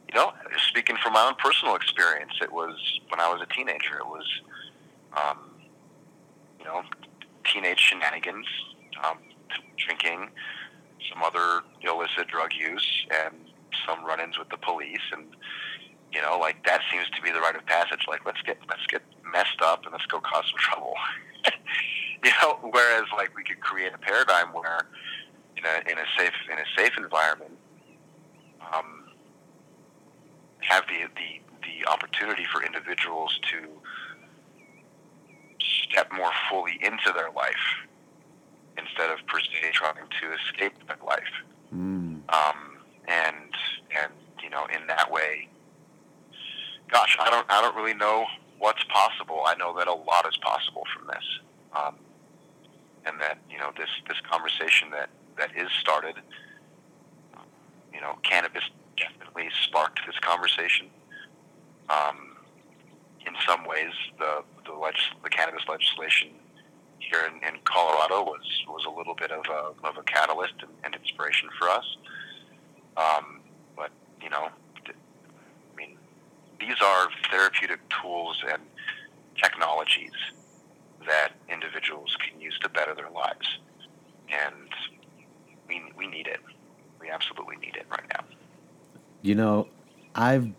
You 0.09 0.15
know 0.21 0.33
speaking 0.69 0.97
from 1.03 1.15
my 1.15 1.27
own 1.27 1.35
personal 1.37 1.75
experience 1.75 2.35
it 2.41 2.53
was 2.53 2.77
when 3.09 3.21
I 3.21 3.33
was 3.33 3.41
a 3.43 3.47
teenager 3.53 3.99
it 3.99 4.07
was 4.07 4.27
um, 5.17 5.39
you 6.59 6.65
know 6.65 6.83
teenage 7.45 7.81
shenanigans 7.81 8.47
um, 9.03 9.19
drinking 9.77 10.31
some 11.11 11.23
other 11.23 11.63
illicit 11.83 12.29
drug 12.29 12.51
use 12.53 13.07
and 13.11 13.35
some 13.87 14.05
run-ins 14.05 14.39
with 14.39 14.49
the 14.51 14.57
police 14.57 15.03
and 15.13 15.25
you 16.13 16.23
know 16.23 16.39
like 16.39 16.65
that 16.65 16.81
seems 16.93 17.09
to 17.11 17.23
be 17.23 17.31
the 17.31 17.41
rite 17.41 17.57
of 17.57 17.67
passage. 17.67 18.05
Like 18.09 18.25
let's 18.25 18.41
get 18.43 18.59
let's 18.69 18.87
get 18.89 19.03
messed 19.33 19.61
up 19.63 19.85
and 19.85 19.93
let's 19.93 20.07
go 20.07 20.21
cause 20.21 20.45
some 20.51 20.59
trouble 20.59 20.95
you 22.29 22.31
know 22.43 22.59
whereas 22.71 23.05
like 23.17 23.37
we 23.37 23.43
could 23.43 23.61
create 23.61 23.93
a 23.95 23.99
paradigm 23.99 24.53
where 24.53 24.81
in 25.57 25.65
a 25.65 25.91
in 25.91 25.99
a 25.99 26.07
safe 26.19 26.33
in 26.51 26.59
a 26.59 26.67
safe 26.77 26.93
environment 26.97 27.57
um, 28.75 29.05
have 30.61 30.85
the 30.87 31.07
the 31.17 31.41
the 31.63 31.91
opportunity 31.91 32.45
for 32.53 32.63
individuals 32.65 33.39
to 33.51 33.69
step 35.61 36.11
more 36.13 36.31
fully 36.51 36.79
into 36.83 37.13
their 37.15 37.31
life 37.31 37.85
instead 38.79 39.11
of 39.11 39.25
per 39.27 39.41
se 39.41 39.71
trying 39.73 39.95
to 39.95 40.33
escape 40.33 40.73
that 40.89 41.05
life. 41.05 41.35
Mm. 41.75 42.21
Um, 42.29 42.79
and 43.07 43.53
and 44.03 44.13
you 44.43 44.51
know, 44.51 44.67
in 44.67 44.87
that 44.89 45.11
way, 45.11 45.49
gosh, 46.91 47.17
I 47.21 47.31
don't 47.31 47.47
I 47.49 47.61
don't 47.61 47.77
really 47.77 47.95
know 47.95 48.27
what's 48.59 48.85
possible. 48.85 49.43
I 49.47 49.55
know 49.57 49.77
that 49.79 49.89
a 49.89 49.95
lot 49.95 50.27
is 50.29 50.37
possible 50.39 50.85
from 50.95 51.07
this, 51.07 51.25
um, 51.75 51.97
and 53.07 53.21
that 53.21 53.39
you 53.51 53.59
know 53.59 53.71
this 53.77 53.89
this 54.09 54.19
conversation 54.31 54.91
that 54.91 55.11
that 55.39 55.51
is 55.57 55.71
started. 55.81 56.17
You 57.93 58.01
know, 58.01 58.19
cannabis 58.23 58.65
definitely 58.97 59.49
sparked 59.63 60.01
this 60.07 60.19
conversation. 60.19 60.89
Um, 61.89 62.37
in 63.27 63.35
some 63.47 63.65
ways, 63.67 63.93
the 64.19 64.43
the, 64.67 64.73
legis- 64.73 65.15
the 65.23 65.31
cannabis 65.31 65.63
legislation 65.69 66.31
here 66.99 67.21
in, 67.27 67.35
in 67.47 67.61
Colorado 67.65 68.23
was 68.23 68.45
was 68.69 68.85
a 68.85 68.91
little 68.91 69.15
bit 69.15 69.31
of 69.31 69.45
a 69.47 69.87
of 69.87 69.97
a 69.97 70.03
catalyst 70.05 70.55
and, 70.61 70.71
and 70.85 70.95
inspiration 70.95 71.49
for 71.59 71.69
us. 71.69 71.97
Um, 72.97 73.41
but 73.77 73.91
you 74.23 74.31
know, 74.31 74.49
I 74.87 75.77
mean, 75.77 75.97
these 76.59 76.77
are 76.83 77.09
therapeutic 77.31 77.81
tools 78.03 78.43
and 78.51 78.63
technologies 79.41 80.13
that 81.07 81.33
individuals 81.49 82.17
can 82.17 82.41
use 82.41 82.59
to 82.61 82.69
better 82.69 82.95
their 82.95 83.11
lives, 83.11 83.59
and 84.29 84.69
we 85.69 85.83
we 85.97 86.07
need 86.07 86.27
it. 86.27 86.41
We 87.01 87.11
absolutely 87.11 87.57
need 87.57 87.77
it 87.77 87.87
right 87.91 88.07
now. 88.13 88.25
You 89.23 89.35
know, 89.35 89.69
I 90.15 90.53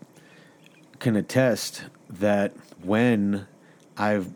can 0.98 1.16
attest 1.16 1.84
that 2.08 2.54
when 2.82 3.46
I've 3.96 4.30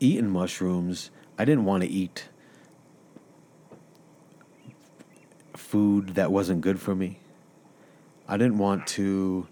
eaten 0.00 0.30
mushrooms, 0.30 1.10
I 1.38 1.44
didn't 1.44 1.64
want 1.64 1.82
to 1.82 1.88
eat 1.88 2.28
food 5.54 6.14
that 6.14 6.30
wasn't 6.30 6.60
good 6.60 6.80
for 6.80 6.94
me. 6.94 7.18
I 8.28 8.36
didn't 8.36 8.58
want 8.58 8.86
to 8.88 9.46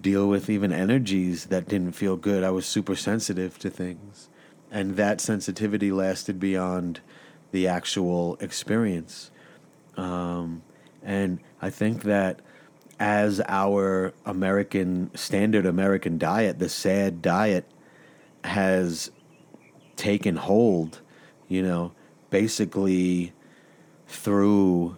deal 0.00 0.28
with 0.28 0.48
even 0.48 0.72
energies 0.72 1.46
that 1.46 1.68
didn't 1.68 1.92
feel 1.92 2.16
good. 2.16 2.44
I 2.44 2.50
was 2.50 2.66
super 2.66 2.94
sensitive 2.94 3.58
to 3.58 3.70
things. 3.70 4.27
And 4.70 4.96
that 4.96 5.20
sensitivity 5.20 5.90
lasted 5.92 6.38
beyond 6.38 7.00
the 7.52 7.66
actual 7.66 8.36
experience. 8.40 9.30
Um, 9.96 10.62
and 11.02 11.40
I 11.62 11.70
think 11.70 12.02
that 12.02 12.40
as 13.00 13.40
our 13.48 14.12
American 14.26 15.10
standard 15.14 15.64
American 15.64 16.18
diet, 16.18 16.58
the 16.58 16.68
sad 16.68 17.22
diet, 17.22 17.64
has 18.44 19.10
taken 19.96 20.36
hold, 20.36 21.00
you 21.48 21.62
know, 21.62 21.92
basically 22.30 23.32
through 24.06 24.96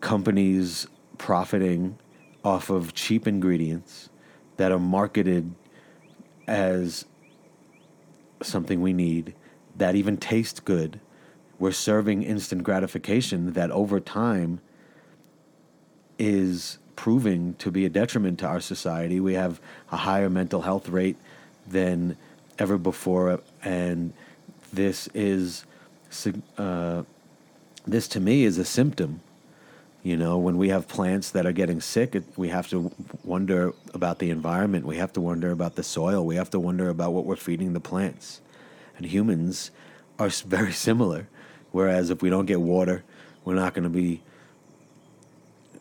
companies 0.00 0.86
profiting 1.18 1.98
off 2.44 2.70
of 2.70 2.94
cheap 2.94 3.26
ingredients 3.26 4.08
that 4.56 4.72
are 4.72 4.78
marketed 4.78 5.54
as 6.46 7.04
something 8.42 8.80
we 8.80 8.92
need 8.92 9.34
that 9.76 9.94
even 9.94 10.16
tastes 10.16 10.60
good. 10.60 11.00
We're 11.58 11.72
serving 11.72 12.22
instant 12.22 12.62
gratification 12.62 13.52
that 13.52 13.70
over 13.70 14.00
time 14.00 14.60
is 16.18 16.78
proving 16.96 17.54
to 17.54 17.70
be 17.70 17.84
a 17.86 17.88
detriment 17.88 18.38
to 18.40 18.46
our 18.46 18.60
society. 18.60 19.20
We 19.20 19.34
have 19.34 19.60
a 19.90 19.96
higher 19.96 20.28
mental 20.28 20.62
health 20.62 20.88
rate 20.88 21.16
than 21.66 22.16
ever 22.58 22.76
before, 22.76 23.40
and 23.62 24.12
this 24.72 25.08
is 25.14 25.64
uh, 26.58 27.02
this 27.86 28.08
to 28.08 28.20
me 28.20 28.44
is 28.44 28.58
a 28.58 28.64
symptom. 28.64 29.20
You 30.02 30.16
know, 30.16 30.38
when 30.38 30.56
we 30.56 30.70
have 30.70 30.88
plants 30.88 31.30
that 31.32 31.44
are 31.44 31.52
getting 31.52 31.80
sick, 31.80 32.16
we 32.36 32.48
have 32.48 32.68
to 32.68 32.90
wonder 33.22 33.72
about 33.92 34.18
the 34.18 34.30
environment. 34.30 34.86
We 34.86 34.96
have 34.96 35.12
to 35.12 35.20
wonder 35.20 35.50
about 35.50 35.74
the 35.76 35.82
soil. 35.82 36.24
We 36.24 36.36
have 36.36 36.50
to 36.50 36.58
wonder 36.58 36.88
about 36.88 37.12
what 37.12 37.26
we're 37.26 37.36
feeding 37.36 37.74
the 37.74 37.80
plants. 37.80 38.40
And 38.96 39.04
humans 39.04 39.70
are 40.18 40.28
very 40.28 40.72
similar. 40.72 41.28
Whereas 41.70 42.08
if 42.08 42.22
we 42.22 42.30
don't 42.30 42.46
get 42.46 42.60
water, 42.60 43.04
we're 43.44 43.54
not 43.54 43.74
going 43.74 43.84
to 43.84 43.90
be 43.90 44.22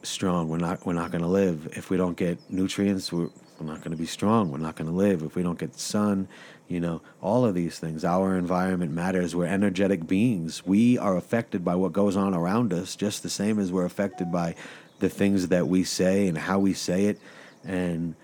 strong. 0.04 0.50
We're 0.50 0.58
not. 0.58 0.86
We're 0.86 0.94
not 0.94 1.12
going 1.12 1.24
to 1.24 1.28
live. 1.28 1.70
If 1.78 1.90
we 1.90 1.98
don't 1.98 2.18
get 2.18 2.38
nutrients, 2.50 3.12
we're, 3.12 3.30
we're 3.60 3.68
not 3.68 3.80
going 3.80 3.92
to 3.92 3.98
be 3.98 4.06
strong. 4.06 4.52
We're 4.52 4.58
not 4.58 4.76
going 4.76 4.90
to 4.90 4.96
live. 4.96 5.24
If 5.24 5.36
we 5.36 5.44
don't 5.44 5.60
get 5.60 5.80
sun, 5.80 6.28
you 6.70 6.80
know, 6.80 7.02
all 7.22 7.46
of 7.46 7.56
these 7.56 7.80
things. 7.80 8.06
Our 8.06 8.38
environment 8.38 8.92
matters. 8.94 9.36
We're 9.36 9.48
energetic 9.48 10.08
beings. 10.08 10.66
We 10.66 10.98
are 11.00 11.18
affected 11.18 11.66
by 11.66 11.76
what 11.76 11.92
goes 11.92 12.16
on 12.16 12.34
around 12.34 12.72
us 12.72 12.96
just 12.96 13.24
the 13.24 13.30
same 13.30 13.60
as 13.60 13.72
we're 13.72 13.86
affected 13.86 14.32
by 14.32 14.56
the 15.00 15.10
things 15.10 15.48
that 15.48 15.68
we 15.68 15.84
say 15.84 16.28
and 16.28 16.38
how 16.38 16.60
we 16.60 16.74
say 16.74 17.06
it. 17.06 17.20
And 17.66 18.16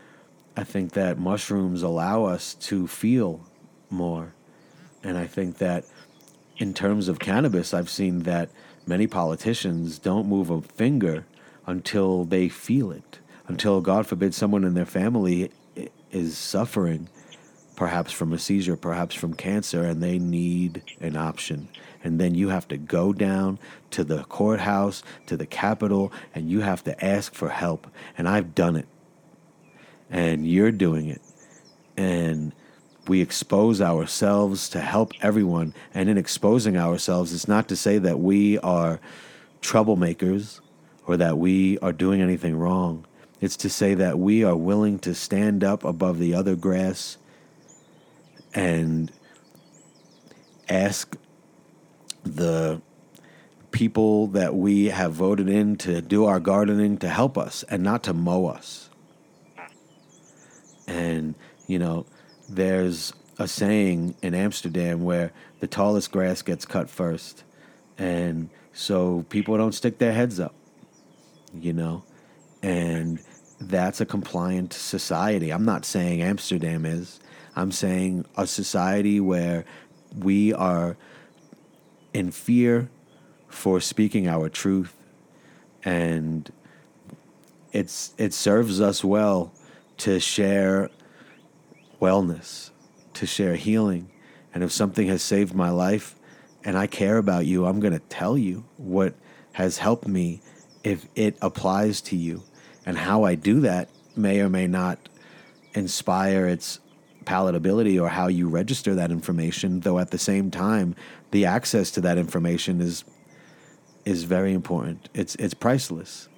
I 0.56 0.64
think 0.64 0.94
that 0.94 1.18
mushrooms 1.18 1.82
allow 1.82 2.26
us 2.26 2.54
to 2.54 2.88
feel 2.88 3.42
more. 3.90 4.34
And 5.04 5.18
I 5.18 5.26
think 5.26 5.58
that 5.58 5.86
in 6.58 6.74
terms 6.74 7.08
of 7.08 7.20
cannabis, 7.20 7.74
I've 7.74 7.90
seen 7.90 8.20
that 8.24 8.50
many 8.86 9.08
politicians 9.08 9.98
don't 9.98 10.28
move 10.28 10.52
a 10.52 10.62
finger 10.62 11.26
until 11.66 12.26
they 12.26 12.48
feel 12.48 12.92
it, 12.92 13.20
until, 13.48 13.82
God 13.82 14.06
forbid, 14.06 14.36
someone 14.36 14.64
in 14.64 14.76
their 14.76 14.86
family 14.86 15.52
is 16.12 16.38
suffering, 16.38 17.10
perhaps 17.76 18.12
from 18.12 18.34
a 18.34 18.40
seizure, 18.40 18.76
perhaps 18.76 19.16
from 19.16 19.34
cancer, 19.34 19.84
and 19.84 20.02
they 20.02 20.20
need 20.20 20.82
an 21.00 21.18
option. 21.18 21.68
And 22.04 22.20
then 22.20 22.36
you 22.36 22.50
have 22.50 22.68
to 22.70 22.78
go 22.78 23.14
down 23.14 23.60
to 23.92 24.04
the 24.04 24.24
courthouse, 24.26 25.04
to 25.26 25.36
the 25.36 25.46
Capitol, 25.46 26.12
and 26.34 26.50
you 26.50 26.62
have 26.62 26.84
to 26.84 27.04
ask 27.04 27.34
for 27.34 27.50
help. 27.50 27.88
And 28.18 28.28
I've 28.28 28.54
done 28.54 28.76
it. 28.76 28.88
And 30.10 30.48
you're 30.48 30.72
doing 30.72 31.08
it. 31.08 31.22
And 31.98 32.54
we 33.08 33.22
expose 33.22 33.82
ourselves 33.82 34.70
to 34.70 34.82
help 34.82 35.14
everyone. 35.22 35.74
And 35.94 36.10
in 36.10 36.18
exposing 36.18 36.78
ourselves, 36.78 37.34
it's 37.34 37.48
not 37.48 37.68
to 37.70 37.76
say 37.76 37.98
that 37.98 38.20
we 38.20 38.60
are 38.60 39.00
troublemakers 39.62 40.60
or 41.08 41.18
that 41.18 41.38
we 41.38 41.78
are 41.80 41.94
doing 41.94 42.22
anything 42.22 42.56
wrong. 42.56 43.06
It's 43.42 43.58
to 43.58 43.70
say 43.70 43.94
that 43.96 44.18
we 44.18 44.44
are 44.44 44.56
willing 44.56 45.00
to 45.00 45.14
stand 45.14 45.64
up 45.64 45.84
above 45.84 46.20
the 46.20 46.34
other 46.34 46.56
grass 46.56 47.18
and 48.56 49.12
ask 50.68 51.16
the 52.24 52.82
people 53.72 54.28
that 54.28 54.56
we 54.56 54.86
have 54.86 55.12
voted 55.14 55.50
in 55.50 55.76
to 55.76 56.02
do 56.02 56.26
our 56.26 56.40
gardening 56.40 56.98
to 56.98 57.10
help 57.10 57.38
us 57.38 57.64
and 57.64 57.84
not 57.84 58.04
to 58.04 58.14
mow 58.14 58.46
us. 58.46 58.90
And, 60.88 61.36
you 61.68 61.78
know, 61.78 62.06
there's 62.48 63.14
a 63.38 63.48
saying 63.48 64.16
in 64.22 64.34
Amsterdam 64.34 65.04
where 65.04 65.34
the 65.60 65.68
tallest 65.68 66.12
grass 66.12 66.42
gets 66.42 66.66
cut 66.66 66.90
first. 66.90 67.44
And 67.98 68.50
so 68.72 69.26
people 69.30 69.58
don't 69.58 69.74
stick 69.74 69.98
their 69.98 70.14
heads 70.14 70.40
up, 70.40 70.56
you 71.54 71.74
know? 71.74 72.04
And 72.64 73.20
that's 73.60 74.00
a 74.00 74.06
compliant 74.06 74.72
society. 74.74 75.52
I'm 75.52 75.66
not 75.66 75.86
saying 75.86 76.22
Amsterdam 76.22 76.86
is. 76.86 77.20
I'm 77.56 77.72
saying 77.72 78.26
a 78.38 78.46
society 78.46 79.20
where 79.20 79.66
we 80.18 80.54
are 80.54 80.98
in 82.14 82.32
fear 82.32 82.90
for 83.48 83.80
speaking 83.80 84.28
our 84.28 84.50
truth 84.50 84.94
and 85.84 86.52
it's 87.72 88.14
it 88.18 88.34
serves 88.34 88.82
us 88.82 89.04
well 89.04 89.54
to 89.98 90.20
share 90.20 90.90
wellness, 92.02 92.72
to 93.14 93.26
share 93.26 93.56
healing. 93.56 94.10
And 94.54 94.64
if 94.64 94.72
something 94.72 95.08
has 95.08 95.22
saved 95.22 95.54
my 95.54 95.70
life 95.70 96.16
and 96.64 96.78
I 96.78 96.88
care 96.88 97.18
about 97.18 97.46
you, 97.46 97.66
I'm 97.66 97.80
going 97.80 97.94
to 97.94 98.00
tell 98.00 98.38
you 98.38 98.66
what 98.78 99.14
has 99.54 99.78
helped 99.78 100.08
me 100.08 100.42
if 100.84 101.06
it 101.16 101.38
applies 101.42 102.02
to 102.02 102.16
you. 102.16 102.44
And 102.86 102.98
how 102.98 103.24
I 103.24 103.36
do 103.36 103.62
that 103.62 103.90
may 104.16 104.40
or 104.40 104.50
may 104.50 104.68
not 104.68 105.10
inspire 105.74 106.48
its 106.48 106.80
palatability 107.26 108.02
or 108.02 108.10
how 108.10 108.28
you 108.28 108.48
register 108.48 108.96
that 108.96 109.12
information, 109.12 109.82
though 109.82 110.00
at 110.00 110.12
the 110.12 110.18
same 110.18 110.52
time, 110.52 110.96
the 111.32 111.46
access 111.46 111.92
to 111.92 112.02
that 112.02 112.18
information 112.18 112.82
is 112.82 113.04
is 114.06 114.24
very 114.24 114.54
important. 114.54 115.10
It's 115.14 115.36
it's 115.36 115.54
priceless. 115.54 116.30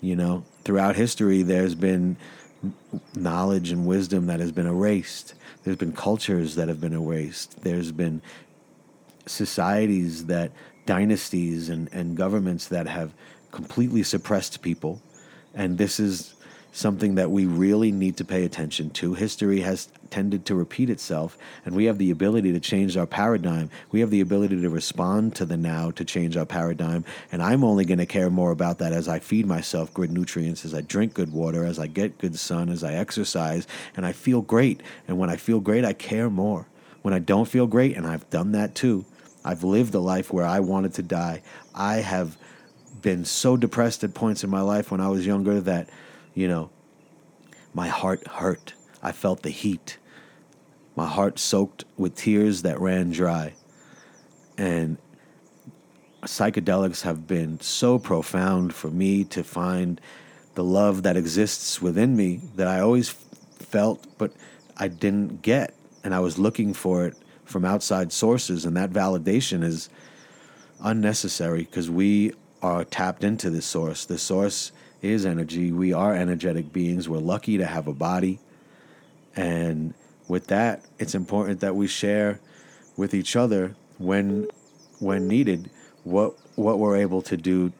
You 0.00 0.16
know, 0.16 0.44
throughout 0.64 0.96
history 0.96 1.42
there's 1.42 1.74
been 1.74 2.16
knowledge 3.14 3.70
and 3.70 3.86
wisdom 3.86 4.26
that 4.26 4.40
has 4.40 4.52
been 4.52 4.66
erased. 4.66 5.34
There's 5.64 5.76
been 5.76 5.92
cultures 5.92 6.54
that 6.56 6.68
have 6.68 6.80
been 6.80 6.92
erased. 6.92 7.62
There's 7.62 7.92
been 7.92 8.22
societies 9.26 10.26
that, 10.26 10.52
dynasties 10.86 11.68
and, 11.68 11.88
and 11.92 12.16
governments 12.16 12.68
that 12.68 12.86
have 12.86 13.12
completely 13.50 14.02
suppressed 14.02 14.62
people. 14.62 15.00
And 15.54 15.78
this 15.78 16.00
is 16.00 16.34
something 16.72 17.16
that 17.16 17.30
we 17.30 17.44
really 17.44 17.92
need 17.92 18.16
to 18.16 18.24
pay 18.24 18.44
attention 18.44 18.88
to. 18.90 19.12
History 19.12 19.60
has 19.60 19.88
tended 20.08 20.46
to 20.46 20.54
repeat 20.54 20.88
itself, 20.88 21.36
and 21.64 21.74
we 21.74 21.84
have 21.84 21.98
the 21.98 22.10
ability 22.10 22.52
to 22.52 22.60
change 22.60 22.96
our 22.96 23.06
paradigm. 23.06 23.70
We 23.90 24.00
have 24.00 24.10
the 24.10 24.22
ability 24.22 24.60
to 24.62 24.70
respond 24.70 25.36
to 25.36 25.44
the 25.44 25.58
now 25.58 25.90
to 25.92 26.04
change 26.04 26.36
our 26.36 26.46
paradigm. 26.46 27.04
And 27.30 27.42
I'm 27.42 27.62
only 27.62 27.84
going 27.84 27.98
to 27.98 28.06
care 28.06 28.30
more 28.30 28.50
about 28.50 28.78
that 28.78 28.92
as 28.92 29.06
I 29.06 29.18
feed 29.18 29.46
myself 29.46 29.92
good 29.92 30.10
nutrients, 30.10 30.64
as 30.64 30.74
I 30.74 30.80
drink 30.80 31.12
good 31.12 31.32
water, 31.32 31.64
as 31.64 31.78
I 31.78 31.86
get 31.86 32.18
good 32.18 32.38
sun, 32.38 32.70
as 32.70 32.82
I 32.82 32.94
exercise, 32.94 33.66
and 33.94 34.06
I 34.06 34.12
feel 34.12 34.40
great. 34.40 34.82
And 35.06 35.18
when 35.18 35.28
I 35.28 35.36
feel 35.36 35.60
great, 35.60 35.84
I 35.84 35.92
care 35.92 36.30
more. 36.30 36.66
When 37.02 37.12
I 37.12 37.18
don't 37.18 37.48
feel 37.48 37.66
great, 37.66 37.96
and 37.96 38.06
I've 38.06 38.28
done 38.30 38.52
that 38.52 38.74
too, 38.74 39.04
I've 39.44 39.64
lived 39.64 39.94
a 39.94 40.00
life 40.00 40.32
where 40.32 40.46
I 40.46 40.60
wanted 40.60 40.94
to 40.94 41.02
die. 41.02 41.42
I 41.74 41.96
have 41.96 42.38
been 43.02 43.24
so 43.24 43.56
depressed 43.56 44.04
at 44.04 44.14
points 44.14 44.44
in 44.44 44.50
my 44.50 44.60
life 44.60 44.90
when 44.90 45.00
I 45.00 45.08
was 45.08 45.26
younger 45.26 45.60
that 45.60 45.88
you 46.34 46.48
know, 46.48 46.70
my 47.74 47.88
heart 47.88 48.26
hurt. 48.26 48.74
I 49.02 49.12
felt 49.12 49.42
the 49.42 49.50
heat. 49.50 49.98
My 50.94 51.06
heart 51.06 51.38
soaked 51.38 51.84
with 51.96 52.14
tears 52.14 52.62
that 52.62 52.80
ran 52.80 53.10
dry. 53.10 53.54
And 54.58 54.98
psychedelics 56.22 57.02
have 57.02 57.26
been 57.26 57.60
so 57.60 57.98
profound 57.98 58.74
for 58.74 58.90
me 58.90 59.24
to 59.24 59.42
find 59.42 60.00
the 60.54 60.62
love 60.64 61.02
that 61.02 61.16
exists 61.16 61.80
within 61.80 62.16
me 62.16 62.40
that 62.56 62.68
I 62.68 62.80
always 62.80 63.08
felt, 63.58 64.06
but 64.18 64.32
I 64.76 64.88
didn't 64.88 65.42
get. 65.42 65.74
And 66.04 66.14
I 66.14 66.20
was 66.20 66.38
looking 66.38 66.74
for 66.74 67.06
it 67.06 67.16
from 67.44 67.64
outside 67.64 68.12
sources. 68.12 68.64
And 68.64 68.76
that 68.76 68.90
validation 68.90 69.64
is 69.64 69.88
unnecessary 70.82 71.64
because 71.64 71.90
we 71.90 72.32
are 72.60 72.84
tapped 72.84 73.24
into 73.24 73.50
this 73.50 73.66
source. 73.66 74.04
The 74.04 74.18
source 74.18 74.72
is 75.02 75.26
energy. 75.26 75.72
We 75.72 75.92
are 75.92 76.14
energetic 76.14 76.72
beings. 76.72 77.08
We're 77.08 77.18
lucky 77.18 77.58
to 77.58 77.66
have 77.66 77.88
a 77.88 77.92
body. 77.92 78.38
And 79.36 79.94
with 80.28 80.46
that, 80.46 80.84
it's 80.98 81.14
important 81.14 81.60
that 81.60 81.74
we 81.74 81.86
share 81.86 82.40
with 82.96 83.12
each 83.12 83.36
other 83.36 83.74
when 83.98 84.48
when 85.00 85.26
needed 85.26 85.70
what 86.04 86.34
what 86.56 86.78
we're 86.78 86.96
able 86.96 87.22
to 87.22 87.36
do 87.36 87.72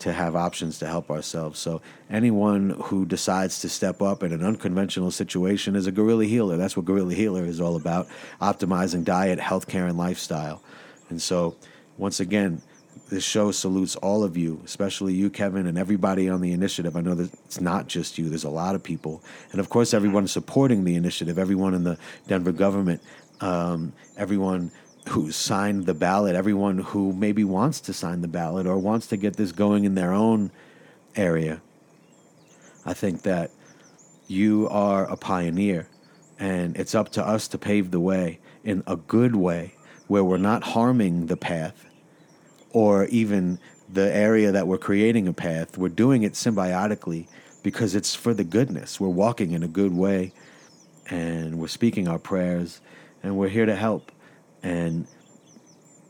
to 0.00 0.12
have 0.12 0.34
options 0.34 0.78
to 0.78 0.86
help 0.86 1.10
ourselves. 1.10 1.58
So 1.58 1.82
anyone 2.08 2.70
who 2.84 3.04
decides 3.04 3.60
to 3.60 3.68
step 3.68 4.00
up 4.00 4.22
in 4.22 4.32
an 4.32 4.42
unconventional 4.42 5.10
situation 5.10 5.76
is 5.76 5.86
a 5.86 5.92
guerrilla 5.92 6.24
healer. 6.24 6.56
That's 6.56 6.74
what 6.74 6.86
guerrilla 6.86 7.14
healer 7.14 7.44
is 7.44 7.60
all 7.60 7.76
about, 7.76 8.08
optimizing 8.40 9.04
diet, 9.04 9.38
healthcare 9.38 9.88
and 9.88 9.98
lifestyle. 9.98 10.62
And 11.10 11.20
so 11.20 11.54
once 11.98 12.18
again, 12.18 12.62
this 13.08 13.24
show 13.24 13.50
salutes 13.50 13.96
all 13.96 14.22
of 14.22 14.36
you, 14.36 14.60
especially 14.64 15.14
you, 15.14 15.30
Kevin, 15.30 15.66
and 15.66 15.76
everybody 15.76 16.28
on 16.28 16.40
the 16.40 16.52
initiative. 16.52 16.96
I 16.96 17.00
know 17.00 17.14
that 17.14 17.32
it's 17.44 17.60
not 17.60 17.88
just 17.88 18.18
you, 18.18 18.28
there's 18.28 18.44
a 18.44 18.50
lot 18.50 18.74
of 18.74 18.82
people. 18.82 19.22
And 19.50 19.60
of 19.60 19.68
course, 19.68 19.92
everyone 19.92 20.28
supporting 20.28 20.84
the 20.84 20.94
initiative, 20.94 21.38
everyone 21.38 21.74
in 21.74 21.84
the 21.84 21.98
Denver 22.28 22.52
government, 22.52 23.02
um, 23.40 23.92
everyone 24.16 24.70
who 25.08 25.32
signed 25.32 25.86
the 25.86 25.94
ballot, 25.94 26.36
everyone 26.36 26.78
who 26.78 27.12
maybe 27.12 27.42
wants 27.42 27.80
to 27.80 27.92
sign 27.92 28.20
the 28.20 28.28
ballot 28.28 28.66
or 28.66 28.78
wants 28.78 29.06
to 29.08 29.16
get 29.16 29.36
this 29.36 29.50
going 29.50 29.84
in 29.84 29.94
their 29.94 30.12
own 30.12 30.50
area. 31.16 31.60
I 32.84 32.94
think 32.94 33.22
that 33.22 33.50
you 34.28 34.68
are 34.68 35.04
a 35.10 35.16
pioneer, 35.16 35.88
and 36.38 36.76
it's 36.76 36.94
up 36.94 37.10
to 37.12 37.26
us 37.26 37.48
to 37.48 37.58
pave 37.58 37.90
the 37.90 38.00
way 38.00 38.38
in 38.62 38.82
a 38.86 38.96
good 38.96 39.34
way 39.34 39.74
where 40.06 40.22
we're 40.22 40.36
not 40.36 40.62
harming 40.62 41.26
the 41.26 41.36
path 41.36 41.86
or 42.72 43.06
even 43.06 43.58
the 43.92 44.14
area 44.14 44.52
that 44.52 44.66
we're 44.66 44.78
creating 44.78 45.26
a 45.26 45.32
path, 45.32 45.76
we're 45.76 45.88
doing 45.88 46.22
it 46.22 46.34
symbiotically 46.34 47.26
because 47.62 47.94
it's 47.94 48.14
for 48.14 48.32
the 48.32 48.44
goodness. 48.44 49.00
We're 49.00 49.08
walking 49.08 49.52
in 49.52 49.62
a 49.62 49.68
good 49.68 49.92
way 49.92 50.32
and 51.08 51.58
we're 51.58 51.68
speaking 51.68 52.08
our 52.08 52.18
prayers 52.18 52.80
and 53.22 53.36
we're 53.36 53.48
here 53.48 53.66
to 53.66 53.74
help. 53.74 54.12
And 54.62 55.06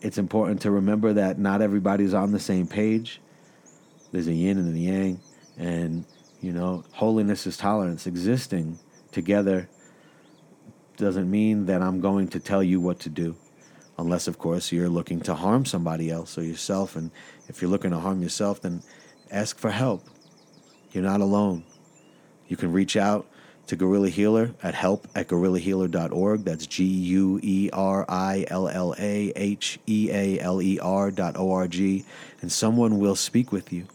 it's 0.03 0.19
important 0.19 0.63
to 0.63 0.71
remember 0.71 1.13
that 1.15 1.39
not 1.39 1.63
everybody's 1.63 2.15
on 2.15 2.33
the 2.33 2.41
same 2.41 2.67
page. 2.67 3.21
There's 4.13 4.29
a 4.29 4.33
yin 4.33 4.59
and 4.59 4.77
a 4.77 4.79
yang. 4.79 5.21
And, 5.57 6.05
you 6.41 6.53
know, 6.53 6.85
holiness 6.93 7.47
is 7.47 7.57
tolerance. 7.57 8.07
Existing 8.07 8.79
together 9.13 9.69
doesn't 10.97 11.31
mean 11.31 11.67
that 11.67 11.83
I'm 11.83 12.01
going 12.01 12.29
to 12.29 12.41
tell 12.41 12.63
you 12.63 12.81
what 12.81 13.01
to 13.01 13.09
do 13.09 13.37
unless, 14.01 14.27
of 14.27 14.39
course, 14.39 14.73
you're 14.73 14.89
looking 14.89 15.21
to 15.23 15.35
harm 15.35 15.65
somebody 15.65 16.11
else 16.11 16.37
or 16.37 16.43
yourself. 16.43 16.97
And 16.97 17.11
if 17.49 17.61
you're 17.61 17.71
looking 17.71 17.91
to 17.91 17.99
harm 17.99 18.23
yourself, 18.23 18.61
then 18.61 18.83
ask 19.31 19.59
for 19.59 19.71
help. 19.71 20.05
You're 20.93 21.05
not 21.05 21.21
alone. 21.21 21.65
You 22.49 22.57
can 22.57 22.73
reach 22.73 22.97
out 22.97 23.27
to 23.69 23.77
Guerrilla 23.77 24.09
Healer 24.09 24.53
at 24.65 24.75
help 24.75 25.07
at 25.15 25.29
guerrillahealer.org. 25.29 26.45
That's 26.45 26.67
G 26.67 26.85
U 26.85 27.39
E 27.41 27.71
R 27.73 28.05
I 28.09 28.45
L 28.49 28.69
L 28.69 28.97
A 28.99 29.33
H 29.37 29.79
E 29.87 30.11
A 30.11 30.41
L 30.41 30.61
E 30.61 30.81
R 30.81 31.13
dot 31.13 31.37
O 31.37 31.53
R 31.53 31.69
G, 31.69 32.05
and 32.43 32.51
someone 32.51 32.99
will 32.99 33.15
speak 33.15 33.53
with 33.53 33.73
you. 33.73 33.87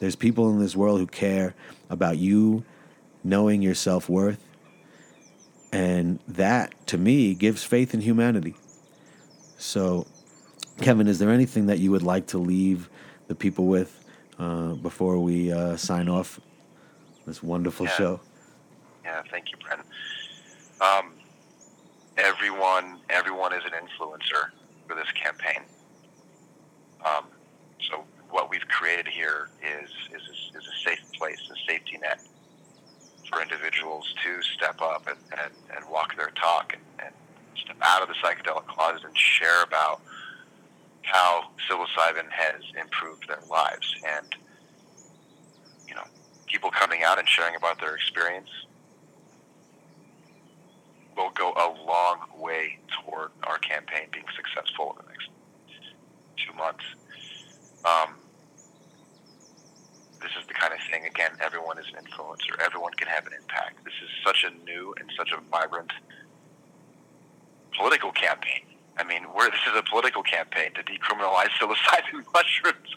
There's 0.00 0.16
people 0.16 0.50
in 0.50 0.58
this 0.58 0.74
world 0.74 0.98
who 0.98 1.06
care 1.06 1.54
about 1.88 2.18
you 2.18 2.64
knowing 3.22 3.62
your 3.62 3.76
self 3.76 4.08
worth, 4.08 4.44
and 5.72 6.18
that, 6.26 6.74
to 6.88 6.98
me, 6.98 7.34
gives 7.34 7.62
faith 7.62 7.94
in 7.94 8.00
humanity. 8.00 8.56
So 9.58 10.06
Kevin, 10.80 11.08
is 11.08 11.18
there 11.18 11.30
anything 11.30 11.66
that 11.66 11.78
you 11.80 11.90
would 11.90 12.02
like 12.04 12.28
to 12.28 12.38
leave 12.38 12.88
the 13.26 13.34
people 13.34 13.66
with 13.66 14.04
uh, 14.38 14.74
before 14.74 15.18
we 15.18 15.52
uh, 15.52 15.76
sign 15.76 16.08
off 16.08 16.40
this 17.26 17.42
wonderful 17.42 17.86
Yeah. 17.86 17.92
show? 17.92 18.20
Yeah, 19.04 19.22
thank 19.30 19.50
you, 19.50 19.58
Brent. 19.58 19.82
Um, 20.80 21.12
everyone, 22.16 23.00
everyone 23.10 23.52
is 23.52 23.62
an 23.64 23.72
influencer 23.72 24.50
for 24.86 24.94
this 24.94 25.10
campaign. 25.12 25.62
Um, 27.04 27.24
so 27.90 28.04
what 28.30 28.50
we've 28.50 28.66
created 28.68 29.08
here 29.08 29.48
is 29.62 29.90
is 30.14 30.22
a, 30.22 30.58
is 30.58 30.64
a 30.66 30.88
safe 30.88 31.00
place, 31.18 31.38
a 31.50 31.70
safety 31.70 31.98
net 32.00 32.20
for 33.28 33.42
individuals 33.42 34.06
to 34.24 34.42
step 34.42 34.80
up 34.80 35.06
and, 35.08 35.18
and, 35.42 35.52
and 35.76 35.84
walk 35.90 36.16
their 36.16 36.30
talk 36.30 36.72
and, 36.72 36.82
and 37.06 37.14
step 37.62 37.76
out 37.82 38.02
of 38.02 38.08
the 38.08 38.14
psychedelic 38.14 38.66
closet 38.66 39.04
and 39.04 39.16
share 39.16 39.62
about 39.62 40.00
how 41.02 41.44
psilocybin 41.68 42.28
has 42.30 42.62
improved 42.80 43.28
their 43.28 43.40
lives 43.50 43.94
and 44.06 44.34
you 45.86 45.94
know 45.94 46.04
people 46.46 46.70
coming 46.70 47.02
out 47.02 47.18
and 47.18 47.28
sharing 47.28 47.54
about 47.56 47.80
their 47.80 47.94
experience 47.94 48.50
will 51.18 51.30
go 51.30 51.50
a 51.50 51.68
long 51.84 52.18
way 52.38 52.78
toward 53.02 53.30
our 53.42 53.58
campaign 53.58 54.06
being 54.12 54.24
successful 54.36 54.96
in 54.98 55.04
the 55.04 55.10
next 55.10 55.28
two 56.36 56.56
months. 56.56 56.84
Um, 57.84 58.14
this 60.22 60.30
is 60.38 60.46
the 60.46 60.54
kind 60.54 60.72
of 60.72 60.78
thing, 60.90 61.04
again, 61.06 61.30
everyone 61.42 61.78
is 61.78 61.86
an 61.90 62.04
influencer. 62.04 62.58
Everyone 62.64 62.92
can 62.94 63.08
have 63.08 63.26
an 63.26 63.32
impact. 63.34 63.84
This 63.84 63.94
is 64.02 64.10
such 64.24 64.44
a 64.44 64.50
new 64.64 64.94
and 64.98 65.10
such 65.16 65.30
a 65.32 65.40
vibrant 65.50 65.92
political 67.78 68.10
campaign. 68.12 68.62
I 68.98 69.04
mean, 69.04 69.22
this 69.38 69.60
is 69.70 69.76
a 69.76 69.82
political 69.82 70.22
campaign 70.22 70.72
to 70.74 70.82
decriminalize 70.82 71.48
psilocybin 71.60 72.24
mushrooms. 72.34 72.94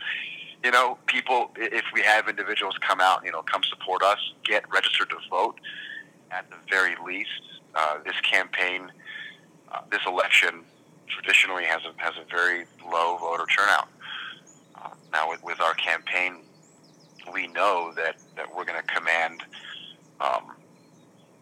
You 0.63 0.71
know, 0.71 0.97
people, 1.05 1.51
if 1.55 1.85
we 1.93 2.01
have 2.01 2.27
individuals 2.27 2.75
come 2.81 2.99
out, 2.99 3.23
you 3.23 3.31
know, 3.31 3.41
come 3.43 3.61
support 3.63 4.03
us, 4.03 4.19
get 4.43 4.63
registered 4.71 5.09
to 5.09 5.17
vote, 5.29 5.59
at 6.31 6.49
the 6.49 6.55
very 6.69 6.95
least, 7.05 7.29
uh, 7.75 7.97
this 8.05 8.19
campaign, 8.21 8.91
uh, 9.71 9.81
this 9.91 10.01
election, 10.05 10.63
traditionally 11.07 11.65
has 11.65 11.81
a 11.83 11.93
has 12.01 12.13
a 12.15 12.29
very 12.29 12.65
low 12.89 13.17
voter 13.17 13.45
turnout. 13.45 13.89
Uh, 14.75 14.89
now, 15.11 15.29
with, 15.29 15.43
with 15.43 15.59
our 15.59 15.73
campaign, 15.73 16.37
we 17.33 17.47
know 17.47 17.91
that 17.95 18.17
that 18.35 18.47
we're 18.55 18.65
going 18.65 18.79
to 18.79 18.87
command 18.93 19.43
um, 20.19 20.55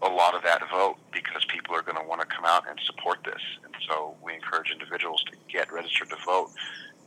a 0.01 0.07
lot 0.07 0.33
of 0.33 0.43
that 0.43 0.61
vote 0.71 0.97
because 1.11 1.43
people 1.45 1.75
are 1.75 1.81
going 1.81 1.97
to 1.97 2.07
want 2.07 2.21
to 2.21 2.27
come 2.27 2.45
out 2.45 2.63
and 2.69 2.79
support 2.85 3.19
this, 3.25 3.41
and 3.63 3.73
so 3.87 4.15
we 4.23 4.33
encourage 4.33 4.71
individuals 4.71 5.23
to 5.31 5.37
get 5.51 5.71
registered 5.71 6.09
to 6.09 6.15
vote, 6.25 6.51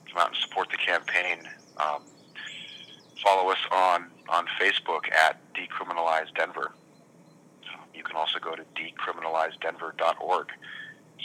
come 0.09 0.19
out 0.23 0.29
and 0.29 0.37
support 0.37 0.69
the 0.71 0.77
campaign. 0.77 1.49
Um, 1.79 2.03
follow 3.23 3.51
us 3.51 3.59
on 3.71 4.07
on 4.29 4.47
Facebook 4.61 5.11
at 5.13 5.41
Decriminalize 5.55 6.35
Denver. 6.35 6.73
You 7.95 8.03
can 8.03 8.17
also 8.17 8.39
go 8.39 8.55
to 8.55 8.63
decriminalizedenver.org. 8.75 10.49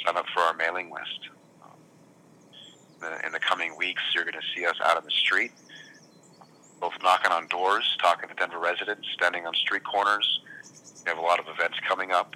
Sign 0.05 0.18
up 0.18 0.26
for 0.34 0.41
our 0.41 0.53
mailing 0.53 0.91
list. 0.91 1.30
Um, 1.63 3.13
in 3.26 3.32
the 3.32 3.39
coming 3.39 3.76
weeks, 3.78 4.01
you're 4.13 4.26
going 4.26 4.34
to 4.34 4.47
see 4.55 4.65
us 4.65 4.76
out 4.84 4.97
on 4.97 5.03
the 5.03 5.11
street, 5.11 5.51
both 6.80 6.93
knocking 7.01 7.32
on 7.32 7.47
doors, 7.47 7.97
talking 8.01 8.30
to 8.30 8.36
Denver 8.36 8.59
residents, 8.59 9.07
standing 9.13 9.47
on 9.47 9.53
street 9.55 9.84
corners. 9.84 10.41
We 11.07 11.11
have 11.11 11.19
a 11.19 11.25
lot 11.25 11.39
of 11.39 11.47
events 11.47 11.77
coming 11.87 12.11
up, 12.11 12.35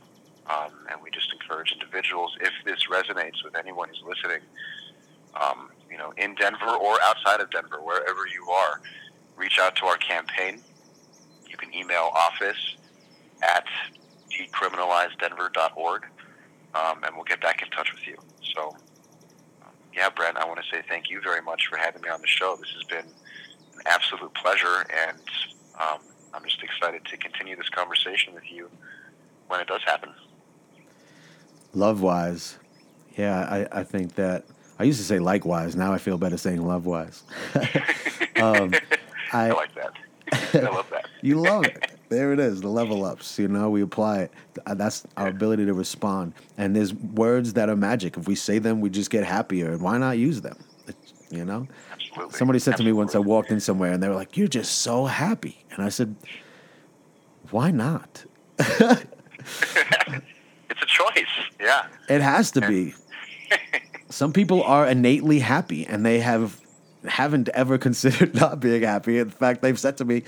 um, 0.49 0.72
and 0.89 1.01
we 1.01 1.11
just 1.11 1.28
encourage 1.34 1.74
individuals, 1.74 2.38
if 2.39 2.53
this 2.63 2.88
resonates 2.89 3.43
with 3.43 3.53
anyone 3.57 3.89
who's 3.89 4.01
listening, 4.07 4.39
um, 5.36 5.72
you 5.89 5.97
know, 5.97 6.13
in 6.15 6.36
Denver 6.36 6.69
or 6.69 6.97
outside 7.01 7.41
of 7.41 7.51
Denver, 7.51 7.82
wherever 7.84 8.22
you 8.34 8.49
are, 8.49 8.80
reach 9.36 9.59
out 9.59 9.76
to 9.76 9.88
our 9.88 9.97
campaign. 9.97 10.61
You 11.49 11.57
can 11.57 11.76
email 11.76 12.11
office 12.15 12.78
at 13.43 13.65
decriminalizedenver.org, 14.32 16.05
um, 16.74 17.03
and 17.03 17.13
we'll 17.13 17.26
get 17.26 17.41
back 17.41 17.61
in 17.61 17.69
touch 17.72 17.91
with 17.91 18.07
you. 18.07 18.15
So, 18.55 18.74
yeah, 19.93 20.07
Brent, 20.15 20.38
I 20.38 20.45
want 20.45 20.61
to 20.61 20.65
say 20.74 20.82
thank 20.88 21.09
you 21.09 21.19
very 21.22 21.41
much 21.41 21.67
for 21.67 21.76
having 21.76 22.03
me 22.03 22.07
on 22.07 22.22
the 22.22 22.28
show. 22.28 22.55
This 22.55 22.69
has 22.76 22.86
been 22.86 23.11
an 23.76 23.82
absolute 23.86 24.34
pleasure, 24.34 24.86
and 25.07 25.17
um, 25.78 25.99
I'm 26.34 26.44
just 26.44 26.64
excited 26.64 27.06
to 27.06 27.18
continue 27.18 27.56
this 27.56 27.70
conversation 27.70 28.34
with 28.34 28.50
you 28.52 28.70
when 29.48 29.60
it 29.60 29.68
does 29.68 29.82
happen. 29.86 30.14
Love 31.74 32.02
wise, 32.02 32.58
yeah, 33.18 33.68
I, 33.72 33.80
I 33.80 33.84
think 33.84 34.16
that 34.16 34.46
I 34.80 34.84
used 34.84 35.00
to 35.00 35.06
say 35.06 35.20
likewise. 35.20 35.76
Now 35.76 35.94
I 35.94 35.98
feel 35.98 36.18
better 36.18 36.38
saying 36.38 36.66
love 36.66 36.86
wise. 36.86 37.24
um, 38.42 38.74
I, 39.34 39.50
I, 39.50 39.52
like 39.52 39.76
that. 39.76 39.94
I 40.32 40.70
love 40.70 40.90
that. 40.90 41.06
you 41.22 41.40
love 41.40 41.66
it. 41.66 41.92
There 42.10 42.34
it 42.34 42.40
is, 42.40 42.62
the 42.62 42.68
level 42.68 43.06
ups. 43.06 43.40
You 43.40 43.48
know, 43.48 43.70
we 43.70 43.82
apply 43.82 44.24
it. 44.24 44.32
Uh, 44.66 44.74
That's 44.74 45.06
our 45.16 45.28
ability 45.28 45.66
to 45.66 45.74
respond. 45.74 46.34
And 46.58 46.76
there's 46.76 46.94
words 46.94 47.54
that 47.54 47.70
are 47.70 47.76
magic. 47.76 48.18
If 48.18 48.28
we 48.28 48.36
say 48.36 48.60
them, 48.60 48.82
we 48.82 48.90
just 48.90 49.10
get 49.10 49.24
happier. 49.24 49.72
And 49.72 49.82
why 49.82 49.98
not 49.98 50.18
use 50.18 50.42
them? 50.42 50.58
It's, 50.88 51.14
you 51.30 51.46
know. 51.46 51.68
Absolutely. 52.12 52.38
Somebody 52.38 52.59
said 52.59 52.78
to 52.78 52.84
me 52.84 52.91
once, 52.91 53.16
I 53.16 53.20
walked 53.20 53.51
in 53.51 53.59
somewhere, 53.59 53.93
and 53.93 54.03
they 54.03 54.09
were 54.09 54.16
like, 54.16 54.36
"You're 54.36 54.47
just 54.47 54.80
so 54.80 55.05
happy," 55.05 55.64
and 55.72 55.84
I 55.84 55.89
said, 55.89 56.16
"Why 57.51 57.72
not? 57.72 58.26
it's 58.59 59.01
a 60.82 60.86
choice. 60.86 61.26
Yeah. 61.59 61.88
It 62.09 62.22
has 62.22 62.51
to 62.51 62.62
be." 62.62 62.93
Some 64.09 64.34
people 64.34 64.62
are 64.64 64.86
innately 64.88 65.39
happy, 65.39 65.86
and 65.86 66.05
they 66.05 66.20
have 66.20 66.59
haven't 67.07 67.49
ever 67.49 67.78
considered 67.88 68.36
not 68.36 68.59
being 68.59 68.84
happy. 68.84 69.20
In 69.20 69.30
fact, 69.30 69.62
they've 69.62 69.80
said 69.80 69.97
to 69.97 70.05
me, 70.05 70.24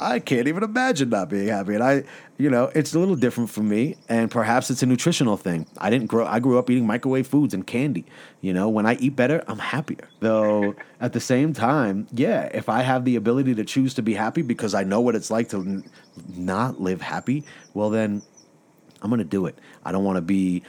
"I 0.00 0.18
can't 0.18 0.48
even 0.48 0.62
imagine 0.62 1.10
not 1.10 1.28
being 1.28 1.48
happy." 1.48 1.74
And 1.74 1.82
I, 1.82 2.04
you 2.38 2.50
know, 2.50 2.70
it's 2.74 2.94
a 2.94 2.98
little 2.98 3.16
different 3.16 3.50
for 3.50 3.62
me, 3.62 3.96
and 4.08 4.30
perhaps 4.30 4.70
it's 4.70 4.82
a 4.82 4.86
nutritional 4.86 5.36
thing. 5.36 5.66
I 5.78 5.90
didn't 5.90 6.06
grow. 6.06 6.26
I 6.26 6.40
grew 6.40 6.58
up 6.58 6.70
eating 6.70 6.86
microwave 6.86 7.26
foods 7.26 7.54
and 7.54 7.66
candy. 7.66 8.04
You 8.40 8.52
know, 8.52 8.68
when 8.68 8.86
I 8.86 8.94
eat 8.96 9.16
better, 9.16 9.42
I'm 9.46 9.58
happier. 9.58 10.08
Though 10.20 10.74
at 11.00 11.12
the 11.12 11.20
same 11.20 11.52
time, 11.52 12.06
yeah, 12.12 12.50
if 12.54 12.68
I 12.68 12.82
have 12.82 13.04
the 13.04 13.16
ability 13.16 13.54
to 13.56 13.64
choose 13.64 13.94
to 13.94 14.02
be 14.02 14.14
happy 14.14 14.42
because 14.42 14.74
I 14.74 14.84
know 14.84 15.00
what 15.00 15.14
it's 15.14 15.30
like 15.30 15.48
to 15.50 15.58
n- 15.58 15.84
not 16.36 16.80
live 16.80 17.00
happy, 17.00 17.44
well 17.72 17.90
then 17.90 18.22
I'm 19.02 19.10
gonna 19.10 19.24
do 19.24 19.46
it. 19.46 19.58
I 19.84 19.92
don't 19.92 20.04
want 20.04 20.16
to 20.16 20.22
be 20.22 20.62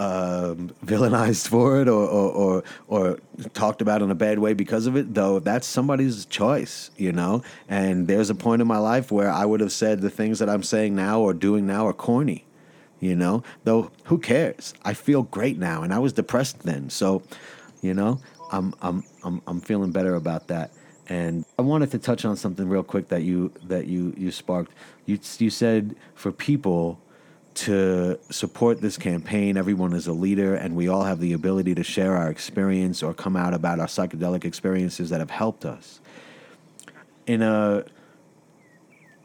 um, 0.00 0.70
villainized 0.82 1.48
for 1.48 1.82
it 1.82 1.86
or, 1.86 2.08
or 2.08 2.30
or 2.32 2.64
or 2.88 3.18
talked 3.52 3.82
about 3.82 4.00
in 4.00 4.10
a 4.10 4.14
bad 4.14 4.38
way 4.38 4.54
because 4.54 4.86
of 4.86 4.96
it. 4.96 5.12
Though 5.14 5.40
that's 5.40 5.66
somebody's 5.66 6.24
choice, 6.24 6.90
you 6.96 7.12
know. 7.12 7.42
And 7.68 8.08
there's 8.08 8.30
a 8.30 8.34
point 8.34 8.62
in 8.62 8.68
my 8.68 8.78
life 8.78 9.12
where 9.12 9.30
I 9.30 9.44
would 9.44 9.60
have 9.60 9.72
said 9.72 10.00
the 10.00 10.08
things 10.08 10.38
that 10.38 10.48
I'm 10.48 10.62
saying 10.62 10.96
now 10.96 11.20
or 11.20 11.34
doing 11.34 11.66
now 11.66 11.86
are 11.86 11.92
corny, 11.92 12.46
you 12.98 13.14
know. 13.14 13.42
Though 13.64 13.90
who 14.04 14.18
cares? 14.18 14.72
I 14.84 14.94
feel 14.94 15.24
great 15.24 15.58
now, 15.58 15.82
and 15.82 15.92
I 15.92 15.98
was 15.98 16.14
depressed 16.14 16.60
then, 16.60 16.88
so 16.88 17.22
you 17.82 17.92
know, 17.92 18.20
I'm 18.50 18.74
I'm 18.80 19.04
I'm 19.22 19.42
I'm 19.46 19.60
feeling 19.60 19.92
better 19.92 20.14
about 20.14 20.48
that. 20.48 20.72
And 21.10 21.44
I 21.58 21.62
wanted 21.62 21.90
to 21.90 21.98
touch 21.98 22.24
on 22.24 22.36
something 22.36 22.68
real 22.68 22.84
quick 22.84 23.08
that 23.08 23.22
you 23.22 23.52
that 23.64 23.86
you 23.86 24.14
you 24.16 24.30
sparked. 24.30 24.72
You 25.04 25.18
you 25.38 25.50
said 25.50 25.94
for 26.14 26.32
people 26.32 26.98
to 27.54 28.18
support 28.30 28.80
this 28.80 28.96
campaign, 28.96 29.56
everyone 29.56 29.92
is 29.92 30.06
a 30.06 30.12
leader, 30.12 30.54
and 30.54 30.76
we 30.76 30.88
all 30.88 31.04
have 31.04 31.20
the 31.20 31.32
ability 31.32 31.74
to 31.74 31.82
share 31.82 32.16
our 32.16 32.30
experience 32.30 33.02
or 33.02 33.12
come 33.12 33.36
out 33.36 33.54
about 33.54 33.80
our 33.80 33.86
psychedelic 33.86 34.44
experiences 34.44 35.10
that 35.10 35.20
have 35.20 35.30
helped 35.30 35.64
us. 35.64 36.00
In 37.26 37.42
a 37.42 37.84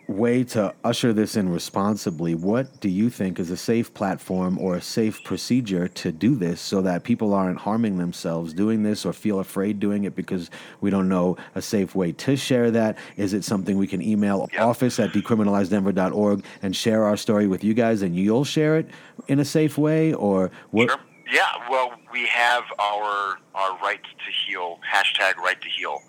way 0.08 0.44
to 0.44 0.74
usher 0.84 1.14
this 1.14 1.36
in 1.36 1.50
responsibly, 1.50 2.36
what 2.36 2.80
do 2.80 2.90
you 2.90 3.10
think 3.10 3.40
is 3.40 3.50
a 3.50 3.58
safe 3.58 3.94
platform 3.94 4.58
or 4.60 4.76
a 4.76 4.82
safe 4.82 5.24
procedure 5.24 5.88
to 5.88 6.12
do 6.12 6.36
this 6.36 6.62
so 6.62 6.82
that 6.82 7.04
people 7.04 7.34
aren't 7.34 7.60
harming 7.60 7.98
themselves 7.98 8.54
doing 8.54 8.84
this 8.84 9.06
or 9.06 9.14
feel 9.14 9.40
afraid 9.40 9.80
doing 9.80 10.04
it 10.04 10.16
because 10.16 10.50
we 10.82 10.90
don't 10.90 11.10
know 11.10 11.38
a 11.56 11.62
safe 11.62 11.96
way 11.96 12.12
to 12.12 12.36
share 12.36 12.72
that? 12.72 12.98
Is 13.18 13.34
it 13.34 13.44
something 13.44 13.78
we 13.78 13.88
can 13.88 14.02
email 14.02 14.48
Yeah. 14.54 14.66
office 14.66 15.00
at 15.00 15.12
decriminalizedenver.org 15.12 16.44
and 16.62 16.76
share 16.76 17.04
our 17.04 17.18
story 17.18 17.48
with 17.48 17.64
you 17.64 17.74
guys 17.74 18.02
and 18.02 18.16
you'll 18.16 18.46
share 18.46 18.78
it 18.78 18.88
in 19.28 19.40
a 19.40 19.46
safe 19.46 19.78
way? 19.78 20.14
Or 20.14 20.52
what? 20.72 20.90
Sure. 20.90 21.00
Yeah, 21.32 21.48
well, 21.72 21.94
we 22.14 22.28
have 22.28 22.64
our 22.78 23.40
our 23.56 23.78
right 23.82 24.04
to 24.04 24.32
heal 24.46 24.80
hashtag 24.94 25.38
right 25.38 25.60
to 25.60 25.68
heal 25.68 26.00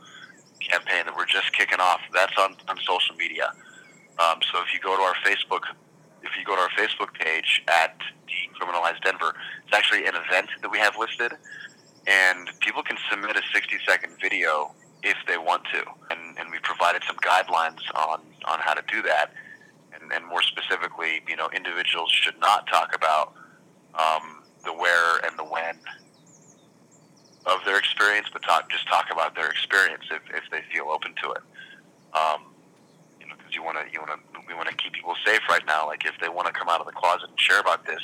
campaign 0.61 1.07
that 1.07 1.17
we're 1.17 1.25
just 1.27 1.53
kicking 1.55 1.81
off. 1.81 2.01
That's 2.13 2.37
on, 2.39 2.55
on 2.69 2.77
social 2.87 3.17
media. 3.17 3.53
Um, 4.19 4.41
so 4.53 4.61
if 4.63 4.73
you 4.73 4.81
go 4.81 4.97
to 4.97 5.03
our 5.03 5.15
Facebook, 5.25 5.63
if 6.23 6.31
you 6.39 6.45
go 6.45 6.57
to 6.57 6.63
our 6.63 6.71
Facebook 6.71 7.13
page 7.15 7.63
at 7.69 7.97
Decriminalize 8.27 9.01
Denver, 9.05 9.35
it's 9.65 9.77
actually 9.77 10.07
an 10.07 10.15
event 10.15 10.49
that 10.63 10.71
we 10.71 10.79
have 10.79 10.97
listed, 10.99 11.33
and 12.07 12.51
people 12.61 12.83
can 12.83 12.97
submit 13.11 13.37
a 13.37 13.43
60 13.53 13.77
second 13.87 14.13
video 14.21 14.73
if 15.03 15.17
they 15.29 15.39
want 15.39 15.63
to, 15.73 15.85
and, 16.11 16.39
and 16.39 16.51
we 16.51 16.59
provided 16.61 17.03
some 17.07 17.17
guidelines 17.17 17.81
on 17.95 18.21
on 18.47 18.59
how 18.61 18.75
to 18.75 18.83
do 18.91 19.03
that, 19.03 19.33
and, 19.93 20.13
and 20.13 20.25
more 20.27 20.43
specifically, 20.43 21.23
you 21.29 21.37
know, 21.37 21.49
individuals 21.55 22.11
should 22.11 22.39
not 22.41 22.67
talk 22.69 22.95
about 22.95 23.35
um, 23.95 24.43
the 24.65 24.73
where 24.73 25.19
and 25.25 25.39
the 25.39 25.45
when 25.45 25.77
of 27.47 27.61
their 27.65 27.79
experience, 27.79 28.27
but 28.33 28.43
talk, 28.43 28.71
just 28.71 28.87
talk 28.89 29.07
about 29.13 29.35
their 29.35 29.49
experience 29.49 30.03
if, 30.11 30.23
if 30.35 30.43
they 30.51 30.61
feel 30.73 30.89
open 30.89 31.15
to 31.23 31.31
it. 31.31 31.43
Um, 32.13 32.56
you 33.57 33.65
want 33.65 33.79
to 33.81 33.93
you 33.93 33.99
want 33.99 34.13
to 34.13 34.41
we 34.47 34.55
want 34.55 34.69
to 34.69 34.77
keep 34.77 34.93
people 34.93 35.15
safe 35.25 35.41
right 35.49 35.65
now. 35.67 35.87
Like 35.87 36.05
if 36.05 36.15
they 36.21 36.29
want 36.29 36.47
to 36.47 36.53
come 36.53 36.69
out 36.69 36.81
of 36.81 36.87
the 36.87 36.93
closet 36.93 37.31
and 37.31 37.41
share 37.41 37.59
about 37.59 37.87
this, 37.87 38.01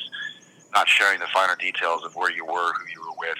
not 0.72 0.88
sharing 0.88 1.20
the 1.20 1.28
finer 1.32 1.54
details 1.56 2.04
of 2.04 2.16
where 2.16 2.32
you 2.32 2.44
were, 2.44 2.72
who 2.72 2.84
you 2.90 3.00
were 3.00 3.14
with, 3.18 3.38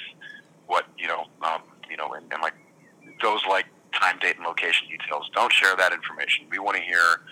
what 0.67 0.87
you 0.99 1.09
know, 1.09 1.25
um, 1.43 1.63
you 1.91 1.97
know, 1.97 2.13
and, 2.13 2.31
and 2.31 2.43
like 2.43 2.55
those 3.23 3.41
like 3.49 3.67
time, 3.95 4.19
date, 4.21 4.37
and 4.37 4.45
location 4.47 4.87
details. 4.89 5.31
Don't 5.35 5.53
share 5.53 5.75
that 5.77 5.93
information. 5.93 6.45
We 6.51 6.59
want 6.59 6.77
to 6.77 6.83
hear 6.83 7.23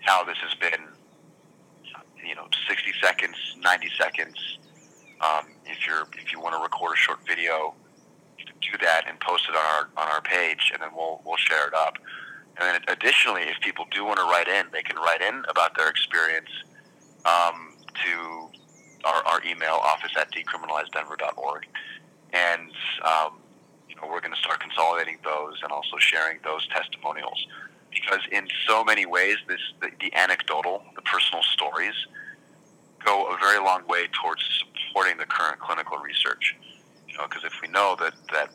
how 0.00 0.24
this 0.24 0.38
has 0.38 0.54
been. 0.54 0.88
You 2.26 2.34
know, 2.34 2.48
60 2.68 2.92
seconds, 3.02 3.34
90 3.62 3.88
seconds. 3.98 4.58
Um, 5.22 5.46
if 5.64 5.86
you're 5.86 6.06
if 6.18 6.32
you 6.32 6.40
want 6.40 6.54
to 6.54 6.62
record 6.62 6.94
a 6.94 6.96
short 6.96 7.18
video, 7.26 7.74
do 8.60 8.78
that 8.82 9.04
and 9.08 9.18
post 9.20 9.44
it 9.48 9.56
on 9.56 9.64
our 9.74 9.88
on 9.96 10.12
our 10.12 10.20
page, 10.20 10.70
and 10.72 10.82
then 10.82 10.90
we'll 10.94 11.22
we'll 11.24 11.38
share 11.38 11.66
it 11.66 11.74
up. 11.74 11.96
And 12.58 12.82
additionally, 12.88 13.42
if 13.42 13.60
people 13.60 13.86
do 13.90 14.04
want 14.04 14.18
to 14.18 14.24
write 14.24 14.48
in, 14.48 14.66
they 14.72 14.82
can 14.82 14.96
write 14.96 15.22
in 15.22 15.44
about 15.48 15.76
their 15.76 15.88
experience 15.88 16.50
um, 17.24 17.74
to 18.04 18.48
our, 19.04 19.22
our 19.24 19.44
email 19.44 19.80
office 19.82 20.12
at 20.18 20.30
decriminalizedenver.org, 20.32 21.66
and 22.32 22.70
um, 23.02 23.38
you 23.88 23.96
know 23.96 24.02
we're 24.10 24.20
going 24.20 24.34
to 24.34 24.40
start 24.40 24.60
consolidating 24.60 25.18
those 25.24 25.54
and 25.62 25.72
also 25.72 25.96
sharing 25.98 26.38
those 26.44 26.66
testimonials 26.68 27.46
because 27.90 28.20
in 28.30 28.48
so 28.68 28.84
many 28.84 29.06
ways, 29.06 29.36
this 29.48 29.60
the, 29.80 29.90
the 30.00 30.14
anecdotal, 30.14 30.82
the 30.94 31.02
personal 31.02 31.42
stories, 31.42 31.94
go 33.04 33.24
a 33.26 33.36
very 33.38 33.58
long 33.58 33.86
way 33.86 34.06
towards 34.22 34.42
supporting 34.88 35.18
the 35.18 35.26
current 35.26 35.58
clinical 35.60 35.98
research. 35.98 36.56
You 37.08 37.18
know, 37.18 37.26
because 37.28 37.44
if 37.44 37.54
we 37.62 37.68
know 37.68 37.96
that 38.00 38.14
that 38.32 38.50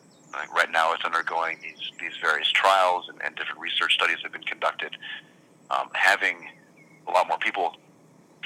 right 0.56 0.72
now 0.72 0.94
it's 0.94 1.04
undergoing 1.04 1.58
these 1.62 1.92
these 2.00 2.18
various 2.22 2.52
trials 2.52 3.10
and, 3.10 3.22
and 3.24 3.36
different 3.36 3.60
research 3.60 3.94
studies 3.94 4.18
have 4.24 4.32
been 4.32 4.44
conducted, 4.44 4.98
um, 5.72 5.90
having 5.94 6.50
a 7.08 7.12
lot 7.12 7.28
more 7.28 7.38
people 7.38 7.76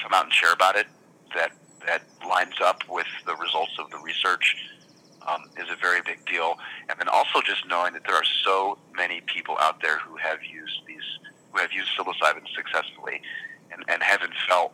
come 0.02 0.12
out 0.12 0.24
and 0.24 0.32
share 0.32 0.52
about 0.52 0.76
it 0.76 0.86
that 1.34 1.52
that 1.86 2.02
lines 2.26 2.54
up 2.62 2.82
with 2.88 3.06
the 3.26 3.34
results 3.36 3.72
of 3.78 3.90
the 3.90 3.98
research 3.98 4.56
um, 5.28 5.44
is 5.58 5.68
a 5.70 5.76
very 5.76 6.00
big 6.02 6.24
deal. 6.26 6.54
And 6.88 6.98
then 6.98 7.08
also 7.08 7.40
just 7.40 7.66
knowing 7.66 7.92
that 7.94 8.02
there 8.06 8.14
are 8.14 8.24
so 8.44 8.78
many 8.96 9.20
people 9.22 9.56
out 9.60 9.80
there 9.82 9.98
who 9.98 10.16
have 10.16 10.42
used 10.42 10.80
these, 10.86 11.04
who 11.52 11.58
have 11.58 11.72
used 11.72 11.88
psilocybin 11.96 12.46
successfully, 12.54 13.20
and, 13.72 13.84
and 13.88 14.02
haven't 14.02 14.32
felt 14.48 14.72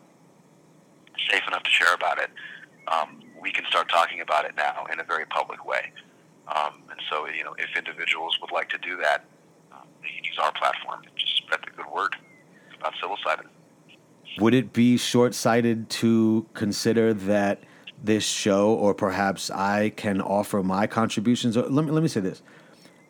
safe 1.30 1.42
enough 1.46 1.62
to 1.62 1.70
share 1.70 1.94
about 1.94 2.18
it. 2.18 2.30
Um, 2.88 3.22
we 3.40 3.52
can 3.52 3.64
start 3.66 3.88
talking 3.88 4.20
about 4.20 4.44
it 4.44 4.54
now 4.56 4.86
in 4.92 5.00
a 5.00 5.04
very 5.04 5.26
public 5.26 5.64
way. 5.64 5.92
Um, 6.48 6.82
and 6.90 7.00
so, 7.10 7.26
you 7.28 7.44
know, 7.44 7.54
if 7.58 7.76
individuals 7.76 8.38
would 8.40 8.52
like 8.52 8.68
to 8.70 8.78
do 8.78 8.96
that, 8.98 9.24
um, 9.72 9.86
they 10.02 10.08
can 10.08 10.24
use 10.24 10.38
our 10.40 10.52
platform 10.52 11.02
to 11.02 11.08
just 11.16 11.36
spread 11.36 11.60
the 11.64 11.70
good 11.70 11.90
word 11.92 12.14
about 12.78 12.94
psilocybin. 12.94 13.46
Would 14.38 14.54
it 14.54 14.72
be 14.72 14.96
short 14.96 15.34
sighted 15.34 15.88
to 15.90 16.46
consider 16.54 17.14
that 17.14 17.62
this 18.02 18.24
show, 18.24 18.74
or 18.74 18.94
perhaps 18.94 19.50
I 19.50 19.90
can 19.90 20.20
offer 20.20 20.62
my 20.62 20.86
contributions? 20.86 21.56
Let 21.56 21.70
me, 21.70 21.90
let 21.90 22.02
me 22.02 22.08
say 22.08 22.20
this 22.20 22.42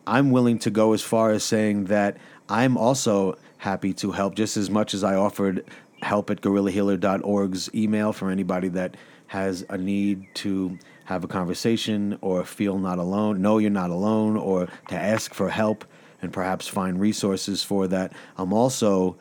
I'm 0.07 0.31
willing 0.31 0.57
to 0.59 0.71
go 0.71 0.93
as 0.93 1.01
far 1.01 1.31
as 1.31 1.43
saying 1.43 1.85
that 1.85 2.17
I'm 2.47 2.77
also 2.77 3.37
happy 3.57 3.93
to 3.95 4.11
help 4.11 4.35
just 4.35 4.55
as 4.55 4.69
much 4.69 4.93
as 4.93 5.03
I 5.03 5.15
offered 5.15 5.65
help 6.01 6.29
at 6.29 6.41
guerrillahealer.org's 6.41 7.73
email 7.75 8.13
for 8.13 8.29
anybody 8.29 8.69
that 8.69 8.95
has 9.27 9.65
a 9.69 9.77
need 9.77 10.25
to 10.35 10.77
have 11.07 11.23
a 11.23 11.27
conversation 11.27 12.17
or 12.19 12.43
feel 12.43 12.77
not 12.77 12.99
alone, 12.99 13.41
know 13.41 13.59
you're 13.59 13.69
not 13.69 13.89
alone, 13.89 14.35
or 14.35 14.67
to 14.89 14.95
ask 14.95 15.33
for 15.33 15.49
help 15.49 15.85
and 16.21 16.33
perhaps 16.33 16.67
find 16.67 16.99
resources 16.99 17.63
for 17.63 17.87
that. 17.87 18.11
I'm 18.37 18.51
also 18.51 19.15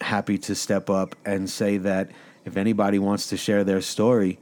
happy 0.00 0.36
to 0.38 0.56
step 0.56 0.90
up 0.90 1.14
and 1.24 1.48
say 1.48 1.76
that 1.78 2.10
if 2.44 2.56
anybody 2.56 2.98
wants 2.98 3.28
to 3.28 3.36
share 3.36 3.62
their 3.62 3.80
story, 3.80 4.40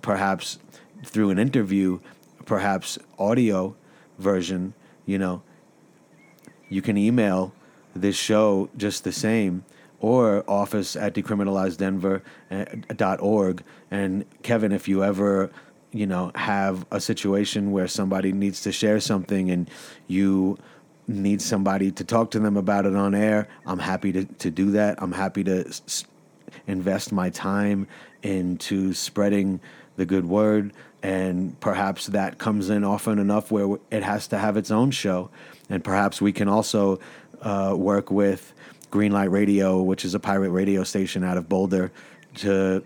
perhaps 0.00 0.58
through 1.04 1.28
an 1.28 1.38
interview, 1.38 2.00
perhaps 2.46 2.98
audio 3.18 3.76
version, 4.18 4.72
you 5.04 5.18
know, 5.18 5.42
you 6.70 6.80
can 6.80 6.96
email 6.96 7.52
this 7.94 8.16
show 8.16 8.70
just 8.78 9.04
the 9.04 9.12
same 9.12 9.66
or 9.98 10.42
office 10.48 10.96
at 10.96 11.14
decriminalizedenver.org. 11.14 13.60
Eh, 13.60 13.62
and 13.90 14.24
Kevin, 14.42 14.72
if 14.72 14.88
you 14.88 15.04
ever, 15.04 15.50
you 15.92 16.06
know, 16.06 16.30
have 16.34 16.86
a 16.90 17.00
situation 17.00 17.72
where 17.72 17.88
somebody 17.88 18.32
needs 18.32 18.60
to 18.62 18.72
share 18.72 19.00
something 19.00 19.50
and 19.50 19.68
you 20.06 20.58
need 21.08 21.42
somebody 21.42 21.90
to 21.90 22.04
talk 22.04 22.30
to 22.30 22.38
them 22.38 22.56
about 22.56 22.86
it 22.86 22.94
on 22.94 23.14
air, 23.14 23.48
I'm 23.66 23.80
happy 23.80 24.12
to, 24.12 24.24
to 24.24 24.50
do 24.50 24.70
that. 24.72 25.02
I'm 25.02 25.12
happy 25.12 25.42
to 25.44 25.66
s- 25.66 26.04
invest 26.66 27.12
my 27.12 27.30
time 27.30 27.88
into 28.22 28.92
spreading 28.92 29.60
the 29.96 30.06
good 30.06 30.24
word. 30.24 30.72
And 31.02 31.58
perhaps 31.60 32.06
that 32.08 32.38
comes 32.38 32.70
in 32.70 32.84
often 32.84 33.18
enough 33.18 33.50
where 33.50 33.78
it 33.90 34.02
has 34.02 34.28
to 34.28 34.38
have 34.38 34.56
its 34.56 34.70
own 34.70 34.90
show. 34.90 35.30
And 35.68 35.82
perhaps 35.82 36.20
we 36.20 36.32
can 36.32 36.48
also 36.48 37.00
uh, 37.42 37.74
work 37.76 38.10
with 38.10 38.52
Greenlight 38.90 39.30
Radio, 39.30 39.82
which 39.82 40.04
is 40.04 40.14
a 40.14 40.20
pirate 40.20 40.50
radio 40.50 40.84
station 40.84 41.24
out 41.24 41.36
of 41.36 41.48
Boulder, 41.48 41.90
to 42.36 42.84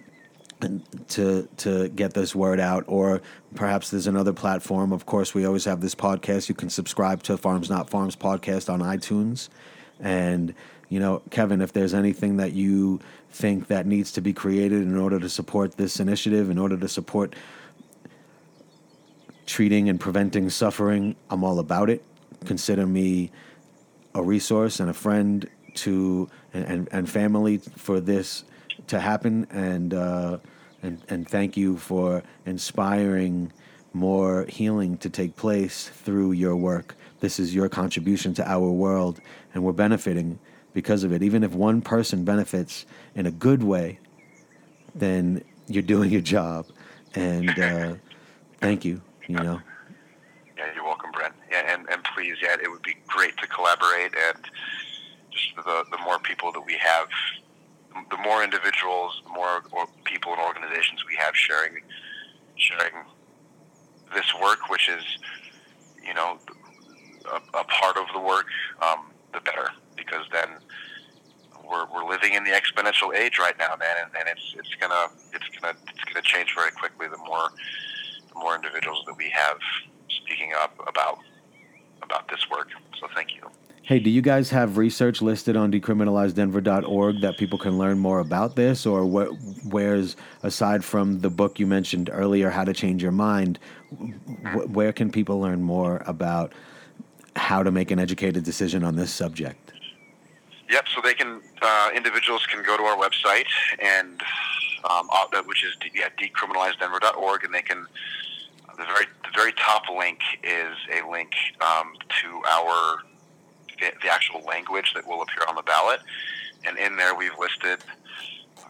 to 1.09 1.49
to 1.59 1.89
get 1.89 2.15
this 2.15 2.35
word 2.35 2.61
out 2.61 2.85
or 2.87 3.23
perhaps 3.55 3.91
there's 3.91 4.07
another 4.07 4.33
platform. 4.33 4.93
Of 4.93 5.07
course 5.07 5.35
we 5.35 5.45
always 5.45 5.65
have 5.65 5.81
this 5.81 5.95
podcast. 5.95 6.49
You 6.49 6.55
can 6.55 6.71
subscribe 6.71 7.23
to 7.25 7.37
Farms 7.37 7.71
Not 7.71 7.91
Pharms 7.91 8.17
podcast 8.17 8.73
on 8.73 8.81
itunes. 8.81 9.49
And 10.01 10.55
you 10.89 11.01
know 11.01 11.23
kevin 11.31 11.61
if 11.63 11.73
there's 11.73 11.95
anything 11.95 12.37
that 12.37 12.53
you 12.53 13.01
think 13.31 13.69
that 13.69 13.87
needs 13.87 14.13
to 14.13 14.21
be 14.21 14.33
created 14.33 14.83
in 14.83 14.97
order 14.97 15.19
to 15.19 15.29
support 15.29 15.77
this 15.77 15.99
initiative 15.99 16.51
in 16.51 16.59
order 16.59 16.77
to 16.77 16.89
support 16.89 17.35
treating 19.47 19.89
and 19.89 19.99
preventing 19.99 20.51
suffering 20.51 21.17
i'm 21.31 21.43
all 21.43 21.59
about 21.59 21.91
it. 21.91 22.05
Consider 22.45 22.87
me 22.87 23.31
a 24.15 24.23
resource 24.23 24.79
and 24.79 24.91
a 24.91 24.95
friend 24.95 25.49
to 25.75 26.29
and, 26.53 26.65
and, 26.65 26.89
and 26.93 27.11
family 27.11 27.59
for 27.59 28.01
this 28.01 28.45
to 28.87 29.01
happen 29.01 29.47
and 29.51 29.95
uh, 29.95 30.39
and 30.83 31.01
and 31.09 31.29
thank 31.29 31.57
you 31.57 31.77
for 31.77 32.23
inspiring 32.47 33.53
more 33.93 34.45
healing 34.49 34.99
to 34.99 35.09
take 35.09 35.37
place 35.37 35.89
through 35.89 36.33
your 36.33 36.57
work. 36.57 36.97
This 37.21 37.39
is 37.39 37.55
your 37.55 37.69
contribution 37.69 38.35
to 38.35 38.49
our 38.49 38.71
world, 38.71 39.21
and 39.55 39.63
we're 39.63 39.73
benefiting 39.73 40.39
because 40.73 41.05
of 41.05 41.13
it. 41.13 41.23
Even 41.23 41.43
if 41.45 41.53
one 41.53 41.81
person 41.81 42.25
benefits 42.25 42.85
in 43.15 43.27
a 43.27 43.31
good 43.31 43.63
way, 43.63 43.99
then 44.95 45.43
you're 45.69 45.83
doing 45.83 46.11
your 46.11 46.21
job. 46.21 46.67
And 47.15 47.51
uh, 47.59 47.95
thank 48.61 48.85
you. 48.85 49.01
You 49.29 49.37
know. 49.37 49.61
Yeah, 50.59 50.67
you're 50.75 50.85
welcome, 50.85 51.11
Brent. 51.13 51.35
Yeah, 51.51 51.73
and, 51.73 51.89
and 51.89 52.03
please, 52.15 52.37
yeah, 52.43 52.57
it 52.63 52.71
would 52.71 52.83
be 52.83 52.97
great 53.07 53.37
to 53.39 53.47
collaborate 53.47 54.13
and 54.15 54.45
just 55.31 55.57
the, 55.57 55.85
the 55.91 55.99
more 56.05 56.19
people 56.19 56.53
that 56.53 56.61
we 56.61 56.75
have, 56.75 57.09
the 58.11 58.17
more 58.19 58.43
individuals, 58.43 59.21
the 59.25 59.31
more 59.31 59.63
people 60.05 60.33
and 60.33 60.41
organizations 60.41 61.05
we 61.07 61.17
have 61.17 61.37
sharing 61.37 61.83
sharing 62.57 62.95
this 64.15 64.33
work, 64.41 64.69
which 64.69 64.89
is 64.89 65.05
you 66.05 66.15
know 66.15 66.39
a, 67.33 67.59
a 67.59 67.65
part 67.65 67.97
of 67.97 68.07
the 68.13 68.21
work, 68.21 68.47
um, 68.83 69.11
the 69.33 69.41
better, 69.41 69.71
because 69.97 70.25
then 70.33 70.49
we're, 71.69 71.87
we're 71.93 72.09
living 72.09 72.35
in 72.35 72.45
the 72.45 72.51
exponential 72.51 73.15
age 73.15 73.39
right 73.39 73.59
now, 73.59 73.75
man, 73.79 73.97
and, 74.05 74.11
and 74.19 74.29
it's 74.29 74.55
it's 74.59 74.75
gonna 74.81 75.09
it's 75.33 75.49
gonna 75.59 75.75
it's 75.89 76.05
gonna 76.05 76.23
change 76.23 76.55
very 76.55 76.71
quickly. 76.73 77.09
The 77.09 77.19
more 77.19 77.51
the 78.29 78.39
more 78.39 78.55
individuals 78.55 79.03
that 79.07 79.17
we 79.17 79.31
have 79.31 79.59
speaking 80.09 80.53
up 80.57 80.75
about 80.87 81.19
about 82.03 82.29
this 82.29 82.49
work. 82.51 82.69
So 83.01 83.09
thank 83.15 83.35
you. 83.35 83.51
Hey, 83.87 83.99
do 83.99 84.09
you 84.09 84.23
guys 84.23 84.49
have 84.49 84.79
research 84.79 85.21
listed 85.21 85.57
on 85.57 85.71
decriminalizedenver.org 85.71 87.21
that 87.21 87.37
people 87.37 87.59
can 87.59 87.77
learn 87.77 87.99
more 87.99 88.21
about 88.21 88.57
this? 88.57 88.87
Or 88.87 89.05
what, 89.05 89.29
where's, 89.69 90.17
aside 90.43 90.83
from 90.83 91.21
the 91.21 91.29
book 91.29 91.61
you 91.61 91.67
mentioned 91.67 92.09
earlier, 92.11 92.49
How 92.49 92.65
to 92.65 92.73
Change 92.73 93.03
Your 93.03 93.13
Mind, 93.13 93.59
wh- 93.91 94.75
where 94.75 94.91
can 94.95 95.13
people 95.13 95.39
learn 95.39 95.61
more 95.61 96.03
about 96.07 96.55
how 97.37 97.63
to 97.63 97.71
make 97.71 97.91
an 97.91 97.99
educated 97.99 98.43
decision 98.43 98.85
on 98.85 98.97
this 98.97 99.13
subject? 99.13 99.75
Yep, 100.71 100.87
so 100.95 101.03
they 101.03 101.13
can, 101.13 101.43
uh, 101.61 101.91
individuals 101.95 102.47
can 102.47 102.65
go 102.65 102.79
to 102.79 102.85
our 102.85 102.97
website, 102.97 103.45
and 103.81 104.23
um, 104.89 105.11
which 105.45 105.63
is 105.63 105.77
yeah, 105.95 106.09
decriminalizedenver.org, 106.19 107.45
and 107.45 107.53
they 107.53 107.61
can, 107.61 107.85
the 108.79 108.85
very, 108.85 109.05
the 109.25 109.31
very 109.37 109.53
top 109.53 109.83
link 109.95 110.21
is 110.43 110.75
a 110.91 111.07
link 111.07 111.33
um, 111.61 111.93
to 112.23 112.41
our 112.49 113.03
the, 114.03 114.09
actual 114.11 114.43
language 114.43 114.93
that 114.95 115.07
will 115.07 115.23
appear 115.23 115.45
on 115.49 115.55
the 115.55 115.63
ballot. 115.63 116.01
And 116.67 116.79
in 116.79 116.97
there, 116.97 117.15
we've 117.15 117.39
listed 117.39 117.81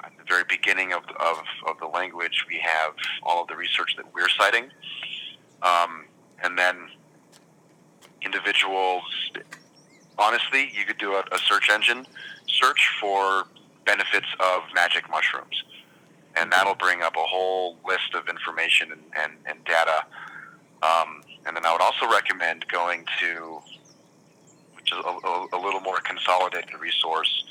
at 0.02 0.12
the 0.18 0.24
very 0.28 0.44
beginning 0.48 0.92
of, 0.92 1.02
of, 1.20 1.38
of 1.66 1.78
the 1.78 1.86
language, 1.86 2.44
we 2.48 2.58
have 2.58 2.94
all 3.22 3.42
of 3.42 3.48
the 3.48 3.56
research 3.56 3.96
that 3.96 4.06
we're 4.14 4.28
citing. 4.28 4.70
Um, 5.62 6.06
and 6.42 6.58
then 6.58 6.88
individuals. 8.22 9.02
Honestly, 10.18 10.70
you 10.76 10.84
could 10.84 10.98
do 10.98 11.12
a, 11.14 11.24
a 11.32 11.38
search 11.38 11.70
engine 11.70 12.06
search 12.46 12.90
for 13.00 13.44
benefits 13.84 14.26
of 14.40 14.62
magic 14.74 15.08
mushrooms, 15.10 15.64
and 16.36 16.50
that'll 16.52 16.74
bring 16.74 17.02
up 17.02 17.14
a 17.16 17.22
whole 17.22 17.76
list 17.86 18.14
of 18.14 18.28
information 18.28 18.92
and, 18.92 19.02
and, 19.22 19.32
and 19.46 19.64
data. 19.64 20.04
Um, 20.82 21.22
and 21.46 21.56
then 21.56 21.64
I 21.66 21.72
would 21.72 21.80
also 21.80 22.10
recommend 22.10 22.66
going 22.68 23.04
to, 23.20 23.60
a, 24.96 25.56
a, 25.56 25.58
little 25.58 25.80
more 25.80 26.00
consolidated 26.00 26.74
resource, 26.80 27.44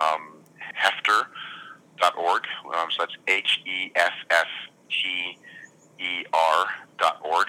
um, 0.00 0.38
Heffter.org. 0.76 2.42
Um, 2.74 2.88
so 2.90 2.96
that's 3.00 3.16
H 3.26 3.60
E 3.66 3.92
F 3.94 4.12
F 4.30 4.46
T 4.90 5.38
E 5.98 6.24
R 6.32 6.66
dot 6.98 7.20
org, 7.24 7.48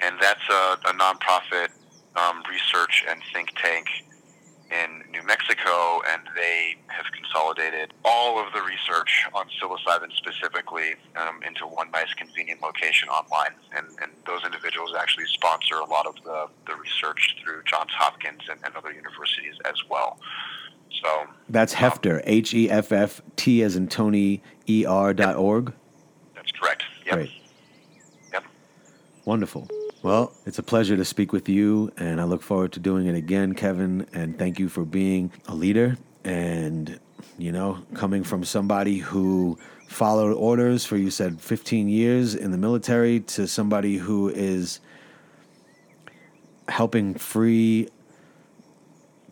and 0.00 0.16
that's 0.20 0.48
a, 0.50 0.78
a 0.88 0.92
nonprofit 0.94 1.68
um, 2.16 2.42
research 2.50 3.04
and 3.08 3.20
think 3.32 3.50
tank 3.56 3.86
in 4.70 5.02
New 5.10 5.22
Mexico, 5.22 6.00
and 6.12 6.22
they 6.34 6.76
have 6.88 7.06
consolidated 7.12 7.94
all 8.04 8.38
of 8.38 8.52
the 8.52 8.60
research 8.60 9.24
on 9.32 9.46
psilocybin 9.60 10.12
specifically 10.16 10.94
um, 11.16 11.42
into 11.42 11.66
one 11.66 11.90
nice, 11.90 12.12
convenient 12.14 12.60
location 12.62 13.08
online. 13.08 13.54
And, 13.76 13.86
and 14.02 14.12
those 14.26 14.44
individuals 14.44 14.92
actually 14.98 15.26
sponsor 15.26 15.76
a 15.76 15.86
lot 15.86 16.06
of 16.06 16.16
the, 16.24 16.46
the 16.66 16.76
research 16.76 17.36
through 17.42 17.62
Johns 17.64 17.90
Hopkins 17.92 18.42
and, 18.50 18.60
and 18.64 18.74
other 18.76 18.92
universities 18.92 19.54
as 19.64 19.76
well. 19.90 20.18
So 21.02 21.26
That's 21.48 21.74
Heffter, 21.74 22.22
H 22.24 22.52
E 22.54 22.70
F 22.70 22.92
F 22.92 23.22
T 23.36 23.62
as 23.62 23.76
in 23.76 23.88
Tony 23.88 24.42
E 24.68 24.84
R 24.84 25.14
dot 25.14 25.36
org. 25.36 25.72
that's 26.34 26.50
correct. 26.52 26.82
Yep. 27.06 27.14
Great. 27.14 27.30
Yep. 28.32 28.44
Wonderful. 29.24 29.68
Well, 30.00 30.32
it's 30.46 30.60
a 30.60 30.62
pleasure 30.62 30.96
to 30.96 31.04
speak 31.04 31.32
with 31.32 31.48
you, 31.48 31.90
and 31.96 32.20
I 32.20 32.24
look 32.24 32.40
forward 32.40 32.70
to 32.72 32.80
doing 32.80 33.06
it 33.06 33.16
again, 33.16 33.54
Kevin. 33.54 34.06
And 34.12 34.38
thank 34.38 34.60
you 34.60 34.68
for 34.68 34.84
being 34.84 35.32
a 35.48 35.54
leader 35.56 35.98
and, 36.22 37.00
you 37.36 37.50
know, 37.50 37.78
coming 37.94 38.22
from 38.22 38.44
somebody 38.44 38.98
who 38.98 39.58
followed 39.88 40.34
orders 40.34 40.84
for, 40.84 40.96
you 40.96 41.10
said, 41.10 41.40
15 41.40 41.88
years 41.88 42.36
in 42.36 42.52
the 42.52 42.56
military 42.56 43.18
to 43.20 43.48
somebody 43.48 43.96
who 43.96 44.28
is 44.28 44.78
helping 46.68 47.14
free 47.14 47.88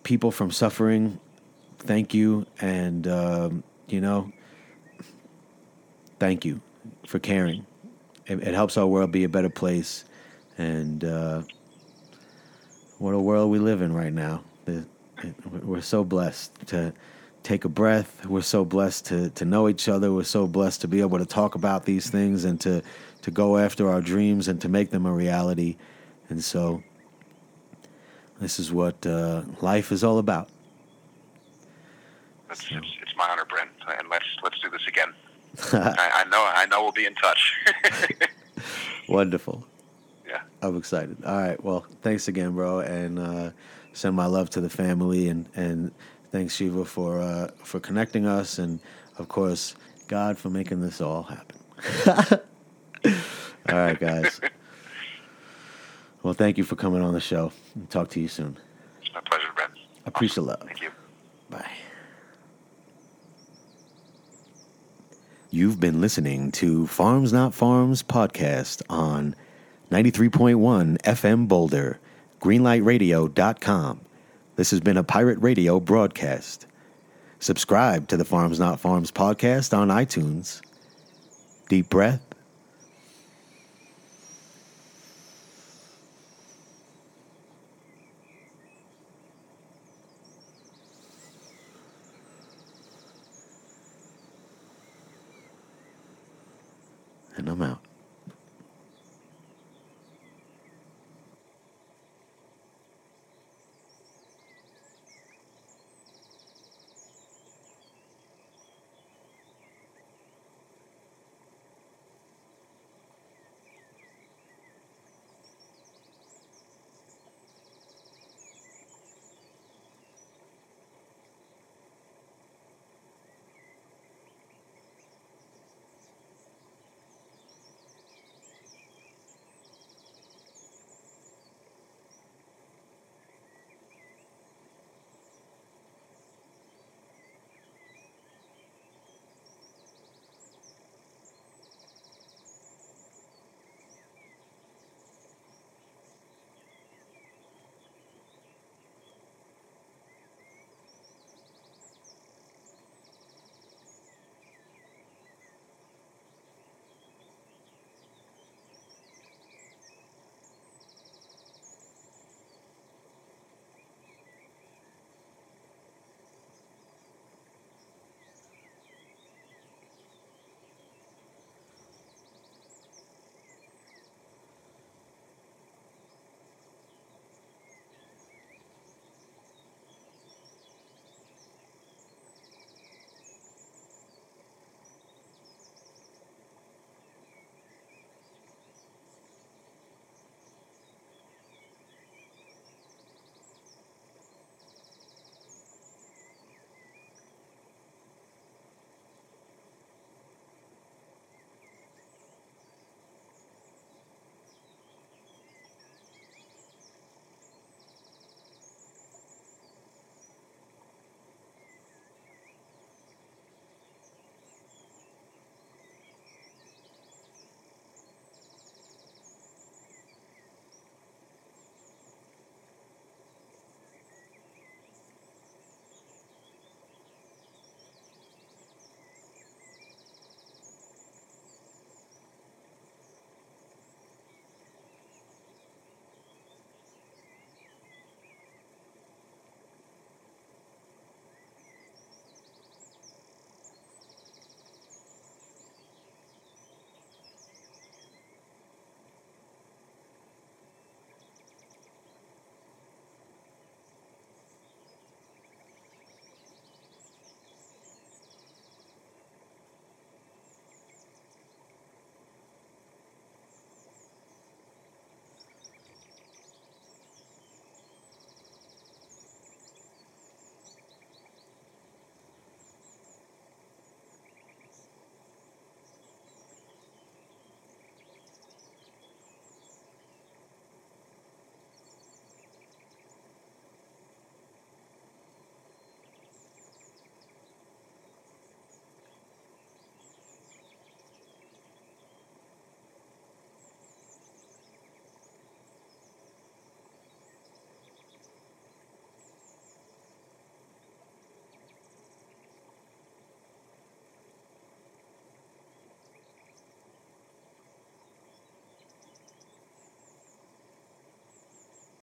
people 0.03 0.33
from 0.33 0.51
suffering. 0.51 1.21
Thank 1.79 2.13
you. 2.13 2.45
And, 2.61 3.07
um, 3.07 3.63
you 3.87 4.01
know, 4.01 4.33
thank 6.19 6.45
you 6.45 6.61
for 7.07 7.21
caring. 7.21 7.67
It, 8.27 8.43
it 8.43 8.55
helps 8.55 8.77
our 8.77 8.87
world 8.87 9.13
be 9.13 9.23
a 9.23 9.29
better 9.29 9.51
place. 9.51 10.05
And 10.59 11.05
uh, 11.05 11.43
what 12.99 13.13
a 13.13 13.19
world 13.19 13.51
we 13.51 13.59
live 13.59 13.83
in 13.83 13.93
right 13.93 14.13
now. 14.13 14.43
We're 15.45 15.83
so 15.83 16.05
blessed 16.05 16.67
to 16.69 16.93
take 17.43 17.65
a 17.65 17.69
breath. 17.69 18.27
We're 18.27 18.43
so 18.43 18.65
blessed 18.65 19.07
to, 19.07 19.31
to 19.31 19.45
know 19.45 19.69
each 19.69 19.89
other. 19.89 20.13
We're 20.13 20.25
so 20.25 20.47
blessed 20.47 20.81
to 20.83 20.89
be 20.89 21.01
able 21.01 21.19
to 21.19 21.27
talk 21.27 21.55
about 21.55 21.85
these 21.85 22.11
things 22.11 22.45
and 22.45 22.61
to, 22.63 22.83
to 23.23 23.31
go 23.31 23.57
after 23.57 23.89
our 23.89 24.01
dreams 24.01 24.49
and 24.49 24.61
to 24.61 24.69
make 24.69 24.91
them 24.91 25.07
a 25.07 25.13
reality. 25.13 25.77
And 26.29 26.43
so, 26.43 26.83
this 28.41 28.59
is 28.59 28.73
what 28.73 29.07
uh, 29.07 29.43
life 29.61 29.93
is 29.93 30.03
all 30.03 30.19
about. 30.19 30.49
It's, 32.51 32.63
it's, 32.71 32.97
it's 33.03 33.17
my 33.17 33.29
honor, 33.29 33.45
Brent, 33.45 33.71
and 33.99 34.09
let's 34.09 34.25
let's 34.43 34.59
do 34.61 34.71
this 34.71 34.87
again. 34.87 35.15
I, 35.73 36.25
I 36.25 36.29
know 36.29 36.51
I 36.55 36.67
know 36.67 36.83
we'll 36.83 36.93
be 36.93 37.07
in 37.07 37.15
touch. 37.15 37.55
Wonderful. 39.09 39.67
I'm 40.69 40.77
excited. 40.77 41.17
All 41.25 41.37
right. 41.37 41.63
Well, 41.63 41.87
thanks 42.03 42.29
again, 42.29 42.53
bro, 42.53 42.81
and 42.81 43.19
uh, 43.19 43.51
send 43.93 44.17
my 44.17 44.27
love 44.27 44.51
to 44.51 44.61
the 44.61 44.71
family, 44.71 45.29
and 45.29 45.49
and 45.55 45.93
thanks 46.33 46.55
Shiva 46.57 46.85
for 46.85 47.21
uh, 47.21 47.49
for 47.63 47.81
connecting 47.81 48.27
us, 48.27 48.59
and 48.59 48.81
of 49.19 49.29
course 49.29 49.77
God 50.09 50.39
for 50.39 50.51
making 50.51 50.81
this 50.81 51.01
all 51.01 51.23
happen. 51.25 51.57
all 53.69 53.79
right, 53.79 53.99
guys. 53.99 54.41
Well, 56.23 56.35
thank 56.35 56.59
you 56.59 56.65
for 56.65 56.75
coming 56.77 57.03
on 57.03 57.13
the 57.15 57.21
show. 57.21 57.53
Talk 57.91 58.09
to 58.11 58.21
you 58.21 58.29
soon. 58.29 58.57
It's 59.01 59.13
my 59.15 59.21
pleasure, 59.21 59.49
Brent. 59.55 59.73
I 59.75 60.09
appreciate 60.09 60.45
love. 60.45 60.63
Thank 60.63 60.83
you. 60.83 60.91
Bye. 61.49 61.71
You've 65.51 65.79
been 65.79 66.01
listening 66.01 66.51
to 66.53 66.87
Farms 66.89 67.33
Not 67.33 67.53
Pharms 67.53 68.03
podcast 68.05 68.83
on 68.91 69.37
93.1 69.91 71.01
FM 71.03 71.47
Boulder, 71.47 72.01
greenlightradio.com. 72.41 74.01
This 74.57 74.71
has 74.71 74.81
been 74.81 74.97
a 74.97 75.05
pirate 75.05 75.39
radio 75.41 75.79
broadcast. 75.79 76.67
Subscribe 77.39 78.09
to 78.09 78.17
the 78.17 78.25
Farms 78.25 78.59
Not 78.59 78.83
Pharms 78.83 79.13
podcast 79.13 79.77
on 79.77 79.89
iTunes. 79.89 80.61
Deep 81.69 81.89
breath. 81.89 82.26